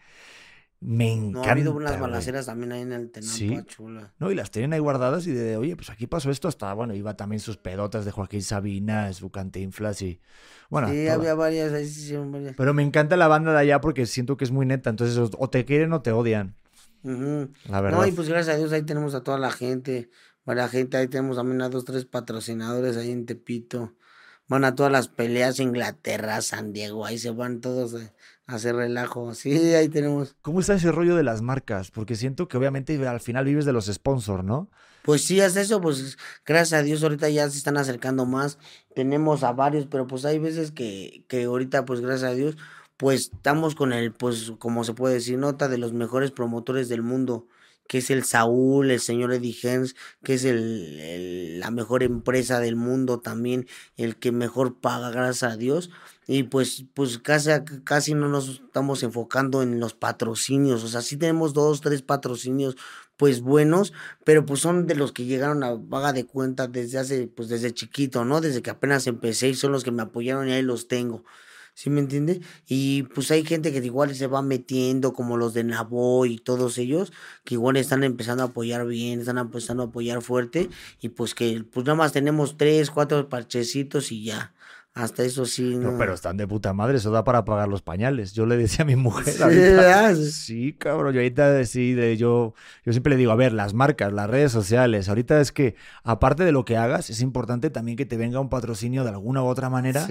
Me 0.85 1.13
encanta. 1.13 1.39
No, 1.39 1.45
ha 1.45 1.51
habido 1.53 1.75
unas 1.75 2.01
balaceras 2.01 2.47
también 2.47 2.73
ahí 2.73 2.81
en 2.81 2.93
el 2.93 3.11
Tenampa, 3.13 3.65
chula. 3.67 4.13
No, 4.19 4.33
y 4.33 4.35
las 4.35 4.51
tienen 4.51 4.73
ahí 4.73 4.81
guardadas 4.81 5.29
y 5.29 5.33
de, 5.33 5.57
oye, 5.57 5.77
pues 5.77 5.91
aquí 5.91 6.09
pasó 6.09 6.29
esto 6.31 6.49
hasta, 6.49 6.75
bueno, 6.75 6.93
iba 6.93 7.17
también 7.17 7.39
sus 7.39 7.57
pedotas 7.57 8.05
de 8.05 8.11
Joaquín 8.11 8.43
Sabina, 8.43 9.13
su 9.13 9.31
cantinflas 9.31 10.03
y, 10.03 10.21
bueno. 10.71 10.89
Sí, 10.89 11.07
había 11.07 11.35
varias, 11.35 11.73
ahí 11.73 11.87
sí 11.87 12.17
varias. 12.17 12.57
Pero 12.57 12.75
me 12.75 12.83
encanta 12.83 13.17
la 13.17 13.29
banda 13.29 13.53
de 13.53 13.61
allá 13.61 13.81
porque 13.81 14.07
siento 14.07 14.37
que 14.37 14.43
es 14.43 14.51
muy 14.51 14.67
neta, 14.67 14.91
entonces 14.91 15.31
o 15.39 15.51
te 15.51 15.65
quieren 15.65 15.93
o 15.93 16.03
te 16.03 16.11
odian. 16.11 16.57
La 17.05 17.81
verdad. 17.81 18.01
No, 18.01 18.07
y 18.07 18.11
pues 18.11 18.29
gracias 18.29 18.57
a 18.57 18.59
Dios 18.59 18.73
ahí 18.73 18.83
tenemos 18.83 19.15
a 19.15 19.23
toda 19.23 19.39
la 19.39 19.53
gente, 19.53 20.11
varias 20.45 20.73
gente, 20.73 20.97
ahí 20.97 21.07
tenemos 21.07 21.37
también 21.37 21.63
a 21.63 21.69
dos, 21.69 21.85
tres 21.85 22.07
patrocinadores 22.07 22.97
ahí 22.97 23.13
en 23.13 23.25
Tepito. 23.25 23.95
Van 24.49 24.65
a 24.65 24.75
todas 24.75 24.91
las 24.91 25.07
peleas, 25.07 25.61
Inglaterra, 25.61 26.43
San 26.43 26.73
Diego, 26.73 27.07
ahí 27.07 27.19
se 27.19 27.31
van 27.31 27.61
todos 27.61 27.95
hacer 28.53 28.77
relajo. 28.77 29.35
Sí, 29.35 29.75
ahí 29.75 29.89
tenemos. 29.89 30.37
¿Cómo 30.43 30.61
está 30.61 30.75
ese 30.75 30.93
rollo 30.93 31.17
de 31.17 31.23
las 31.23 31.43
marcas? 31.43 31.91
Porque 31.91 32.17
siento 32.17 32.49
que 32.49 32.57
obviamente 32.57 33.07
al 33.07 33.21
final 33.21 33.45
vives 33.45 33.65
de 33.65 33.73
los 33.73 33.87
sponsors, 33.87 34.45
¿no? 34.45 34.71
Pues 35.03 35.25
sí, 35.25 35.41
es 35.41 35.57
eso, 35.57 35.81
pues 35.81 36.17
gracias 36.47 36.81
a 36.81 36.83
Dios 36.83 37.03
ahorita 37.03 37.29
ya 37.29 37.51
se 37.51 37.59
están 37.59 37.77
acercando 37.77 38.25
más. 38.25 38.59
Tenemos 38.95 39.43
a 39.43 39.53
varios, 39.53 39.87
pero 39.87 40.07
pues 40.07 40.25
hay 40.25 40.39
veces 40.39 40.71
que, 40.71 41.25
que 41.29 41.45
ahorita, 41.45 41.85
pues 41.85 42.01
gracias 42.01 42.31
a 42.31 42.35
Dios, 42.35 42.57
pues 42.97 43.33
estamos 43.35 43.75
con 43.75 43.93
el, 43.93 44.13
pues 44.13 44.53
como 44.59 44.85
se 44.85 44.95
puede 44.95 45.15
decir, 45.15 45.39
nota 45.39 45.69
de 45.69 45.79
los 45.79 45.93
mejores 45.93 46.31
promotores 46.31 46.89
del 46.89 47.03
mundo 47.03 47.49
que 47.89 47.99
es 47.99 48.11
el 48.11 48.25
Saúl, 48.25 48.91
el 48.91 49.01
señor 49.01 49.33
Eddie 49.33 49.57
Hens, 49.63 49.97
que 50.23 50.35
es 50.35 50.45
el, 50.45 51.61
la 51.61 51.71
mejor 51.71 52.03
empresa 52.03 52.61
del 52.61 52.77
mundo 52.77 53.21
también, 53.21 53.67
el 53.97 54.17
que 54.17 54.33
mejor 54.33 54.81
paga, 54.81 55.11
gracias 55.11 55.53
a 55.53 55.57
Dios. 55.57 55.91
Y 56.27 56.45
pues, 56.45 56.85
pues 56.95 57.19
casi, 57.19 57.51
casi 57.85 58.15
no 58.15 58.29
nos 58.29 58.49
estamos 58.49 59.03
enfocando 59.03 59.63
en 59.63 59.81
los 59.81 59.95
patrocinios, 59.95 60.85
o 60.85 60.89
sea, 60.89 61.03
sí 61.03 61.17
tenemos 61.17 61.53
dos, 61.53 61.81
tres 61.81 62.03
patrocinios 62.03 62.77
pues 63.17 63.41
buenos, 63.41 63.93
pero 64.25 64.45
pues 64.47 64.61
son 64.61 64.87
de 64.87 64.95
los 64.97 65.13
que 65.13 65.25
llegaron 65.25 65.63
a 65.63 65.75
vaga 65.75 66.13
de 66.13 66.25
cuenta 66.27 66.67
desde 66.67 66.99
hace, 66.99 67.29
pues 67.29 67.49
desde 67.49 67.73
chiquito, 67.73 68.25
¿no? 68.25 68.41
Desde 68.41 68.63
que 68.63 68.71
apenas 68.71 69.07
empecé 69.07 69.49
y 69.49 69.55
son 69.55 69.73
los 69.73 69.85
que 69.85 69.93
me 69.93 70.03
apoyaron 70.03 70.49
y 70.49 70.53
ahí 70.53 70.63
los 70.63 70.89
tengo. 70.89 71.23
¿sí 71.75 71.91
me 71.91 72.01
entiende? 72.01 72.41
Y 72.67 73.05
pues 73.05 73.31
hay 73.31 73.45
gente 73.45 73.73
que 73.73 73.79
igual 73.79 74.15
se 74.15 74.27
va 74.27 74.43
metiendo, 74.43 75.13
como 75.13 75.37
los 75.37 75.55
de 75.55 75.65
Nabo 75.65 76.27
y 76.27 76.39
todos 76.39 76.79
ellos, 76.79 77.13
que 77.45 77.55
igual 77.55 77.77
están 77.77 78.05
empezando 78.05 78.43
a 78.43 78.47
apoyar 78.47 78.87
bien, 78.87 79.21
están 79.21 79.39
empezando 79.39 79.85
a 79.85 79.87
apoyar 79.87 80.23
fuerte, 80.23 80.69
y 81.01 81.11
pues 81.11 81.35
que 81.35 81.65
pues 81.65 81.87
nada 81.87 81.97
más 81.97 82.13
tenemos 82.13 82.57
tres, 82.57 82.91
cuatro 82.91 83.29
parchecitos 83.29 84.13
y 84.13 84.25
ya. 84.25 84.55
Hasta 84.95 85.23
eso 85.23 85.47
sí. 85.47 85.77
No. 85.77 85.97
pero 85.97 86.13
están 86.13 86.37
de 86.37 86.47
puta 86.47 86.75
madre, 86.75 86.99
eso 86.99 87.11
da 87.11 87.25
para 87.25 87.47
pagar 87.47 87.67
los 87.69 87.81
pañales. 87.81 88.35
Yo 88.35 88.45
le 88.45 88.59
decía 88.59 88.83
a 88.83 88.87
mi 88.87 88.97
mujer. 88.97 89.33
Sí, 90.15 90.31
sí 90.31 90.73
cabrón. 90.75 91.15
Yo 91.15 91.21
ahorita 91.21 91.65
sí, 91.65 91.97
yo, 92.19 92.55
yo 92.85 92.93
siempre 92.93 93.11
le 93.11 93.17
digo, 93.17 93.33
a 93.33 93.37
ver, 93.37 93.55
las 93.55 93.73
marcas, 93.73 94.13
las 94.13 94.29
redes 94.29 94.53
sociales. 94.53 95.09
Ahorita 95.09 95.41
es 95.41 95.51
que, 95.51 95.77
aparte 96.03 96.45
de 96.45 96.53
lo 96.53 96.67
que 96.67 96.77
hagas, 96.77 97.09
es 97.09 97.23
importante 97.23 97.71
también 97.71 97.97
que 97.97 98.05
te 98.05 98.19
venga 98.19 98.39
un 98.41 98.51
patrocinio 98.51 99.03
de 99.03 99.11
alguna 99.11 99.43
u 99.43 99.47
otra 99.47 99.71
manera 99.71 100.07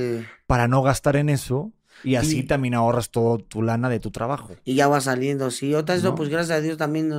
para 0.47 0.67
no 0.67 0.81
gastar 0.81 1.15
en 1.15 1.29
eso. 1.29 1.71
Y 2.03 2.15
así 2.15 2.41
también 2.41 2.73
ahorras 2.73 3.11
todo 3.11 3.37
tu 3.37 3.61
lana 3.61 3.87
de 3.87 3.99
tu 3.99 4.09
trabajo. 4.09 4.55
Y 4.63 4.73
ya 4.73 4.87
va 4.87 5.01
saliendo, 5.01 5.51
sí. 5.51 5.75
Otra 5.75 5.93
vez, 5.93 6.03
pues 6.15 6.29
gracias 6.29 6.57
a 6.57 6.61
Dios 6.61 6.77
también 6.77 7.11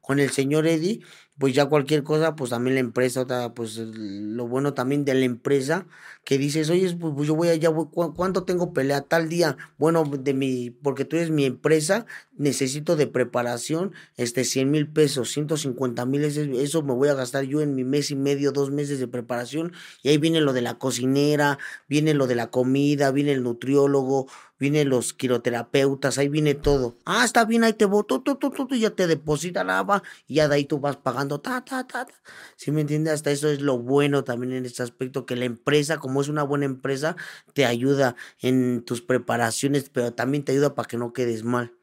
con 0.00 0.18
el 0.18 0.30
señor 0.30 0.66
Eddie, 0.66 1.00
pues 1.40 1.54
ya 1.54 1.64
cualquier 1.64 2.04
cosa, 2.04 2.36
pues 2.36 2.50
también 2.50 2.74
la 2.74 2.80
empresa, 2.80 3.24
pues 3.54 3.78
lo 3.78 4.46
bueno 4.46 4.74
también 4.74 5.06
de 5.06 5.14
la 5.14 5.24
empresa, 5.24 5.86
que 6.22 6.36
dices, 6.36 6.68
oye, 6.68 6.94
pues 6.94 7.26
yo 7.26 7.34
voy 7.34 7.48
allá, 7.48 7.70
¿cuánto 7.70 8.44
tengo 8.44 8.74
pelea 8.74 9.00
tal 9.00 9.30
día? 9.30 9.56
Bueno, 9.78 10.04
de 10.04 10.34
mi, 10.34 10.68
porque 10.68 11.06
tú 11.06 11.16
eres 11.16 11.30
mi 11.30 11.46
empresa, 11.46 12.04
necesito 12.36 12.94
de 12.94 13.06
preparación, 13.06 13.94
este, 14.18 14.44
100 14.44 14.70
mil 14.70 14.86
pesos, 14.86 15.30
150 15.30 16.04
mil, 16.04 16.24
eso 16.24 16.82
me 16.82 16.92
voy 16.92 17.08
a 17.08 17.14
gastar 17.14 17.44
yo 17.44 17.62
en 17.62 17.74
mi 17.74 17.84
mes 17.84 18.10
y 18.10 18.16
medio, 18.16 18.52
dos 18.52 18.70
meses 18.70 19.00
de 19.00 19.08
preparación, 19.08 19.72
y 20.02 20.10
ahí 20.10 20.18
viene 20.18 20.42
lo 20.42 20.52
de 20.52 20.60
la 20.60 20.76
cocinera, 20.76 21.58
viene 21.88 22.12
lo 22.12 22.26
de 22.26 22.34
la 22.34 22.50
comida, 22.50 23.12
viene 23.12 23.32
el 23.32 23.42
nutriólogo, 23.42 24.26
vienen 24.60 24.90
los 24.90 25.14
quiroterapeutas, 25.14 26.18
ahí 26.18 26.28
viene 26.28 26.54
todo. 26.54 26.96
Ah, 27.06 27.24
está 27.24 27.44
bien, 27.44 27.64
ahí 27.64 27.72
te 27.72 27.86
voto, 27.86 28.20
tú, 28.20 28.36
tú, 28.36 28.50
tú, 28.50 28.68
ya 28.76 28.90
te 28.90 29.06
deposita 29.06 29.64
la 29.64 29.82
va 29.82 30.02
y 30.28 30.34
ya 30.34 30.48
de 30.48 30.56
ahí 30.56 30.64
tú 30.66 30.78
vas 30.78 30.96
pagando, 30.96 31.40
ta, 31.40 31.64
ta, 31.64 31.86
ta, 31.86 32.04
ta. 32.04 32.14
¿Sí 32.56 32.70
me 32.70 32.82
entiendes? 32.82 33.14
Hasta 33.14 33.30
eso 33.30 33.48
es 33.48 33.62
lo 33.62 33.78
bueno 33.78 34.22
también 34.22 34.52
en 34.52 34.66
este 34.66 34.82
aspecto, 34.82 35.26
que 35.26 35.34
la 35.34 35.46
empresa, 35.46 35.98
como 35.98 36.20
es 36.20 36.28
una 36.28 36.42
buena 36.42 36.66
empresa, 36.66 37.16
te 37.54 37.64
ayuda 37.64 38.14
en 38.40 38.84
tus 38.84 39.00
preparaciones, 39.00 39.88
pero 39.88 40.12
también 40.12 40.44
te 40.44 40.52
ayuda 40.52 40.74
para 40.74 40.86
que 40.86 40.98
no 40.98 41.12
quedes 41.12 41.42
mal. 41.42 41.79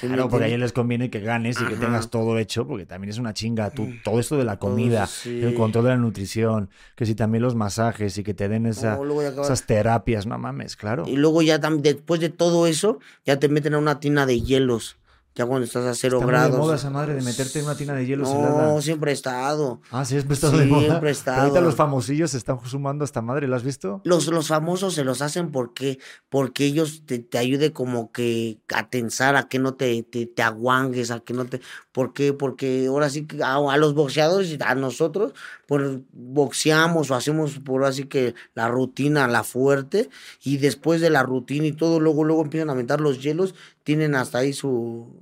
Claro, 0.00 0.28
porque 0.28 0.44
a 0.44 0.48
ellos 0.48 0.60
les 0.60 0.72
conviene 0.72 1.10
que 1.10 1.20
ganes 1.20 1.60
y 1.60 1.64
que 1.64 1.76
tengas 1.76 2.10
todo 2.10 2.38
hecho, 2.38 2.66
porque 2.66 2.86
también 2.86 3.10
es 3.10 3.18
una 3.18 3.34
chinga. 3.34 3.70
Tú, 3.70 3.82
mm. 3.82 4.02
todo 4.04 4.20
esto 4.20 4.36
de 4.36 4.44
la 4.44 4.58
comida, 4.58 5.08
el 5.24 5.54
control 5.54 5.84
de 5.84 5.90
la 5.90 5.96
nutrición, 5.96 6.70
que 6.94 7.06
si 7.06 7.14
también 7.14 7.42
los 7.42 7.54
masajes 7.54 8.16
y 8.18 8.22
que 8.22 8.34
te 8.34 8.48
den 8.48 8.66
esa, 8.66 8.98
esas 9.42 9.66
terapias, 9.66 10.26
no 10.26 10.38
mames, 10.38 10.76
claro. 10.76 11.04
Y 11.06 11.16
luego 11.16 11.42
ya 11.42 11.58
después 11.58 12.20
de 12.20 12.28
todo 12.28 12.66
eso, 12.66 13.00
ya 13.24 13.38
te 13.38 13.48
meten 13.48 13.74
a 13.74 13.78
una 13.78 14.00
tina 14.00 14.26
de 14.26 14.40
hielos. 14.40 14.96
Ya 15.34 15.46
cuando 15.46 15.64
estás 15.64 15.84
a 15.86 15.94
cero 15.94 16.18
Está 16.18 16.26
grados. 16.26 16.50
Muy 16.50 16.58
de 16.58 16.62
moda 16.64 16.76
esa 16.76 16.90
madre 16.90 17.14
de 17.14 17.22
meterte 17.22 17.60
en 17.60 17.66
una 17.66 17.76
tina 17.76 17.94
de 17.94 18.06
hielo 18.06 18.24
No, 18.24 18.80
siempre 18.82 19.12
he 19.12 19.14
estado. 19.14 19.80
Ah, 19.90 20.04
siempre 20.04 20.32
he 20.32 20.34
estado 20.34 20.58
de 20.58 20.66
moda. 20.66 20.86
Siempre 20.86 21.08
he 21.10 21.12
estado. 21.12 21.42
ahorita 21.42 21.60
los 21.60 21.76
famosillos 21.76 22.32
se 22.32 22.38
están 22.38 22.58
sumando 22.64 23.04
a 23.04 23.06
esta 23.06 23.22
madre, 23.22 23.46
¿lo 23.46 23.54
has 23.54 23.62
visto? 23.62 24.00
Los, 24.04 24.26
los 24.26 24.48
famosos 24.48 24.94
se 24.94 25.04
los 25.04 25.22
hacen 25.22 25.52
porque, 25.52 25.98
porque 26.28 26.64
ellos 26.64 27.04
te, 27.06 27.20
te 27.20 27.38
ayuden 27.38 27.70
como 27.72 28.10
que 28.10 28.58
a 28.74 28.90
tensar, 28.90 29.36
a 29.36 29.48
que 29.48 29.58
no 29.60 29.74
te, 29.74 30.02
te, 30.02 30.26
te 30.26 30.42
aguangues, 30.42 31.10
a 31.12 31.20
que 31.20 31.34
no 31.34 31.44
te. 31.44 31.60
¿Por 31.98 32.12
qué? 32.12 32.32
Porque 32.32 32.86
ahora 32.86 33.10
sí 33.10 33.26
que 33.26 33.42
a, 33.42 33.76
los 33.76 33.92
boxeadores 33.92 34.52
y 34.52 34.58
a 34.60 34.76
nosotros, 34.76 35.34
pues 35.66 35.98
boxeamos 36.12 37.10
o 37.10 37.16
hacemos 37.16 37.58
por 37.58 37.84
así 37.84 38.04
que 38.04 38.36
la 38.54 38.68
rutina, 38.68 39.26
la 39.26 39.42
fuerte, 39.42 40.08
y 40.44 40.58
después 40.58 41.00
de 41.00 41.10
la 41.10 41.24
rutina 41.24 41.66
y 41.66 41.72
todo, 41.72 41.98
luego, 41.98 42.22
luego 42.22 42.42
empiezan 42.42 42.68
a 42.68 42.74
aventar 42.74 43.00
los 43.00 43.20
hielos, 43.20 43.56
tienen 43.82 44.14
hasta 44.14 44.38
ahí 44.38 44.52
su 44.52 45.12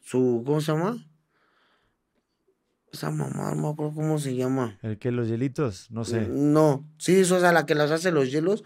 su, 0.00 0.44
¿cómo 0.46 0.60
se 0.60 0.70
llama? 0.70 0.96
Esa 2.92 3.10
mamá, 3.10 3.52
no 3.56 3.60
me 3.60 3.68
acuerdo 3.70 3.92
cómo 3.92 4.20
se 4.20 4.36
llama. 4.36 4.78
¿El 4.82 4.96
que 4.96 5.10
los 5.10 5.26
hielitos? 5.26 5.90
No 5.90 6.04
sé. 6.04 6.28
No, 6.28 6.88
sí, 6.98 7.16
eso 7.16 7.36
es 7.36 7.42
a 7.42 7.50
la 7.50 7.66
que 7.66 7.74
las 7.74 7.90
hace 7.90 8.12
los 8.12 8.30
hielos, 8.30 8.62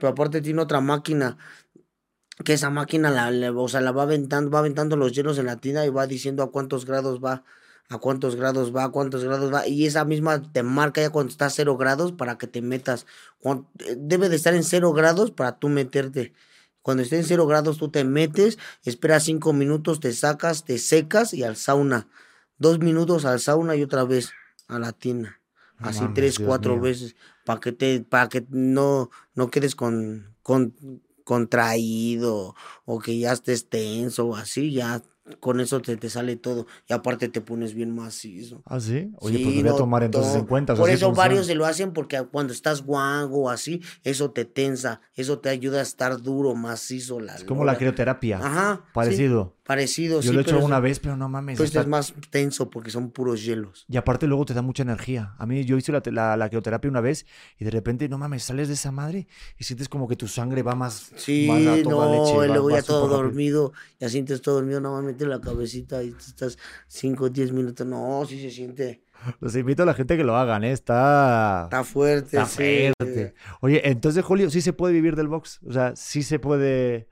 pero 0.00 0.08
aparte 0.08 0.40
tiene 0.40 0.60
otra 0.60 0.80
máquina, 0.80 1.38
que 2.42 2.54
esa 2.54 2.70
máquina 2.70 3.10
la, 3.10 3.52
o 3.52 3.68
sea, 3.68 3.80
la 3.80 3.92
va 3.92 4.02
aventando, 4.02 4.50
va 4.50 4.58
aventando 4.58 4.96
los 4.96 5.12
hielos 5.12 5.38
en 5.38 5.46
la 5.46 5.56
tina 5.56 5.84
y 5.86 5.90
va 5.90 6.06
diciendo 6.06 6.42
a 6.42 6.50
cuántos 6.50 6.84
grados 6.84 7.22
va, 7.22 7.44
a 7.88 7.98
cuántos 7.98 8.34
grados 8.34 8.74
va, 8.74 8.84
a 8.84 8.88
cuántos 8.88 9.22
grados 9.22 9.52
va, 9.52 9.68
y 9.68 9.86
esa 9.86 10.04
misma 10.04 10.42
te 10.52 10.62
marca 10.62 11.00
ya 11.00 11.10
cuando 11.10 11.30
está 11.30 11.46
a 11.46 11.50
cero 11.50 11.76
grados 11.76 12.12
para 12.12 12.38
que 12.38 12.46
te 12.46 12.62
metas. 12.62 13.06
Debe 13.96 14.28
de 14.28 14.36
estar 14.36 14.54
en 14.54 14.64
cero 14.64 14.92
grados 14.92 15.30
para 15.30 15.58
tú 15.58 15.68
meterte. 15.68 16.32
Cuando 16.82 17.02
esté 17.02 17.16
en 17.16 17.24
cero 17.24 17.46
grados, 17.46 17.78
tú 17.78 17.88
te 17.90 18.04
metes, 18.04 18.58
esperas 18.84 19.22
cinco 19.22 19.54
minutos, 19.54 20.00
te 20.00 20.12
sacas, 20.12 20.64
te 20.64 20.76
secas 20.76 21.32
y 21.32 21.42
al 21.42 21.56
sauna. 21.56 22.08
Dos 22.58 22.78
minutos 22.78 23.24
al 23.24 23.40
sauna 23.40 23.74
y 23.74 23.82
otra 23.82 24.04
vez 24.04 24.32
a 24.68 24.78
la 24.78 24.92
tina. 24.92 25.40
Así 25.78 26.04
tres, 26.14 26.38
cuatro 26.38 26.78
veces. 26.78 27.16
Para 27.46 27.60
que 27.60 27.72
te, 27.72 28.00
para 28.00 28.28
que 28.28 28.44
no, 28.50 29.10
no 29.34 29.50
quedes 29.50 29.74
con, 29.74 30.34
con 30.42 30.74
contraído 31.24 32.54
o 32.84 33.00
que 33.00 33.18
ya 33.18 33.32
estés 33.32 33.68
tenso 33.68 34.26
o 34.26 34.36
así, 34.36 34.72
ya 34.72 35.02
con 35.40 35.60
eso 35.60 35.80
te, 35.80 35.96
te 35.96 36.10
sale 36.10 36.36
todo. 36.36 36.66
Y 36.86 36.92
aparte 36.92 37.28
te 37.28 37.40
pones 37.40 37.74
bien 37.74 37.94
macizo. 37.94 38.62
¿Ah, 38.66 38.78
sí? 38.80 39.10
Oye, 39.20 39.38
pues 39.38 39.54
voy 39.54 39.68
a 39.68 39.74
tomar 39.76 40.02
entonces 40.02 40.34
en 40.36 40.44
cuenta. 40.46 40.74
Por 40.74 40.90
eso 40.90 41.12
varios 41.12 41.46
se 41.46 41.54
lo 41.54 41.64
hacen 41.64 41.92
porque 41.92 42.22
cuando 42.30 42.52
estás 42.52 42.82
guango 42.82 43.44
o 43.44 43.50
así, 43.50 43.80
eso 44.02 44.30
te 44.30 44.44
tensa, 44.44 45.00
eso 45.14 45.38
te 45.38 45.48
ayuda 45.48 45.78
a 45.78 45.82
estar 45.82 46.20
duro, 46.20 46.54
macizo. 46.54 47.20
La, 47.20 47.34
es 47.36 47.44
como 47.44 47.64
la 47.64 47.76
crioterapia. 47.76 48.38
Ajá. 48.38 48.84
Parecido. 48.92 49.53
Parecido, 49.64 50.20
Yo 50.20 50.34
lo 50.34 50.40
he 50.40 50.42
hecho 50.42 50.58
una 50.58 50.78
vez, 50.78 51.00
pero 51.00 51.16
no 51.16 51.26
mames. 51.30 51.56
Pues 51.56 51.74
es 51.74 51.86
más 51.86 52.12
tenso 52.28 52.68
porque 52.68 52.90
son 52.90 53.10
puros 53.10 53.42
hielos. 53.42 53.86
Y 53.88 53.96
aparte 53.96 54.26
luego 54.26 54.44
te 54.44 54.52
da 54.52 54.60
mucha 54.60 54.82
energía. 54.82 55.34
A 55.38 55.46
mí 55.46 55.64
yo 55.64 55.78
hice 55.78 55.90
la, 55.90 56.02
la, 56.04 56.36
la, 56.36 56.48
crioterapia 56.50 56.90
una 56.90 57.00
vez 57.00 57.24
y 57.58 57.64
de 57.64 57.70
repente, 57.70 58.06
no 58.10 58.18
mames, 58.18 58.42
sales 58.42 58.68
de 58.68 58.74
esa 58.74 58.92
madre 58.92 59.26
y 59.58 59.64
sientes 59.64 59.88
como 59.88 60.06
que 60.06 60.16
tu 60.16 60.28
sangre 60.28 60.62
va 60.62 60.74
más... 60.74 61.12
Sí, 61.16 61.48
no, 61.48 62.44
y 62.44 62.48
luego 62.48 62.70
ya 62.70 62.82
todo 62.82 63.08
dormido, 63.08 63.72
ya 63.98 64.10
sientes 64.10 64.42
todo 64.42 64.56
dormido, 64.56 64.82
no 64.82 64.92
mames, 64.92 65.18
la 65.22 65.40
cabecita 65.40 66.02
y 66.02 66.08
estás 66.10 66.58
5 66.88 67.24
o 67.24 67.30
10 67.30 67.52
minutos. 67.52 67.86
No, 67.86 68.22
sí 68.28 68.42
se 68.42 68.50
siente... 68.50 69.02
Los 69.40 69.56
invito 69.56 69.84
a 69.84 69.86
la 69.86 69.94
gente 69.94 70.18
que 70.18 70.24
lo 70.24 70.36
hagan, 70.36 70.64
¿eh? 70.64 70.72
Está... 70.72 71.62
Está 71.64 71.84
fuerte, 71.84 72.36
está 72.36 72.44
fuerte. 72.44 73.34
Oye, 73.62 73.88
entonces, 73.88 74.22
Julio, 74.22 74.50
sí 74.50 74.60
se 74.60 74.74
puede 74.74 74.92
vivir 74.92 75.16
del 75.16 75.28
box. 75.28 75.60
O 75.66 75.72
sea, 75.72 75.96
sí 75.96 76.22
se 76.22 76.38
puede 76.38 77.08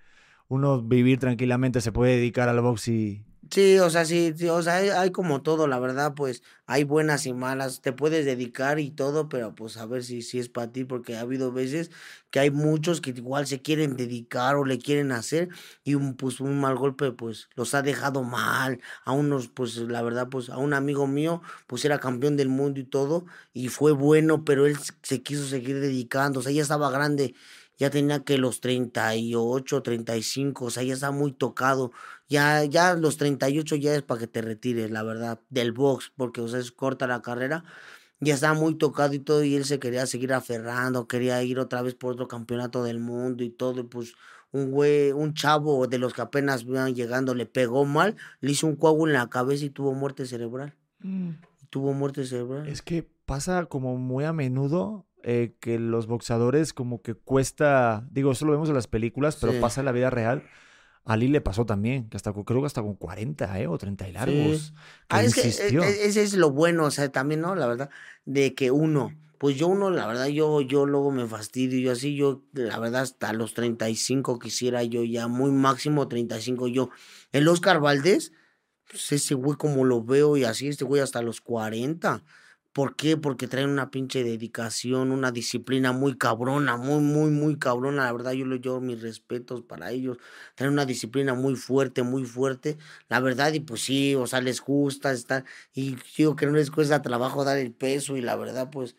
uno 0.53 0.83
vivir 0.83 1.19
tranquilamente, 1.19 1.81
se 1.81 1.93
puede 1.93 2.17
dedicar 2.17 2.49
al 2.49 2.61
box 2.61 2.89
y... 2.89 3.25
Sí, 3.51 3.79
o 3.81 3.91
sea, 3.91 4.07
sí, 4.07 4.33
o 4.49 4.63
sea, 4.63 4.77
hay, 5.01 5.11
como 5.11 5.43
todo, 5.43 5.67
la 5.67 5.79
verdad, 5.79 6.15
pues 6.15 6.43
hay 6.67 6.85
buenas 6.85 7.27
y 7.27 7.35
malas, 7.35 7.83
te 7.83 7.93
puedes 7.93 8.25
dedicar 8.25 8.79
y 8.79 8.91
todo, 8.91 9.29
pero 9.29 9.55
pues 9.55 9.77
a 9.77 9.85
ver 9.85 10.05
si, 10.05 10.23
si 10.23 10.39
es 10.39 10.49
para 10.49 10.73
ti, 10.73 10.85
porque 10.85 11.17
ha 11.17 11.21
habido 11.21 11.53
veces 11.53 11.91
que 12.31 12.41
hay 12.41 12.51
muchos 12.51 13.03
que 13.03 13.11
igual 13.11 13.47
se 13.47 13.61
quieren 13.61 13.95
dedicar 13.97 14.57
o 14.57 14.65
le 14.65 14.79
quieren 14.79 15.13
hacer 15.13 15.51
y 15.85 15.97
un, 15.97 16.15
pues 16.17 16.41
un 16.41 16.61
mal 16.61 16.77
golpe 16.77 17.13
pues 17.13 17.51
los 17.55 17.75
ha 17.75 17.83
dejado 17.83 18.23
mal, 18.23 18.81
a 19.05 19.13
unos 19.13 19.49
pues 19.49 19.77
la 19.77 20.01
verdad 20.01 20.29
pues 20.31 20.49
a 20.49 20.57
un 20.57 20.73
amigo 20.73 21.07
mío 21.07 21.43
pues 21.67 21.85
era 21.85 21.99
campeón 21.99 22.39
del 22.39 22.49
mundo 22.49 22.81
y 22.81 22.85
todo 22.85 23.27
y 23.53 23.69
fue 23.69 23.93
bueno, 23.93 24.45
pero 24.47 24.67
él 24.67 24.79
se 25.03 25.23
quiso 25.23 25.47
seguir 25.47 25.79
dedicando, 25.81 26.41
o 26.41 26.43
sea, 26.43 26.53
ya 26.53 26.63
estaba 26.63 26.91
grande 26.91 27.35
ya 27.79 27.91
tenía 27.91 28.23
que 28.25 28.39
los 28.39 28.61
38, 28.61 29.83
35, 29.83 30.67
o 30.67 30.71
sea, 30.71 30.83
ya 30.83 30.95
está 30.95 31.11
muy 31.11 31.33
tocado. 31.33 31.93
Ya, 32.29 32.65
ya 32.65 32.95
los 32.95 33.17
38 33.17 33.77
ya 33.77 33.95
es 33.95 34.03
para 34.03 34.21
que 34.21 34.27
te 34.27 34.43
retires, 34.43 34.91
la 34.91 35.03
verdad, 35.03 35.41
del 35.51 35.73
box, 35.73 36.13
porque, 36.17 36.41
o 36.41 36.49
sea, 36.49 36.61
es 36.61 36.73
corta 36.73 37.07
la 37.07 37.23
carrera. 37.23 37.65
Ya 38.21 38.35
estaba 38.35 38.55
muy 38.55 38.77
tocado 38.77 39.15
y 39.15 39.19
todo, 39.19 39.43
y 39.43 39.57
él 39.57 39.65
se 39.65 39.79
quería 39.81 40.07
seguir 40.07 40.33
aferrando, 40.33 41.09
quería 41.09 41.43
ir 41.43 41.59
otra 41.59 41.83
vez 41.83 41.95
por 41.95 42.13
otro 42.13 42.29
campeonato 42.29 42.85
del 42.85 43.01
mundo 43.01 43.43
y 43.43 43.51
todo, 43.51 43.81
y 43.81 43.85
pues 43.85 44.15
un 44.53 44.71
güey, 44.71 45.13
un 45.13 45.35
chavo 45.35 45.87
de 45.87 45.99
los 45.99 46.13
que 46.13 46.23
apenas 46.23 46.63
iban 46.63 46.95
llegando 46.95 47.35
le 47.35 47.47
pegó 47.47 47.85
mal, 47.85 48.17
le 48.41 48.53
hizo 48.53 48.67
un 48.67 48.77
coágulo 48.77 49.13
en 49.13 49.19
la 49.19 49.31
cabeza 49.31 49.65
y 49.65 49.71
tuvo 49.71 49.95
muerte 49.95 50.27
cerebral. 50.27 50.75
Mm. 51.01 51.31
Tuvo 51.71 51.95
muerte 51.95 52.25
cerebral. 52.27 52.69
Es 52.69 52.83
que 52.83 53.09
pasa 53.25 53.65
como 53.65 53.97
muy 53.97 54.25
a 54.25 54.33
menudo 54.33 55.07
eh, 55.23 55.55
que 55.61 55.79
los 55.79 56.07
boxeadores 56.07 56.73
como 56.73 57.03
que 57.03 57.15
cuesta, 57.15 58.07
digo, 58.11 58.33
eso 58.33 58.45
lo 58.45 58.53
vemos 58.53 58.69
en 58.69 58.75
las 58.75 58.87
películas, 58.89 59.37
pero 59.41 59.61
pasa 59.61 59.81
en 59.81 59.87
la 59.87 59.93
vida 59.93 60.11
real. 60.11 60.43
A 61.05 61.17
Lee 61.17 61.29
le 61.29 61.41
pasó 61.41 61.67
también, 61.67 62.09
que 62.09 62.17
hasta 62.17 62.33
creo 62.33 62.61
que 62.61 62.67
hasta 62.67 62.83
con 62.83 62.95
40 62.95 63.61
¿eh? 63.61 63.67
o 63.67 63.77
30 63.77 64.09
y 64.09 64.13
largos. 64.13 64.75
ah, 65.09 65.25
es 65.25 65.35
que 65.35 65.49
e, 65.49 66.07
ese 66.07 66.23
es 66.23 66.35
lo 66.35 66.51
bueno, 66.51 66.85
o 66.85 66.91
sea, 66.91 67.11
también, 67.11 67.41
¿no? 67.41 67.57
La 67.57 67.67
verdad, 67.67 67.91
de 68.25 68.55
que 68.55 68.71
uno, 68.71 69.13
pues 69.39 69.57
yo 69.57 69.67
uno, 69.67 69.91
la 69.91 70.07
verdad, 70.07 70.27
yo, 70.27 70.61
yo 70.61 70.87
luego 70.87 71.11
me 71.11 71.27
fastidio, 71.27 71.81
yo 71.81 71.93
así, 71.93 72.15
yo, 72.15 72.45
la 72.53 72.79
verdad, 72.79 73.03
hasta 73.03 73.33
los 73.33 73.55
35 73.55 74.39
quisiera 74.39 74.85
yo 74.85 75.03
ya, 75.03 75.27
muy 75.27 75.51
máximo 75.51 76.07
35 76.07 76.69
yo. 76.69 76.91
El 77.33 77.49
Oscar 77.49 77.81
Valdés, 77.81 78.33
pues 78.89 79.11
ese 79.11 79.35
güey 79.35 79.57
como 79.57 79.85
lo 79.85 80.05
veo 80.05 80.37
y 80.37 80.45
así, 80.45 80.69
este 80.69 80.85
güey 80.85 81.01
hasta 81.01 81.23
los 81.23 81.41
40. 81.41 82.23
¿Por 82.73 82.97
qué? 82.97 83.19
Porque 83.19 83.49
traen 83.49 83.69
una 83.69 83.91
pinche 83.91 84.25
dedicación, 84.25 85.13
una 85.13 85.31
disciplina 85.31 85.93
muy 85.93 86.17
cabrona, 86.17 86.79
muy, 86.79 87.01
muy, 87.03 87.31
muy 87.31 87.59
cabrona. 87.59 88.05
La 88.07 88.13
verdad, 88.13 88.33
yo 88.33 88.47
le 88.47 88.59
doy 88.59 88.81
mis 88.81 89.03
respetos 89.03 89.63
para 89.63 89.91
ellos. 89.91 90.17
Traen 90.55 90.73
una 90.73 90.87
disciplina 90.87 91.35
muy 91.35 91.55
fuerte, 91.57 92.03
muy 92.03 92.25
fuerte. 92.25 92.79
La 93.11 93.21
verdad, 93.21 93.53
y 93.53 93.61
pues 93.61 93.83
sí, 93.83 94.15
o 94.15 94.27
sea, 94.27 94.41
les 94.41 94.63
gusta 94.63 95.13
estar. 95.13 95.45
Y 95.75 95.97
digo 96.17 96.35
que 96.35 96.47
no 96.47 96.53
les 96.53 96.71
cuesta 96.71 97.03
trabajo 97.03 97.45
dar 97.45 97.59
el 97.59 97.73
peso. 97.73 98.17
Y 98.17 98.23
la 98.23 98.37
verdad, 98.37 98.71
pues, 98.71 98.97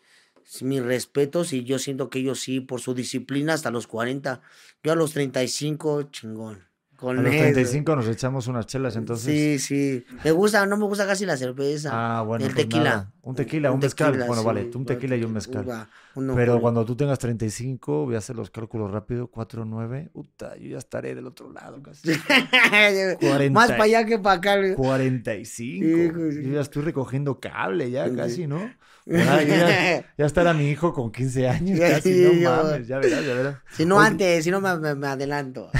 mis 0.62 0.82
respetos. 0.82 1.52
Y 1.52 1.64
yo 1.64 1.80
siento 1.80 2.10
que 2.10 2.20
ellos 2.20 2.40
sí, 2.40 2.60
por 2.60 2.80
su 2.80 2.94
disciplina, 2.94 3.54
hasta 3.54 3.70
los 3.72 3.88
40. 3.88 4.40
Yo 4.84 4.92
a 4.92 4.96
los 4.96 5.12
35, 5.12 6.04
chingón. 6.04 6.73
Con 7.04 7.18
a 7.18 7.22
los 7.22 7.30
35 7.30 7.96
nos 7.96 8.08
echamos 8.08 8.46
unas 8.46 8.66
chelas, 8.66 8.96
entonces. 8.96 9.26
Sí, 9.26 9.58
sí. 9.58 10.04
Me 10.24 10.30
gusta, 10.30 10.64
no 10.64 10.78
me 10.78 10.86
gusta 10.86 11.06
casi 11.06 11.26
la 11.26 11.36
cerveza. 11.36 11.90
Ah, 11.92 12.22
bueno. 12.22 12.46
El 12.46 12.52
pues 12.52 12.64
tequila. 12.64 13.12
Un 13.20 13.34
tequila, 13.34 13.72
un, 13.72 13.78
mezcal. 13.78 14.24
bueno, 14.26 14.42
vale, 14.42 14.70
un 14.74 14.86
tequila 14.86 15.16
y 15.16 15.24
un 15.24 15.34
mezcal. 15.34 15.86
Pero 16.34 16.60
cuando 16.60 16.84
tú 16.84 16.96
tengas 16.96 17.18
35, 17.18 18.06
voy 18.06 18.14
a 18.14 18.18
hacer 18.18 18.36
los 18.36 18.50
cálculos 18.50 18.90
rápido, 18.90 19.26
4, 19.28 19.66
9, 19.66 20.10
puta, 20.12 20.56
yo 20.56 20.70
ya 20.70 20.78
estaré 20.78 21.14
del 21.14 21.26
otro 21.26 21.52
lado 21.52 21.82
casi. 21.82 22.08
Más 23.50 23.68
para 23.68 23.84
allá 23.84 24.06
que 24.06 24.18
para 24.18 24.36
acá. 24.36 24.74
45. 24.74 26.12
yo 26.30 26.52
ya 26.52 26.60
estoy 26.60 26.82
recogiendo 26.82 27.38
cable 27.38 27.90
ya 27.90 28.10
casi, 28.14 28.46
¿no? 28.46 28.70
ya, 29.06 30.04
estará 30.18 30.54
mi 30.54 30.70
hijo 30.70 30.94
con 30.94 31.12
15 31.12 31.48
años, 31.48 31.78
casi, 31.78 32.24
no 32.42 32.50
mames, 32.50 32.88
ya 32.88 32.98
verás, 32.98 33.26
ya 33.26 33.34
verás. 33.34 33.56
Si 33.76 33.84
no 33.84 34.00
antes, 34.00 34.44
si 34.44 34.50
no 34.50 34.62
me, 34.62 34.94
me 34.94 35.06
adelanto. 35.06 35.70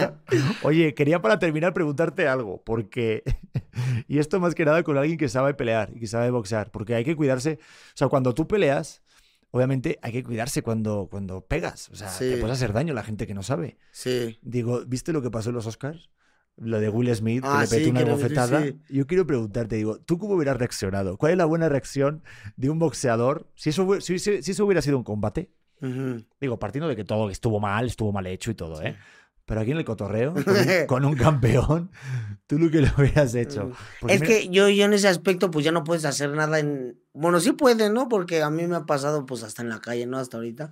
Oye, 0.62 0.94
quería 0.94 1.20
para 1.20 1.38
terminar 1.38 1.74
preguntarte 1.74 2.28
algo, 2.28 2.62
porque, 2.64 3.24
y 4.08 4.18
esto 4.18 4.40
más 4.40 4.54
que 4.54 4.64
nada 4.64 4.82
con 4.82 4.96
alguien 4.96 5.18
que 5.18 5.28
sabe 5.28 5.52
pelear 5.52 5.90
y 5.94 6.00
que 6.00 6.06
sabe 6.06 6.30
boxear, 6.30 6.70
porque 6.70 6.94
hay 6.94 7.04
que 7.04 7.14
cuidarse, 7.14 7.58
o 7.60 7.96
sea, 7.96 8.08
cuando 8.08 8.34
tú 8.34 8.48
peleas, 8.48 9.02
obviamente 9.50 9.98
hay 10.00 10.12
que 10.12 10.24
cuidarse 10.24 10.62
cuando, 10.62 11.08
cuando 11.10 11.44
pegas. 11.46 11.90
O 11.90 11.94
sea, 11.94 12.10
te 12.18 12.38
puedes 12.38 12.56
hacer 12.56 12.72
daño 12.72 12.92
a 12.92 12.96
la 12.96 13.04
gente 13.04 13.26
que 13.26 13.34
no 13.34 13.42
sabe. 13.42 13.76
Sí. 13.90 14.38
Digo, 14.40 14.82
¿viste 14.86 15.12
lo 15.12 15.20
que 15.20 15.30
pasó 15.30 15.50
en 15.50 15.56
los 15.56 15.66
Oscars? 15.66 16.10
Lo 16.56 16.80
de 16.80 16.88
Will 16.88 17.14
Smith, 17.14 17.42
que 17.42 17.48
ah, 17.48 17.62
le 17.62 17.68
petó 17.68 17.90
una 17.90 18.04
bofetada. 18.04 18.64
Yo 18.88 19.06
quiero 19.06 19.26
preguntarte, 19.26 19.76
digo, 19.76 19.98
¿tú 19.98 20.18
cómo 20.18 20.34
hubieras 20.34 20.58
reaccionado? 20.58 21.16
¿Cuál 21.16 21.32
es 21.32 21.38
la 21.38 21.46
buena 21.46 21.68
reacción 21.68 22.22
de 22.56 22.70
un 22.70 22.78
boxeador 22.78 23.50
si 23.54 23.70
eso, 23.70 24.00
si, 24.00 24.18
si, 24.18 24.30
eso 24.38 24.64
hubiera 24.64 24.82
sido 24.82 24.98
un 24.98 25.04
combate? 25.04 25.50
Digo, 26.40 26.58
partiendo 26.60 26.88
de 26.88 26.94
que 26.94 27.04
todo 27.04 27.28
estuvo 27.28 27.58
mal, 27.58 27.86
estuvo 27.86 28.12
mal 28.12 28.26
hecho 28.26 28.52
y 28.52 28.54
todo, 28.54 28.80
¿eh? 28.82 28.96
Pero 29.44 29.60
aquí 29.60 29.72
en 29.72 29.78
el 29.78 29.84
cotorreo, 29.84 30.34
con, 30.86 31.04
un 31.04 31.16
campeón, 31.16 31.90
tú 32.46 32.58
lo 32.58 32.70
que 32.70 32.80
lo 32.80 32.88
hubieras 32.96 33.34
hecho. 33.34 33.72
es 34.06 34.22
que 34.22 34.48
yo, 34.48 34.68
yo 34.68 34.84
en 34.84 34.92
ese 34.92 35.08
aspecto, 35.08 35.50
pues 35.50 35.64
ya 35.64 35.72
no 35.72 35.82
puedes 35.82 36.04
hacer 36.04 36.30
nada 36.30 36.60
en. 36.60 37.00
Bueno, 37.12 37.40
sí 37.40 37.52
puedes, 37.52 37.90
¿no? 37.90 38.08
Porque 38.08 38.42
a 38.42 38.50
mí 38.50 38.66
me 38.68 38.76
ha 38.76 38.86
pasado, 38.86 39.26
pues 39.26 39.42
hasta 39.42 39.62
en 39.62 39.68
la 39.68 39.80
calle, 39.80 40.06
¿no? 40.06 40.18
Hasta 40.18 40.36
ahorita 40.36 40.70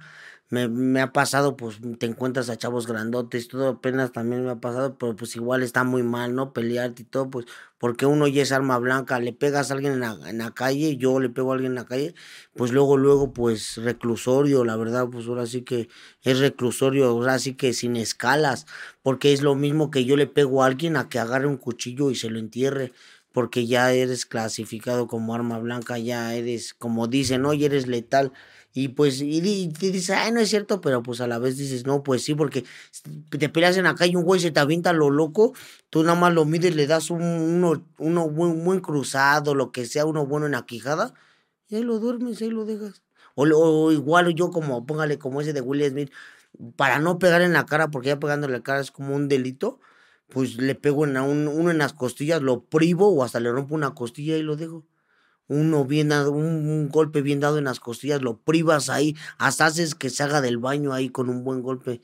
me, 0.51 0.69
me, 0.69 1.01
ha 1.01 1.13
pasado, 1.13 1.57
pues 1.57 1.79
te 1.99 2.07
encuentras 2.07 2.51
a 2.51 2.57
chavos 2.57 2.87
grandotes, 2.87 3.49
todo 3.49 3.69
apenas 3.69 4.13
también 4.13 4.45
me 4.45 4.51
ha 4.51 4.57
pasado, 4.61 4.99
pero 4.99 5.15
pues 5.17 5.37
igual 5.37 5.63
está 5.63 5.85
muy 5.85 6.03
mal, 6.03 6.35
¿no? 6.35 6.53
Pelearte 6.53 7.03
y 7.03 7.05
todo, 7.05 7.31
pues 7.31 7.47
porque 7.79 8.05
uno 8.05 8.27
ya 8.29 8.43
es 8.43 8.53
arma 8.53 8.77
blanca, 8.79 9.21
le 9.21 9.33
pegas 9.33 9.71
a 9.71 9.75
alguien 9.75 9.95
en 9.95 10.01
la, 10.01 10.19
en 10.27 10.39
la 10.39 10.51
calle, 10.51 10.97
yo 10.97 11.21
le 11.21 11.31
pego 11.31 11.53
a 11.53 11.55
alguien 11.55 11.73
en 11.73 11.77
la 11.77 11.87
calle, 11.87 12.15
pues 12.55 12.73
luego, 12.73 12.97
luego, 12.97 13.33
pues 13.33 13.77
reclusorio, 13.77 14.65
la 14.65 14.77
verdad, 14.77 15.09
pues 15.11 15.27
ahora 15.29 15.47
sí 15.47 15.63
que 15.63 15.89
es 16.23 16.41
reclusorio, 16.41 17.07
ahora 17.07 17.39
sí 17.39 17.55
que 17.55 17.73
sin 17.73 17.97
escalas, 17.97 18.67
porque 19.03 19.33
es 19.33 19.43
lo 19.43 19.55
mismo 19.55 19.91
que 19.91 20.05
yo 20.05 20.17
le 20.17 20.27
pego 20.27 20.63
a 20.63 20.67
alguien 20.67 20.97
a 20.97 21.09
que 21.09 21.19
agarre 21.19 21.47
un 21.47 21.57
cuchillo 21.57 22.11
y 22.11 22.17
se 22.17 22.29
lo 22.29 22.39
entierre 22.39 22.93
porque 23.33 23.67
ya 23.67 23.93
eres 23.93 24.27
clasificado 24.27 25.07
como 25.07 25.35
arma 25.35 25.59
blanca, 25.59 25.99
ya 25.99 26.35
eres, 26.35 26.75
como 26.75 27.07
dicen, 27.07 27.43
¿no? 27.43 27.55
Y 27.55 27.65
eres 27.65 27.87
letal. 27.87 28.33
Y 28.73 28.89
pues, 28.89 29.21
y, 29.21 29.41
dices, 29.41 30.11
ay, 30.11 30.31
no 30.31 30.41
es 30.41 30.49
cierto, 30.49 30.81
pero 30.81 31.03
pues 31.03 31.21
a 31.21 31.27
la 31.27 31.39
vez 31.39 31.57
dices, 31.57 31.87
no, 31.87 32.05
pues 32.05 32.23
sí, 32.23 32.35
porque 32.35 32.65
te 33.31 33.49
peleas 33.49 33.77
en 33.77 33.85
la 33.85 33.97
calle, 33.97 34.17
un 34.17 34.23
güey 34.23 34.41
se 34.41 34.53
te 34.53 34.61
avienta 34.61 34.93
lo 34.93 35.11
loco, 35.11 35.55
tú 35.91 36.05
nada 36.05 36.19
más 36.19 36.33
lo 36.33 36.45
mides, 36.45 36.77
le 36.77 36.87
das 36.87 37.11
un, 37.11 37.23
uno, 37.23 37.85
uno 37.99 38.29
muy, 38.29 38.81
cruzado, 38.81 39.57
lo 39.57 39.73
que 39.73 39.87
sea, 39.87 40.07
uno 40.07 40.25
bueno 40.25 40.47
en 40.47 40.53
la 40.53 40.67
quijada, 40.67 41.15
y 41.69 41.77
ahí 41.77 41.83
lo 41.83 41.99
duermes, 41.99 42.41
ahí 42.43 42.51
lo 42.51 42.65
dejas. 42.65 43.03
O, 43.35 43.91
igual 43.91 44.35
yo 44.35 44.51
como, 44.51 44.87
póngale 44.87 45.19
como 45.19 45.41
ese 45.41 45.53
de 45.53 45.61
Will 45.61 45.85
Smith, 45.91 46.13
para 46.77 47.01
no 47.01 47.19
pegar 47.19 47.43
en 47.43 47.53
la 47.53 47.67
cara, 47.67 47.91
porque 47.91 48.09
ya 48.09 48.21
pegándole 48.21 48.53
la 48.53 48.63
cara 48.63 48.81
es 48.81 48.93
como 48.93 49.17
un 49.17 49.29
delito, 49.29 49.81
pues 50.29 50.57
le 50.59 50.77
pego 50.77 51.07
en 51.07 51.17
un, 51.17 51.49
uno 51.49 51.73
en 51.73 51.79
las 51.79 51.93
costillas, 51.93 52.41
lo 52.41 52.63
privo 52.65 53.09
o 53.09 53.25
hasta 53.25 53.41
le 53.41 53.51
rompo 53.51 53.75
una 53.75 53.95
costilla 53.95 54.37
y 54.37 54.43
lo 54.43 54.57
dejo 54.57 54.85
uno 55.51 55.85
bien 55.85 56.09
dado, 56.11 56.31
un, 56.31 56.89
golpe 56.89 57.23
bien 57.23 57.41
dado 57.41 57.59
en 57.59 57.65
las 57.65 57.81
costillas, 57.81 58.23
lo 58.23 58.39
privas 58.39 58.89
ahí, 58.89 59.17
hasta 59.37 59.67
haces 59.67 59.95
que 59.97 60.09
se 60.09 60.23
haga 60.23 60.41
del 60.41 60.59
baño 60.59 60.93
ahí 60.93 61.11
con 61.11 61.29
un 61.29 61.43
buen 61.45 61.61
golpe. 61.61 62.01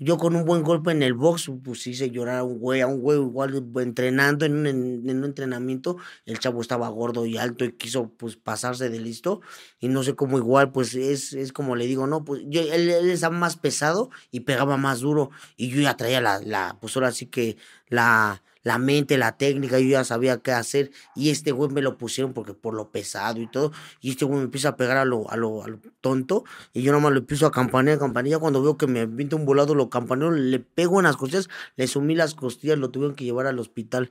Yo 0.00 0.16
con 0.16 0.36
un 0.36 0.44
buen 0.44 0.62
golpe 0.62 0.92
en 0.92 1.02
el 1.02 1.14
box, 1.14 1.50
pues 1.64 1.86
hice 1.86 2.10
llorar 2.10 2.38
a 2.38 2.44
un 2.44 2.58
güey, 2.60 2.82
a 2.82 2.86
un 2.86 3.00
güey 3.00 3.18
igual 3.18 3.64
entrenando 3.76 4.44
en 4.44 4.54
un, 4.54 4.66
en, 4.66 5.18
un 5.18 5.24
entrenamiento, 5.24 5.96
el 6.24 6.38
chavo 6.38 6.60
estaba 6.60 6.88
gordo 6.88 7.26
y 7.26 7.36
alto 7.36 7.64
y 7.64 7.72
quiso 7.72 8.10
pues 8.16 8.36
pasarse 8.36 8.90
de 8.90 9.00
listo 9.00 9.40
y 9.80 9.88
no 9.88 10.04
sé 10.04 10.14
cómo 10.14 10.38
igual, 10.38 10.70
pues 10.70 10.94
es, 10.94 11.32
es 11.32 11.52
como 11.52 11.74
le 11.74 11.86
digo, 11.86 12.06
no, 12.06 12.24
pues 12.24 12.42
yo, 12.46 12.60
él, 12.60 12.90
él, 12.90 13.10
estaba 13.10 13.36
más 13.36 13.56
pesado 13.56 14.10
y 14.30 14.40
pegaba 14.40 14.76
más 14.76 15.00
duro 15.00 15.30
y 15.56 15.70
yo 15.70 15.80
ya 15.80 15.96
traía 15.96 16.20
la, 16.20 16.40
la 16.40 16.78
pues 16.80 16.94
ahora 16.96 17.10
sí 17.12 17.26
que 17.26 17.56
la, 17.88 18.42
la 18.62 18.78
mente, 18.78 19.18
la 19.18 19.36
técnica, 19.36 19.78
yo 19.78 19.88
ya 19.88 20.04
sabía 20.04 20.38
qué 20.38 20.52
hacer. 20.52 20.90
Y 21.14 21.30
este 21.30 21.52
güey 21.52 21.70
me 21.70 21.82
lo 21.82 21.98
pusieron 21.98 22.32
porque 22.32 22.54
por 22.54 22.74
lo 22.74 22.90
pesado 22.90 23.40
y 23.40 23.46
todo. 23.46 23.72
Y 24.00 24.10
este 24.10 24.24
güey 24.24 24.38
me 24.38 24.44
empieza 24.44 24.70
a 24.70 24.76
pegar 24.76 24.96
a 24.96 25.04
lo, 25.04 25.30
a 25.30 25.36
lo, 25.36 25.62
a 25.64 25.68
lo 25.68 25.78
tonto. 26.00 26.44
Y 26.72 26.82
yo 26.82 26.92
nomás 26.92 27.12
lo 27.12 27.18
empiezo 27.18 27.46
a 27.46 27.52
campanilla, 27.52 27.98
campanilla. 27.98 28.38
Cuando 28.38 28.62
veo 28.62 28.76
que 28.76 28.86
me 28.86 29.06
pinta 29.06 29.36
un 29.36 29.46
volado, 29.46 29.74
lo 29.74 29.90
campaneo, 29.90 30.30
le 30.30 30.60
pego 30.60 31.00
en 31.00 31.04
las 31.04 31.16
costillas, 31.16 31.48
le 31.76 31.86
sumí 31.86 32.14
las 32.14 32.34
costillas, 32.34 32.78
lo 32.78 32.90
tuvieron 32.90 33.16
que 33.16 33.24
llevar 33.24 33.46
al 33.46 33.58
hospital 33.58 34.10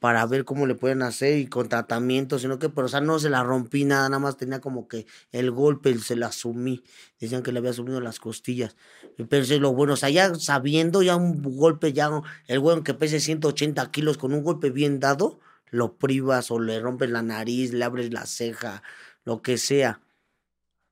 para 0.00 0.24
ver 0.26 0.46
cómo 0.46 0.66
le 0.66 0.74
pueden 0.74 1.02
hacer 1.02 1.38
y 1.38 1.46
con 1.46 1.68
tratamiento, 1.68 2.38
sino 2.38 2.58
que, 2.58 2.70
pero, 2.70 2.86
o 2.86 2.88
sea, 2.88 3.02
no 3.02 3.18
se 3.18 3.28
la 3.28 3.44
rompí 3.44 3.84
nada, 3.84 4.08
nada 4.08 4.18
más 4.18 4.38
tenía 4.38 4.60
como 4.60 4.88
que 4.88 5.06
el 5.30 5.50
golpe 5.50 5.96
se 5.98 6.16
la 6.16 6.32
sumí. 6.32 6.82
Decían 7.20 7.42
que 7.42 7.52
le 7.52 7.58
había 7.58 7.74
sumido 7.74 8.00
las 8.00 8.18
costillas. 8.18 8.76
Pero 9.16 9.42
eso 9.42 9.54
es 9.54 9.60
lo 9.60 9.74
bueno, 9.74 9.92
o 9.92 9.96
sea, 9.96 10.08
ya 10.08 10.34
sabiendo 10.34 11.02
ya 11.02 11.16
un 11.16 11.42
golpe, 11.42 11.92
ya 11.92 12.10
el 12.48 12.60
güey 12.60 12.82
que 12.82 12.94
pese 12.94 13.20
180 13.20 13.90
kilos 13.90 14.16
con 14.16 14.32
un 14.32 14.42
golpe 14.42 14.70
bien 14.70 15.00
dado, 15.00 15.38
lo 15.68 15.96
privas 15.98 16.50
o 16.50 16.58
le 16.58 16.80
rompes 16.80 17.10
la 17.10 17.22
nariz, 17.22 17.72
le 17.74 17.84
abres 17.84 18.12
la 18.12 18.24
ceja, 18.24 18.82
lo 19.24 19.42
que 19.42 19.58
sea. 19.58 20.00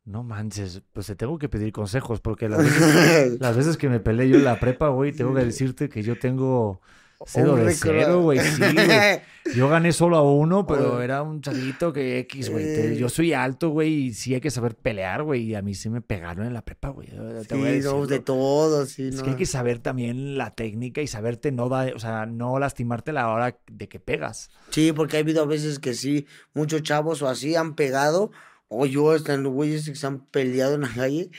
No 0.05 0.23
manches, 0.23 0.83
pues 0.93 1.07
te 1.07 1.17
tengo 1.17 1.39
que 1.39 1.49
pedir 1.49 1.73
consejos 1.73 2.21
porque 2.21 2.49
las 2.49 2.63
veces, 2.63 3.39
las 3.41 3.57
veces 3.57 3.79
que 3.79 3.89
me 3.89 4.01
peleé 4.01 4.29
yo 4.29 4.37
en 4.37 4.45
la 4.45 4.61
prepa, 4.61 4.89
güey, 4.89 5.13
tengo 5.13 5.35
que 5.35 5.45
decirte 5.45 5.89
que 5.89 6.03
yo 6.03 6.19
tengo 6.19 6.81
Cero 7.27 7.57
de 7.57 7.75
cero, 7.75 8.23
güey. 8.23 8.39
Sí, 8.39 8.63
Yo 9.57 9.69
gané 9.69 9.93
solo 9.93 10.17
a 10.19 10.23
uno, 10.23 10.67
pero 10.67 11.03
era 11.03 11.23
un 11.23 11.41
chavito 11.41 11.93
que 11.93 12.19
X, 12.21 12.51
güey. 12.51 12.65
Eh. 12.65 12.97
Yo 12.97 13.09
soy 13.09 13.33
alto, 13.33 13.71
güey, 13.71 13.93
y 13.93 14.15
sí 14.15 14.35
hay 14.35 14.41
que 14.41 14.51
saber 14.51 14.77
pelear, 14.77 15.23
güey. 15.23 15.43
Y 15.43 15.55
a 15.55 15.63
mí 15.63 15.75
sí 15.75 15.89
me 15.91 16.01
pegaron 16.01 16.47
en 16.47 16.53
la 16.53 16.65
prepa, 16.65 16.91
güey. 16.91 17.09
Sí, 17.09 17.57
de 17.57 18.21
todo, 18.21 18.87
sí. 18.87 19.09
Es 19.09 19.23
que 19.23 19.31
hay 19.31 19.37
que 19.37 19.47
saber 19.47 19.81
también 19.81 20.39
la 20.39 20.55
técnica 20.55 21.01
y 21.01 21.07
saberte 21.07 21.51
no 21.51 21.69
da, 21.69 21.91
o 21.95 21.99
sea, 21.99 22.27
no 22.27 22.59
lastimarte 22.59 23.11
a 23.11 23.15
la 23.15 23.29
hora 23.29 23.59
de 23.67 23.89
que 23.89 23.99
pegas. 23.99 24.51
Sí, 24.71 24.93
porque 24.93 25.17
ha 25.17 25.21
habido 25.21 25.47
veces 25.47 25.79
que 25.79 25.95
sí, 25.95 26.27
muchos 26.55 26.83
chavos 26.83 27.23
o 27.23 27.29
así 27.29 27.57
han 27.57 27.75
pegado 27.75 28.31
o 28.69 28.85
yo, 28.85 29.15
están 29.15 29.43
los 29.43 29.53
güeyes 29.53 29.87
que 29.89 29.97
se 29.97 30.07
han 30.07 30.21
peleado 30.27 30.75
en 30.75 30.83
la 30.83 30.93
calle 30.95 31.31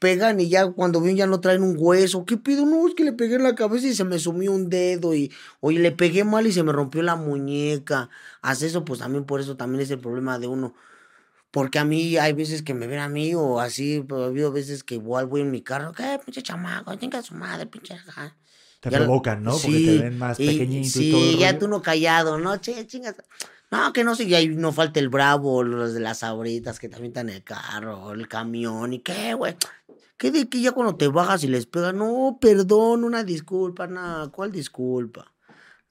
pegan 0.00 0.40
y 0.40 0.48
ya 0.48 0.66
cuando 0.72 1.00
ven 1.00 1.14
ya 1.14 1.28
no 1.28 1.40
traen 1.40 1.62
un 1.62 1.76
hueso. 1.78 2.24
¿Qué 2.24 2.36
pido? 2.36 2.66
No, 2.66 2.88
es 2.88 2.94
que 2.94 3.04
le 3.04 3.12
pegué 3.12 3.36
en 3.36 3.44
la 3.44 3.54
cabeza 3.54 3.86
y 3.86 3.94
se 3.94 4.02
me 4.02 4.18
sumió 4.18 4.50
un 4.50 4.68
dedo 4.68 5.14
y, 5.14 5.30
oye, 5.60 5.78
le 5.78 5.92
pegué 5.92 6.24
mal 6.24 6.46
y 6.48 6.52
se 6.52 6.64
me 6.64 6.72
rompió 6.72 7.02
la 7.02 7.14
muñeca. 7.14 8.08
Hace 8.42 8.66
eso, 8.66 8.84
pues 8.84 8.98
también 8.98 9.24
por 9.24 9.40
eso 9.40 9.56
también 9.56 9.82
es 9.82 9.90
el 9.92 10.00
problema 10.00 10.40
de 10.40 10.48
uno. 10.48 10.74
Porque 11.52 11.78
a 11.78 11.84
mí 11.84 12.16
hay 12.16 12.32
veces 12.32 12.62
que 12.62 12.74
me 12.74 12.86
ven 12.86 13.00
a 13.00 13.08
mí 13.08 13.34
o 13.34 13.60
así, 13.60 14.04
pero 14.08 14.24
ha 14.24 14.26
habido 14.26 14.50
veces 14.52 14.82
que 14.82 14.94
igual 14.94 15.26
voy 15.26 15.42
en 15.42 15.50
mi 15.50 15.62
carro, 15.62 15.92
¿qué, 15.92 16.18
pinche 16.24 16.42
chamaco? 16.42 16.96
Tenga 16.96 17.22
su 17.22 17.34
madre, 17.34 17.66
pinche... 17.66 17.96
Te 18.80 18.90
provocan, 18.90 19.42
¿no? 19.44 19.52
Porque 19.52 19.84
te 19.84 19.98
ven 19.98 20.16
más 20.16 20.38
pequeñito 20.38 20.88
sí, 20.88 21.08
y 21.08 21.12
todo. 21.12 21.20
Sí, 21.20 21.38
ya 21.38 21.58
tú 21.58 21.68
no 21.68 21.82
callado, 21.82 22.38
¿no? 22.38 22.56
Che, 22.56 22.86
chingas. 22.86 23.16
No, 23.70 23.92
que 23.92 24.02
no 24.02 24.16
sé, 24.16 24.24
y 24.24 24.34
ahí 24.34 24.48
no 24.48 24.72
falta 24.72 24.98
el 24.98 25.08
bravo, 25.08 25.62
los 25.62 25.94
de 25.94 26.00
las 26.00 26.24
abritas 26.24 26.80
que 26.80 26.88
también 26.88 27.10
están 27.10 27.28
en 27.28 27.36
el 27.36 27.44
carro, 27.44 28.12
el 28.12 28.26
camión, 28.26 28.92
y 28.92 28.98
qué, 28.98 29.34
güey. 29.34 29.54
¿Qué 30.20 30.30
de 30.30 30.50
que 30.50 30.60
ya 30.60 30.72
cuando 30.72 30.96
te 30.96 31.08
bajas 31.08 31.44
y 31.44 31.48
les 31.48 31.64
pega? 31.64 31.94
No, 31.94 32.36
perdón, 32.38 33.04
una 33.04 33.24
disculpa, 33.24 33.86
nada, 33.86 34.28
¿cuál 34.28 34.52
disculpa? 34.52 35.32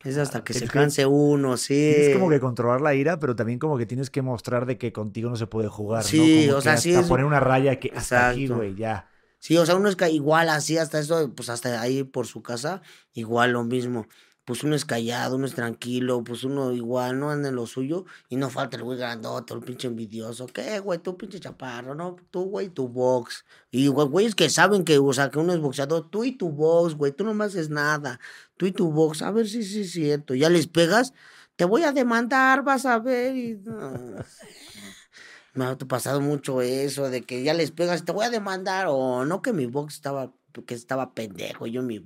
Es 0.04 0.18
hasta 0.18 0.38
ah, 0.38 0.44
que 0.44 0.54
se 0.54 0.68
canse 0.68 1.08
uno, 1.08 1.58
sí. 1.58 1.74
Es 1.74 2.16
como 2.16 2.30
que 2.30 2.40
controlar 2.40 2.80
la 2.80 2.94
ira, 2.94 3.20
pero 3.20 3.36
también 3.36 3.58
como 3.58 3.76
que 3.76 3.88
tienes 3.88 4.12
que 4.12 4.22
mostrar 4.22 4.68
de 4.68 4.78
que 4.78 4.94
contigo 4.94 5.32
no 5.32 5.36
se 5.36 5.48
puede 5.48 5.68
jugar, 5.68 6.04
sí, 6.04 6.48
o 6.52 6.62
sea, 6.62 6.78
sí. 6.78 6.94
Hasta 6.94 7.08
poner 7.08 7.26
una 7.26 7.40
raya 7.40 7.80
que 7.80 7.92
hasta 7.96 8.30
aquí, 8.30 8.48
güey, 8.48 8.76
ya. 8.76 9.10
Sí, 9.40 9.58
o 9.58 9.66
sea, 9.66 9.76
uno 9.76 9.90
es 9.90 9.96
que 9.96 10.08
igual 10.12 10.50
así, 10.50 10.78
hasta 10.78 11.00
eso, 11.00 11.34
pues 11.34 11.50
hasta 11.50 11.82
ahí 11.82 12.04
por 12.04 12.28
su 12.28 12.44
casa, 12.44 12.84
igual 13.14 13.54
lo 13.54 13.64
mismo 13.64 14.06
pues 14.50 14.64
uno 14.64 14.76
es 14.76 14.84
callado, 14.84 15.36
uno 15.36 15.46
es 15.46 15.54
tranquilo, 15.54 16.24
pues 16.24 16.44
uno 16.44 16.72
igual 16.72 17.20
no 17.20 17.30
anda 17.30 17.50
en 17.50 17.56
lo 17.56 17.68
suyo 17.68 18.06
y 18.30 18.36
no 18.36 18.50
falta 18.50 18.78
el 18.78 18.84
güey 18.84 18.98
grandote, 18.98 19.54
el 19.54 19.60
pinche 19.60 19.88
envidioso. 19.88 20.48
¿Qué, 20.48 20.80
güey? 20.80 20.98
Tú 20.98 21.16
pinche 21.16 21.40
chaparro, 21.40 21.94
¿no? 21.94 22.16
Tú, 22.32 22.46
güey, 22.46 22.70
tu 22.70 22.88
box. 22.88 23.46
Y 23.70 23.90
güey, 23.90 24.26
es 24.26 24.34
que 24.34 24.50
saben 24.50 24.86
que, 24.86 24.98
o 24.98 25.14
sea, 25.14 25.30
que 25.30 25.38
uno 25.38 25.54
es 25.54 25.60
boxeador, 25.60 26.10
tú 26.10 26.24
y 26.24 26.32
tu 26.32 26.50
box, 26.50 26.96
güey, 26.96 27.12
tú 27.12 27.24
no 27.26 27.36
me 27.36 27.46
haces 27.46 27.70
nada. 27.70 28.20
Tú 28.58 28.66
y 28.66 28.72
tu 28.72 28.92
box, 28.92 29.22
a 29.22 29.30
ver 29.30 29.48
si 29.48 29.62
sí 29.62 29.82
es 29.82 29.92
cierto. 29.92 30.34
Ya 30.34 30.50
les 30.50 30.66
pegas, 30.66 31.14
te 31.56 31.66
voy 31.66 31.84
a 31.84 31.92
demandar, 31.92 32.64
vas 32.64 32.88
a 32.88 32.98
ver. 32.98 33.36
Y, 33.36 33.62
me 35.54 35.66
ha 35.66 35.78
pasado 35.78 36.22
mucho 36.22 36.64
eso, 36.64 37.12
de 37.12 37.22
que 37.22 37.44
ya 37.44 37.54
les 37.54 37.70
pegas, 37.70 38.04
te 38.04 38.14
voy 38.14 38.26
a 38.26 38.32
demandar, 38.32 38.88
o 38.90 39.26
no 39.26 39.44
que 39.44 39.54
mi 39.54 39.68
box 39.68 39.94
estaba 39.94 40.34
que 40.66 40.76
estaba 40.76 41.14
pendejo, 41.14 41.68
yo 41.68 41.82
mi 41.82 42.04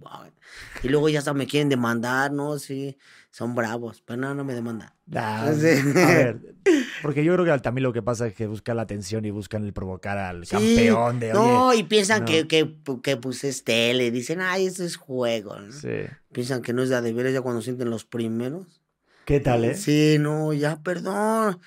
Y 0.83 0.89
luego 0.89 1.09
ya 1.09 1.19
hasta 1.19 1.33
me 1.33 1.47
quieren 1.47 1.69
demandar, 1.69 2.31
¿no? 2.31 2.59
Sí, 2.59 2.97
son 3.31 3.55
bravos, 3.55 4.01
pero 4.05 4.21
no, 4.21 4.35
no 4.35 4.43
me 4.43 4.53
demandan. 4.53 4.91
Ah, 5.13 5.47
a 5.47 5.51
ver, 5.51 6.55
porque 7.01 7.23
yo 7.23 7.33
creo 7.33 7.45
que 7.45 7.61
también 7.61 7.83
lo 7.83 7.93
que 7.93 8.01
pasa 8.01 8.27
es 8.27 8.33
que 8.33 8.47
buscan 8.47 8.77
la 8.77 8.83
atención 8.83 9.25
y 9.25 9.31
buscan 9.31 9.63
el 9.65 9.73
provocar 9.73 10.17
al 10.17 10.47
campeón 10.47 11.19
de 11.19 11.33
No, 11.33 11.73
y 11.73 11.83
piensan 11.83 12.25
Que, 12.25 12.47
que, 12.47 12.75
que, 13.01 13.17
pues 13.17 13.43
es 13.43 13.63
tele, 13.63 14.11
dicen, 14.11 14.39
ay, 14.41 14.67
eso 14.67 14.83
es 14.83 14.95
juego, 14.95 15.57
¿no? 15.57 15.71
Sí. 15.71 16.05
Piensan 16.31 16.61
que 16.61 16.73
no 16.73 16.83
es 16.83 16.89
de 16.89 17.13
veras 17.13 17.33
ya 17.33 17.41
cuando 17.41 17.61
sienten 17.61 17.89
los 17.89 18.05
primeros. 18.05 18.81
¿Qué 19.25 19.39
tal, 19.39 19.65
eh? 19.65 19.75
Sí, 19.75 20.17
no, 20.19 20.53
ya, 20.53 20.81
perdón. 20.81 21.59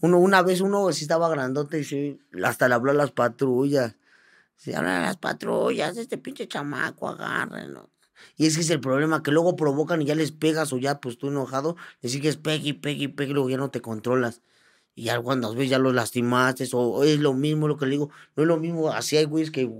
Uno, 0.00 0.18
una 0.18 0.42
vez 0.42 0.60
uno 0.60 0.92
sí 0.92 1.04
estaba 1.04 1.28
grandote 1.28 1.80
y 1.80 1.84
sí, 1.84 2.20
hasta 2.44 2.68
le 2.68 2.74
habló 2.74 2.90
a 2.90 2.94
las 2.94 3.12
patrullas. 3.12 3.96
Se 4.56 4.74
hablan 4.74 5.02
las 5.02 5.16
patrullas, 5.16 5.96
este 5.96 6.18
pinche 6.18 6.48
chamaco, 6.48 7.08
agárrenlo. 7.08 7.90
Y 8.36 8.46
es 8.46 8.56
que 8.56 8.62
es 8.62 8.70
el 8.70 8.80
problema, 8.80 9.22
que 9.22 9.30
luego 9.30 9.56
provocan 9.56 10.02
y 10.02 10.06
ya 10.06 10.14
les 10.14 10.32
pegas 10.32 10.72
o 10.72 10.78
ya, 10.78 11.00
pues 11.00 11.18
tú 11.18 11.28
enojado, 11.28 11.76
le 12.00 12.08
sigues 12.08 12.36
pegue 12.36 12.70
y 12.70 12.72
pegue 12.72 13.04
y 13.04 13.08
pegue 13.08 13.30
y 13.30 13.34
luego 13.34 13.50
ya 13.50 13.58
no 13.58 13.70
te 13.70 13.80
controlas. 13.80 14.42
Y 14.94 15.04
ya 15.04 15.20
cuando 15.20 15.54
ves 15.54 15.68
ya 15.68 15.78
los 15.78 15.94
lastimaste, 15.94 16.66
o, 16.72 17.04
es 17.04 17.18
lo 17.20 17.34
mismo 17.34 17.68
lo 17.68 17.76
que 17.76 17.84
le 17.84 17.92
digo, 17.92 18.10
no 18.34 18.44
es 18.44 18.46
lo 18.46 18.56
mismo, 18.56 18.90
así 18.90 19.16
hay 19.18 19.26
güeyes 19.26 19.50
que 19.50 19.70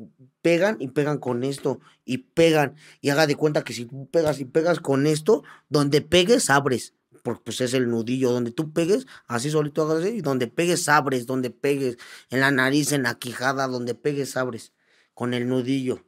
pegan 0.43 0.77
y 0.79 0.89
pegan 0.89 1.19
con 1.19 1.43
esto, 1.43 1.81
y 2.05 2.19
pegan, 2.19 2.77
y 3.01 3.09
haga 3.09 3.27
de 3.27 3.35
cuenta 3.35 3.65
que 3.65 3.73
si 3.73 3.87
tú 3.87 4.09
pegas 4.11 4.41
y 4.41 4.45
pegas 4.45 4.79
con 4.79 5.07
esto, 5.07 5.43
donde 5.71 6.03
pegues 6.03 6.51
abres, 6.51 6.95
porque 7.27 7.43
pues 7.47 7.61
es 7.61 7.75
el 7.75 7.91
nudillo, 7.91 8.31
donde 8.31 8.53
tú 8.53 8.73
pegues, 8.73 9.09
así 9.27 9.51
solito 9.51 9.83
hagas 9.83 10.07
y 10.07 10.21
donde 10.21 10.47
pegues 10.47 10.89
abres, 10.89 11.27
donde 11.27 11.51
pegues, 11.51 11.99
en 12.31 12.39
la 12.39 12.53
nariz, 12.53 12.93
en 12.93 13.03
la 13.03 13.17
quijada, 13.17 13.67
donde 13.67 13.97
pegues 13.97 14.37
abres, 14.37 14.73
con 15.13 15.35
el 15.35 15.49
nudillo. 15.49 16.05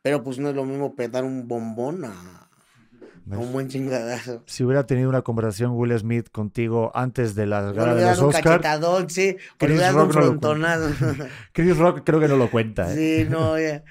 Pero 0.00 0.22
pues 0.22 0.38
no 0.38 0.48
es 0.48 0.54
lo 0.54 0.64
mismo 0.64 0.94
pegar 0.94 1.24
un 1.24 1.48
bombón 1.48 2.04
a, 2.04 2.48
un 3.26 3.52
buen 3.52 3.66
chingadazo. 3.66 4.44
Si 4.46 4.62
hubiera 4.62 4.86
tenido 4.86 5.08
una 5.08 5.22
conversación 5.22 5.72
Will 5.72 5.98
Smith 5.98 6.28
contigo 6.30 6.92
antes 6.94 7.34
de 7.34 7.46
la 7.46 7.72
gala 7.72 7.96
de 7.96 8.04
los 8.04 8.20
Oscars. 8.20 9.12
sí. 9.12 9.38
Chris 9.58 9.92
Rock, 9.92 10.14
no 10.14 10.54
Chris 11.52 11.76
Rock 11.76 12.02
creo 12.04 12.20
que 12.20 12.28
no 12.28 12.36
lo 12.36 12.48
cuenta. 12.48 12.94
¿eh? 12.94 13.24
Sí, 13.24 13.28
no, 13.28 13.58
ya. 13.58 13.82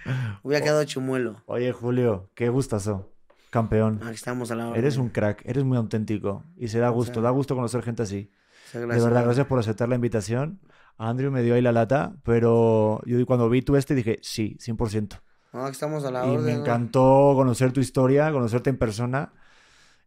Hubiera 0.43 0.63
quedado 0.63 0.81
chumuelo. 0.85 1.43
Oye, 1.45 1.73
Julio, 1.73 2.29
qué 2.35 2.47
gustazo. 2.47 3.11
Campeón. 3.49 3.99
Aquí 4.03 4.15
estamos 4.15 4.51
a 4.51 4.55
la 4.55 4.69
hora. 4.69 4.77
Eres 4.77 4.97
un 4.97 5.09
crack, 5.09 5.41
eres 5.45 5.63
muy 5.63 5.77
auténtico. 5.77 6.43
Y 6.57 6.67
se 6.67 6.79
da 6.79 6.89
gusto, 6.89 7.21
da 7.21 7.29
gusto 7.29 7.55
conocer 7.55 7.81
gente 7.81 8.03
así. 8.03 8.31
De 8.73 8.85
verdad, 8.85 9.23
gracias 9.23 9.47
por 9.47 9.59
aceptar 9.59 9.89
la 9.89 9.95
invitación. 9.95 10.59
Andrew 10.97 11.31
me 11.31 11.41
dio 11.41 11.55
ahí 11.55 11.61
la 11.61 11.71
lata, 11.71 12.17
pero 12.23 13.01
yo 13.05 13.25
cuando 13.25 13.49
vi 13.49 13.61
tu 13.61 13.75
este 13.75 13.95
dije, 13.95 14.19
sí, 14.21 14.57
100%. 14.59 15.21
No, 15.53 15.67
estamos 15.67 16.03
a 16.05 16.11
la 16.11 16.27
y 16.27 16.37
me 16.37 16.53
encantó 16.53 17.33
conocer 17.35 17.71
tu 17.71 17.79
historia, 17.79 18.31
conocerte 18.31 18.69
en 18.69 18.77
persona. 18.77 19.33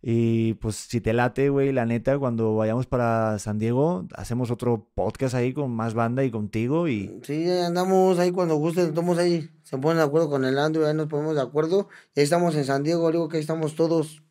Y 0.05 0.55
pues 0.55 0.75
si 0.75 1.01
te 1.01 1.13
late, 1.13 1.49
güey, 1.49 1.73
la 1.73 1.87
neta, 1.87 2.19
cuando 2.19 2.57
vayamos 2.57 2.87
para 2.87 3.39
San 3.39 3.59
Diego, 3.59 4.07
hacemos 4.15 4.51
otro 4.51 4.89
podcast 4.95 5.35
ahí 5.35 5.53
con 5.53 5.71
más 5.71 5.95
banda 5.95 6.25
y 6.25 6.31
contigo 6.31 6.89
y... 6.89 7.21
Sí, 7.23 7.49
andamos 7.49 8.19
ahí 8.19 8.33
cuando 8.33 8.57
guste, 8.57 8.83
estamos 8.83 9.17
ahí, 9.19 9.49
se 9.73 9.79
ponen 9.79 9.97
de 9.97 10.03
acuerdo 10.03 10.29
con 10.29 10.45
el 10.45 10.59
Andrew, 10.59 10.85
ahí 10.85 10.93
nos 10.93 11.07
ponemos 11.07 11.35
de 11.35 11.41
acuerdo. 11.41 11.89
Y 12.15 12.21
estamos 12.21 12.55
en 12.57 12.67
San 12.67 12.83
Diego, 12.83 13.11
digo 13.11 13.31
que 13.31 13.39
ahí 13.39 13.41
estamos 13.41 13.75
todos 13.75 14.23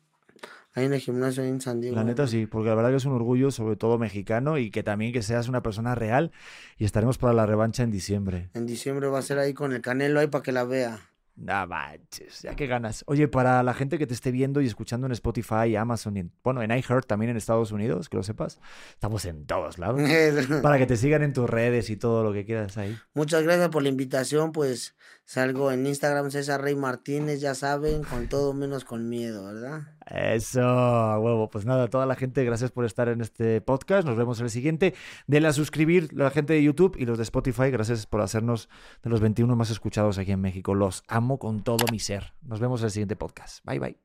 ahí 0.72 0.84
en 0.84 0.92
el 0.92 1.00
gimnasio 1.00 1.42
en 1.42 1.60
San 1.60 1.80
Diego. 1.80 1.96
La 1.96 2.04
neta 2.04 2.28
sí, 2.28 2.46
porque 2.46 2.68
la 2.68 2.76
verdad 2.76 2.90
que 2.90 2.98
es 2.98 3.04
un 3.06 3.14
orgullo, 3.14 3.50
sobre 3.50 3.74
todo 3.74 3.98
mexicano, 3.98 4.56
y 4.56 4.70
que 4.70 4.84
también 4.84 5.12
que 5.12 5.20
seas 5.20 5.48
una 5.48 5.60
persona 5.60 5.96
real. 5.96 6.30
Y 6.78 6.84
estaremos 6.84 7.18
para 7.18 7.32
la 7.32 7.44
revancha 7.44 7.82
en 7.82 7.90
diciembre. 7.90 8.50
En 8.54 8.66
diciembre 8.66 9.08
va 9.08 9.18
a 9.18 9.22
ser 9.22 9.40
ahí 9.40 9.52
con 9.52 9.72
el 9.72 9.80
Canelo 9.80 10.20
ahí 10.20 10.28
para 10.28 10.44
que 10.44 10.52
la 10.52 10.62
vea. 10.62 11.00
No 11.34 11.66
manches, 11.66 12.42
ya 12.42 12.54
que 12.54 12.66
ganas. 12.66 13.04
Oye, 13.06 13.26
para 13.26 13.62
la 13.62 13.72
gente 13.72 13.98
que 13.98 14.06
te 14.06 14.12
esté 14.12 14.30
viendo 14.30 14.60
y 14.60 14.66
escuchando 14.66 15.06
en 15.06 15.12
Spotify, 15.12 15.74
Amazon, 15.76 16.16
y 16.18 16.30
bueno, 16.44 16.62
en 16.62 16.70
iHeart 16.70 17.06
también 17.06 17.30
en 17.30 17.38
Estados 17.38 17.72
Unidos, 17.72 18.10
que 18.10 18.18
lo 18.18 18.22
sepas, 18.22 18.60
estamos 18.90 19.24
en 19.24 19.46
todos 19.46 19.78
lados. 19.78 20.00
para 20.62 20.76
que 20.76 20.86
te 20.86 20.96
sigan 20.96 21.22
en 21.22 21.32
tus 21.32 21.48
redes 21.48 21.88
y 21.88 21.96
todo 21.96 22.22
lo 22.22 22.34
que 22.34 22.44
quieras 22.44 22.76
ahí. 22.76 22.96
Muchas 23.14 23.42
gracias 23.44 23.70
por 23.70 23.82
la 23.82 23.88
invitación, 23.88 24.52
pues 24.52 24.94
salgo 25.32 25.72
en 25.72 25.86
Instagram 25.86 26.30
César 26.30 26.60
Rey 26.60 26.76
Martínez, 26.76 27.40
ya 27.40 27.54
saben, 27.54 28.02
con 28.02 28.28
todo 28.28 28.52
menos 28.52 28.84
con 28.84 29.08
miedo, 29.08 29.46
¿verdad? 29.46 29.80
Eso, 30.04 30.60
huevo. 30.60 31.48
Pues 31.48 31.64
nada, 31.64 31.88
toda 31.88 32.04
la 32.04 32.16
gente, 32.16 32.44
gracias 32.44 32.70
por 32.70 32.84
estar 32.84 33.08
en 33.08 33.22
este 33.22 33.62
podcast. 33.62 34.06
Nos 34.06 34.18
vemos 34.18 34.40
en 34.40 34.44
el 34.44 34.50
siguiente. 34.50 34.92
Denle 35.26 35.48
a 35.48 35.54
suscribir 35.54 36.12
la 36.12 36.28
gente 36.28 36.52
de 36.52 36.62
YouTube 36.62 36.96
y 36.98 37.06
los 37.06 37.16
de 37.16 37.22
Spotify. 37.22 37.70
Gracias 37.70 38.04
por 38.04 38.20
hacernos 38.20 38.68
de 39.02 39.08
los 39.08 39.20
21 39.20 39.56
más 39.56 39.70
escuchados 39.70 40.18
aquí 40.18 40.32
en 40.32 40.40
México. 40.42 40.74
Los 40.74 41.02
amo 41.08 41.38
con 41.38 41.62
todo 41.62 41.86
mi 41.90 41.98
ser. 41.98 42.34
Nos 42.42 42.60
vemos 42.60 42.82
en 42.82 42.86
el 42.86 42.90
siguiente 42.90 43.16
podcast. 43.16 43.64
Bye, 43.64 43.78
bye. 43.78 43.96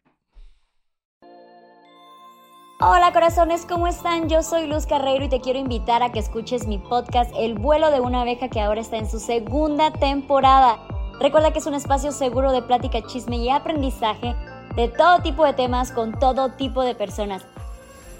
Hola 2.79 3.11
corazones, 3.11 3.65
¿cómo 3.65 3.87
están? 3.87 4.29
Yo 4.29 4.43
soy 4.43 4.67
Luz 4.67 4.85
Carreiro 4.85 5.25
y 5.25 5.29
te 5.29 5.41
quiero 5.41 5.59
invitar 5.59 6.03
a 6.03 6.13
que 6.13 6.19
escuches 6.19 6.67
mi 6.67 6.77
podcast 6.77 7.31
El 7.37 7.55
vuelo 7.55 7.91
de 7.91 7.99
una 7.99 8.21
abeja 8.21 8.47
que 8.47 8.61
ahora 8.61 8.79
está 8.79 8.95
en 8.95 9.09
su 9.09 9.19
segunda 9.19 9.91
temporada. 9.91 10.96
Recuerda 11.19 11.51
que 11.51 11.57
es 11.57 11.65
un 11.65 11.73
espacio 11.73 12.11
seguro 12.11 12.51
de 12.51 12.61
plática, 12.61 13.01
chisme 13.01 13.37
y 13.37 13.49
aprendizaje 13.49 14.35
de 14.75 14.87
todo 14.87 15.19
tipo 15.23 15.43
de 15.45 15.53
temas 15.53 15.91
con 15.91 16.17
todo 16.19 16.51
tipo 16.51 16.83
de 16.83 16.93
personas. 16.93 17.43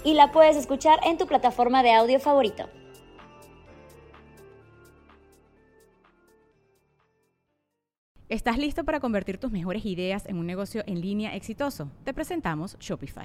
Y 0.02 0.14
la 0.14 0.32
puedes 0.32 0.56
escuchar 0.56 0.98
en 1.04 1.16
tu 1.16 1.26
plataforma 1.26 1.84
de 1.84 1.92
audio 1.92 2.18
favorito. 2.18 2.68
¿Estás 8.28 8.58
listo 8.58 8.84
para 8.84 8.98
convertir 8.98 9.38
tus 9.38 9.52
mejores 9.52 9.86
ideas 9.86 10.26
en 10.26 10.36
un 10.36 10.46
negocio 10.46 10.82
en 10.86 11.00
línea 11.00 11.36
exitoso? 11.36 11.90
Te 12.04 12.12
presentamos 12.12 12.76
Shopify. 12.80 13.24